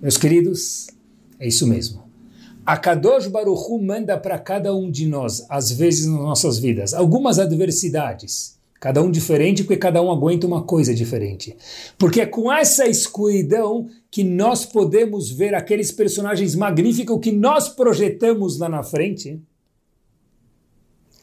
Meus 0.00 0.18
queridos, 0.18 0.88
é 1.38 1.48
isso 1.48 1.66
mesmo. 1.66 2.03
A 2.66 2.78
Kadosh 2.78 3.26
Baruchu 3.26 3.78
manda 3.78 4.16
para 4.16 4.38
cada 4.38 4.74
um 4.74 4.90
de 4.90 5.06
nós, 5.06 5.44
às 5.50 5.70
vezes 5.70 6.06
nas 6.06 6.18
nossas 6.18 6.58
vidas, 6.58 6.94
algumas 6.94 7.38
adversidades, 7.38 8.58
cada 8.80 9.02
um 9.02 9.10
diferente, 9.10 9.62
porque 9.62 9.76
cada 9.76 10.00
um 10.00 10.10
aguenta 10.10 10.46
uma 10.46 10.62
coisa 10.62 10.94
diferente. 10.94 11.54
Porque 11.98 12.22
é 12.22 12.26
com 12.26 12.50
essa 12.50 12.86
escuridão 12.86 13.88
que 14.10 14.24
nós 14.24 14.64
podemos 14.64 15.30
ver 15.30 15.54
aqueles 15.54 15.92
personagens 15.92 16.54
magníficos 16.54 17.20
que 17.20 17.32
nós 17.32 17.68
projetamos 17.68 18.58
lá 18.58 18.68
na 18.68 18.82
frente, 18.82 19.38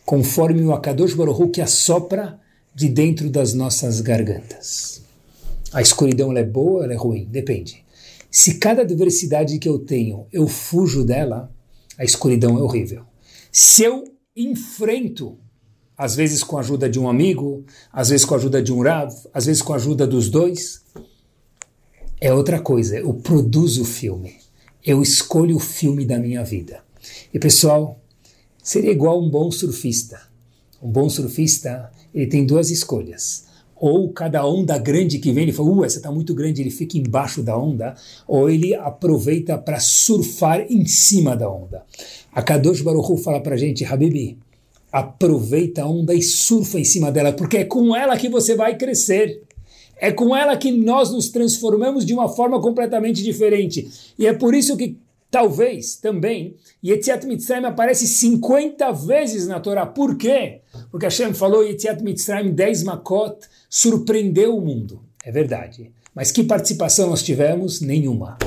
conforme 0.06 0.62
o 0.62 0.74
Akadosh 0.74 1.16
Baruchu 1.16 1.50
que 1.50 1.62
assopra 1.62 2.40
de 2.76 2.88
dentro 2.88 3.32
das 3.32 3.54
nossas 3.56 4.00
gargantas. 4.00 5.02
A 5.74 5.82
escuridão 5.82 6.36
é 6.38 6.44
boa, 6.44 6.84
ela 6.84 6.94
é 6.94 6.98
ruim, 6.98 7.26
depende. 7.26 7.84
Se 8.32 8.54
cada 8.54 8.84
adversidade 8.84 9.60
que 9.60 9.68
eu 9.68 9.78
tenho 9.78 10.26
eu 10.32 10.48
fujo 10.48 11.04
dela, 11.04 11.54
a 11.98 12.06
escuridão 12.06 12.58
é 12.58 12.62
horrível. 12.62 13.04
Se 13.52 13.84
eu 13.84 14.06
enfrento, 14.34 15.38
às 15.98 16.16
vezes 16.16 16.42
com 16.42 16.56
a 16.56 16.62
ajuda 16.62 16.90
de 16.90 16.98
um 16.98 17.10
amigo, 17.10 17.66
às 17.92 18.08
vezes 18.08 18.26
com 18.26 18.34
a 18.34 18.38
ajuda 18.38 18.64
de 18.64 18.72
um 18.72 18.82
Rav, 18.82 19.14
às 19.34 19.48
vezes 19.48 19.62
com 19.62 19.74
a 19.74 19.76
ajuda 19.76 20.08
dos 20.08 20.30
dois, 20.30 20.82
é 22.22 22.34
outra 22.34 22.62
coisa. 22.62 22.98
Eu 22.98 23.14
produzo 23.16 23.82
o 23.82 23.86
filme. 23.86 24.38
Eu 24.82 25.02
escolho 25.02 25.58
o 25.58 25.60
filme 25.60 26.06
da 26.06 26.18
minha 26.18 26.42
vida. 26.42 26.82
E 27.34 27.38
pessoal, 27.38 28.02
seria 28.64 28.92
igual 28.92 29.22
um 29.22 29.30
bom 29.30 29.52
surfista. 29.52 30.22
Um 30.82 30.90
bom 30.90 31.10
surfista, 31.10 31.92
ele 32.14 32.28
tem 32.28 32.46
duas 32.46 32.70
escolhas 32.70 33.51
ou 33.82 34.14
cada 34.14 34.46
onda 34.46 34.78
grande 34.78 35.18
que 35.18 35.32
vem, 35.32 35.46
ele 35.46 35.52
fala, 35.52 35.72
uh, 35.72 35.84
essa 35.84 35.98
está 35.98 36.12
muito 36.12 36.36
grande, 36.36 36.62
ele 36.62 36.70
fica 36.70 37.00
embaixo 37.00 37.42
da 37.42 37.58
onda, 37.58 37.96
ou 38.28 38.48
ele 38.48 38.76
aproveita 38.76 39.58
para 39.58 39.80
surfar 39.80 40.68
em 40.70 40.86
cima 40.86 41.36
da 41.36 41.50
onda. 41.50 41.82
A 42.32 42.44
Kadosh 42.44 42.82
Baruch 42.82 43.12
Hu 43.12 43.18
fala 43.18 43.42
para 43.42 43.56
a 43.56 43.58
gente, 43.58 43.84
Habibi, 43.84 44.38
aproveita 44.92 45.82
a 45.82 45.90
onda 45.90 46.14
e 46.14 46.22
surfa 46.22 46.80
em 46.80 46.84
cima 46.84 47.12
dela, 47.12 47.34
porque 47.34 47.58
é 47.58 47.66
com 47.66 47.96
ela 47.96 48.16
que 48.16 48.30
você 48.30 48.56
vai 48.56 48.78
crescer. 48.78 49.42
É 50.00 50.12
com 50.12 50.36
ela 50.36 50.56
que 50.56 50.72
nós 50.72 51.12
nos 51.12 51.30
transformamos 51.30 52.06
de 52.06 52.14
uma 52.14 52.30
forma 52.30 52.62
completamente 52.62 53.24
diferente. 53.24 53.90
E 54.18 54.28
é 54.28 54.34
por 54.34 54.54
isso 54.54 54.78
que 54.78 54.96
Talvez 55.32 55.96
também 55.96 56.58
Yetziat 56.84 57.26
Mitzrayim 57.26 57.64
aparece 57.64 58.06
50 58.06 58.92
vezes 58.92 59.48
na 59.48 59.62
Torá. 59.62 59.86
Por 59.86 60.18
quê? 60.18 60.60
Porque 60.92 61.06
Hashem 61.06 61.34
falou 61.34 61.64
Yetziat 61.64 62.04
Mitzrayim 62.04 62.52
10 62.52 62.84
makot, 62.84 63.38
surpreendeu 63.70 64.58
o 64.58 64.62
mundo. 64.62 65.02
É 65.24 65.32
verdade. 65.32 65.90
Mas 66.14 66.34
que 66.34 66.44
participação 66.44 67.10
nós 67.10 67.24
tivemos? 67.24 67.80
Nenhuma. 67.80 68.38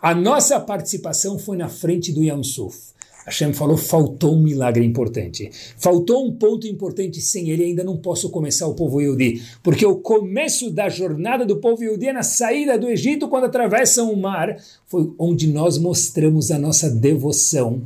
A 0.00 0.14
nossa 0.14 0.60
participação 0.60 1.38
foi 1.38 1.56
na 1.56 1.70
frente 1.70 2.12
do 2.12 2.22
Yam 2.22 2.42
Suf. 2.42 2.92
Hashem 3.28 3.52
falou, 3.52 3.76
faltou 3.76 4.34
um 4.34 4.42
milagre 4.42 4.82
importante. 4.84 5.50
Faltou 5.76 6.26
um 6.26 6.32
ponto 6.32 6.66
importante, 6.66 7.20
sem 7.20 7.50
ele 7.50 7.62
ainda 7.62 7.84
não 7.84 7.98
posso 7.98 8.30
começar 8.30 8.66
o 8.66 8.74
povo 8.74 9.02
Yehudi. 9.02 9.42
Porque 9.62 9.84
o 9.84 9.96
começo 9.96 10.70
da 10.70 10.88
jornada 10.88 11.44
do 11.44 11.58
povo 11.58 11.82
Yehudi 11.82 12.08
é 12.08 12.12
na 12.12 12.22
saída 12.22 12.78
do 12.78 12.88
Egito, 12.88 13.28
quando 13.28 13.44
atravessam 13.44 14.10
o 14.10 14.16
mar, 14.16 14.56
foi 14.86 15.12
onde 15.18 15.46
nós 15.46 15.76
mostramos 15.76 16.50
a 16.50 16.58
nossa 16.58 16.88
devoção 16.88 17.82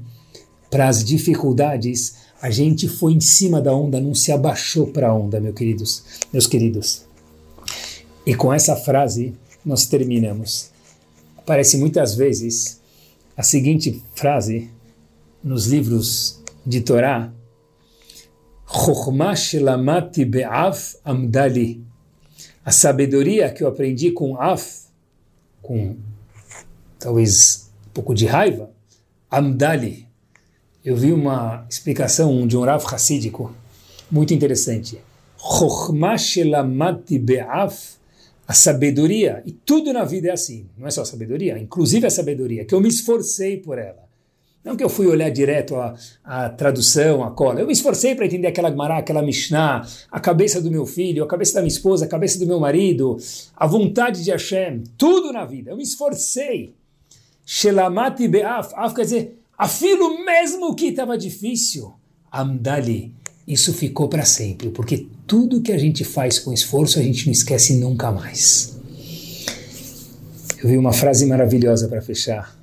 para 0.71 0.89
as 0.89 1.05
dificuldades. 1.05 2.15
A 2.41 2.49
gente 2.49 2.89
foi 2.89 3.13
em 3.13 3.21
cima 3.21 3.61
da 3.61 3.75
onda, 3.75 4.01
não 4.01 4.15
se 4.15 4.31
abaixou 4.31 4.87
para 4.87 5.09
a 5.09 5.15
onda, 5.15 5.41
meus 5.41 5.57
queridos. 5.57 6.05
Meus 6.33 6.47
queridos. 6.47 7.05
E 8.25 8.33
com 8.35 8.53
essa 8.53 8.77
frase 8.77 9.35
nós 9.65 9.87
terminamos. 9.87 10.71
Aparece 11.37 11.77
muitas 11.77 12.15
vezes 12.15 12.81
a 13.37 13.43
seguinte 13.43 14.01
frase 14.15 14.71
nos 15.43 15.67
livros 15.67 16.41
de 16.65 16.81
Torá, 16.81 17.33
shelamati 19.37 20.25
be'af 20.25 20.97
amdali. 21.05 21.83
A 22.65 22.71
sabedoria 22.71 23.51
que 23.51 23.65
eu 23.65 23.69
aprendi 23.69 24.13
com 24.13 24.41
af, 24.41 24.87
com 25.61 25.97
talvez 26.99 27.71
um 27.89 27.91
pouco 27.91 28.15
de 28.15 28.27
raiva, 28.27 28.71
amdali. 29.31 30.07
Eu 30.85 30.97
vi 30.97 31.13
uma 31.13 31.67
explicação 31.69 32.47
de 32.47 32.57
um 32.57 32.65
Rav 32.65 32.85
Hassídico 32.93 33.55
muito 34.11 34.33
interessante. 34.33 34.99
shelamati 36.19 37.19
be'af 37.19 38.03
a 38.47 38.55
sabedoria, 38.55 39.43
e 39.47 39.53
tudo 39.53 39.93
na 39.93 40.05
vida 40.05 40.29
é 40.29 40.33
assim, 40.33 40.67
não 40.77 40.87
é 40.87 40.91
só 40.91 41.03
a 41.03 41.07
sabedoria, 41.07 41.59
inclusive 41.59 42.07
a 42.07 42.11
sabedoria, 42.11 42.65
que 42.65 42.75
eu 42.75 42.81
me 42.81 42.89
esforcei 42.89 43.57
por 43.57 43.79
ela. 43.79 44.02
Não 44.65 44.77
que 44.77 44.85
eu 44.85 44.89
fui 44.89 45.09
olhar 45.09 45.29
direto 45.29 45.75
a, 45.75 45.95
a 46.23 46.49
tradução, 46.49 47.25
a 47.25 47.33
cola. 47.33 47.61
Eu 47.61 47.67
me 47.67 47.73
esforcei 47.73 48.15
para 48.15 48.27
entender 48.27 48.47
aquela 48.47 48.71
Gemara, 48.71 48.99
aquela 48.99 49.21
Mishnah, 49.21 49.85
a 50.11 50.21
cabeça 50.21 50.61
do 50.61 50.71
meu 50.71 50.87
filho, 50.87 51.25
a 51.25 51.27
cabeça 51.27 51.55
da 51.55 51.61
minha 51.61 51.73
esposa, 51.73 52.05
a 52.05 52.09
cabeça 52.09 52.39
do 52.39 52.47
meu 52.47 52.61
marido, 52.61 53.17
a 53.57 53.67
vontade 53.67 54.23
de 54.23 54.31
Hashem, 54.31 54.85
tudo 54.97 55.33
na 55.33 55.45
vida. 55.45 55.73
Eu 55.73 55.77
me 55.77 55.83
esforcei. 55.83 56.75
Shelamati 57.45 58.29
be'af. 58.29 58.73
Af 58.77 58.95
quer 58.95 59.03
dizer, 59.03 59.39
afilo 59.59 60.25
mesmo 60.25 60.75
que 60.77 60.87
estava 60.87 61.19
difícil. 61.19 61.93
Amdali. 62.31 63.13
Isso 63.47 63.73
ficou 63.73 64.09
para 64.09 64.25
sempre, 64.25 64.71
porque 64.71 65.09
tudo 65.27 65.61
que 65.61 65.73
a 65.73 65.79
gente 65.79 66.05
faz 66.05 66.39
com 66.39 66.53
esforço 66.53 67.01
a 67.01 67.03
gente 67.03 67.27
não 67.27 67.33
esquece 67.33 67.75
nunca 67.77 68.13
mais. 68.13 68.79
Eu 70.63 70.69
vi 70.69 70.79
uma 70.79 70.93
frase 70.93 71.27
maravilhosa 71.27 71.89
para 71.89 72.01
fechar 72.01 72.57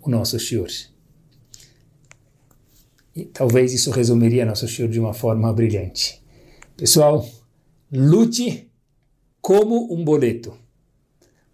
o 0.00 0.08
nosso 0.08 0.38
shiur. 0.38 0.68
E 3.14 3.24
talvez 3.24 3.72
isso 3.72 3.90
resumiria 3.90 4.46
nosso 4.46 4.66
show 4.66 4.88
de 4.88 4.98
uma 4.98 5.12
forma 5.12 5.52
brilhante. 5.52 6.22
Pessoal, 6.76 7.28
lute 7.92 8.70
como 9.40 9.92
um 9.92 10.04
boleto, 10.04 10.54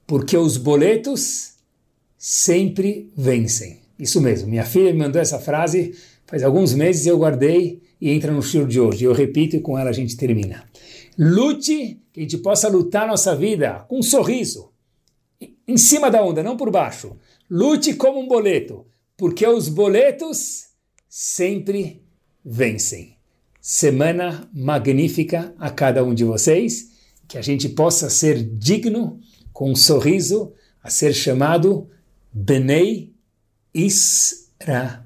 porque 0.06 0.36
os 0.36 0.56
boletos 0.56 1.54
sempre 2.16 3.12
vencem. 3.16 3.80
Isso 3.98 4.20
mesmo, 4.20 4.48
minha 4.48 4.64
filha 4.64 4.92
me 4.92 4.98
mandou 5.00 5.20
essa 5.20 5.38
frase 5.38 5.94
faz 6.28 6.42
alguns 6.44 6.74
meses 6.74 7.06
eu 7.06 7.18
guardei 7.18 7.82
e 8.00 8.10
entra 8.10 8.30
no 8.30 8.42
show 8.42 8.66
de 8.66 8.78
hoje. 8.78 9.04
Eu 9.04 9.12
repito 9.12 9.56
e 9.56 9.60
com 9.60 9.76
ela 9.76 9.90
a 9.90 9.94
gente 9.94 10.16
termina. 10.16 10.62
Lute, 11.18 12.00
que 12.12 12.20
a 12.20 12.22
gente 12.22 12.38
possa 12.38 12.68
lutar 12.68 13.08
nossa 13.08 13.34
vida 13.34 13.84
com 13.88 13.98
um 13.98 14.02
sorriso, 14.02 14.70
em 15.66 15.76
cima 15.76 16.10
da 16.10 16.22
onda, 16.22 16.42
não 16.42 16.56
por 16.56 16.70
baixo. 16.70 17.16
Lute 17.50 17.94
como 17.94 18.20
um 18.20 18.28
boleto, 18.28 18.86
porque 19.16 19.46
os 19.46 19.68
boletos 19.68 20.67
sempre 21.08 22.02
vencem. 22.44 23.16
Semana 23.60 24.48
magnífica 24.52 25.54
a 25.58 25.70
cada 25.70 26.04
um 26.04 26.14
de 26.14 26.24
vocês, 26.24 26.90
que 27.26 27.36
a 27.36 27.42
gente 27.42 27.68
possa 27.68 28.08
ser 28.08 28.42
digno, 28.42 29.20
com 29.52 29.70
um 29.70 29.76
sorriso, 29.76 30.52
a 30.82 30.90
ser 30.90 31.12
chamado 31.12 31.88
Benei 32.32 33.12
Israel. 33.74 35.04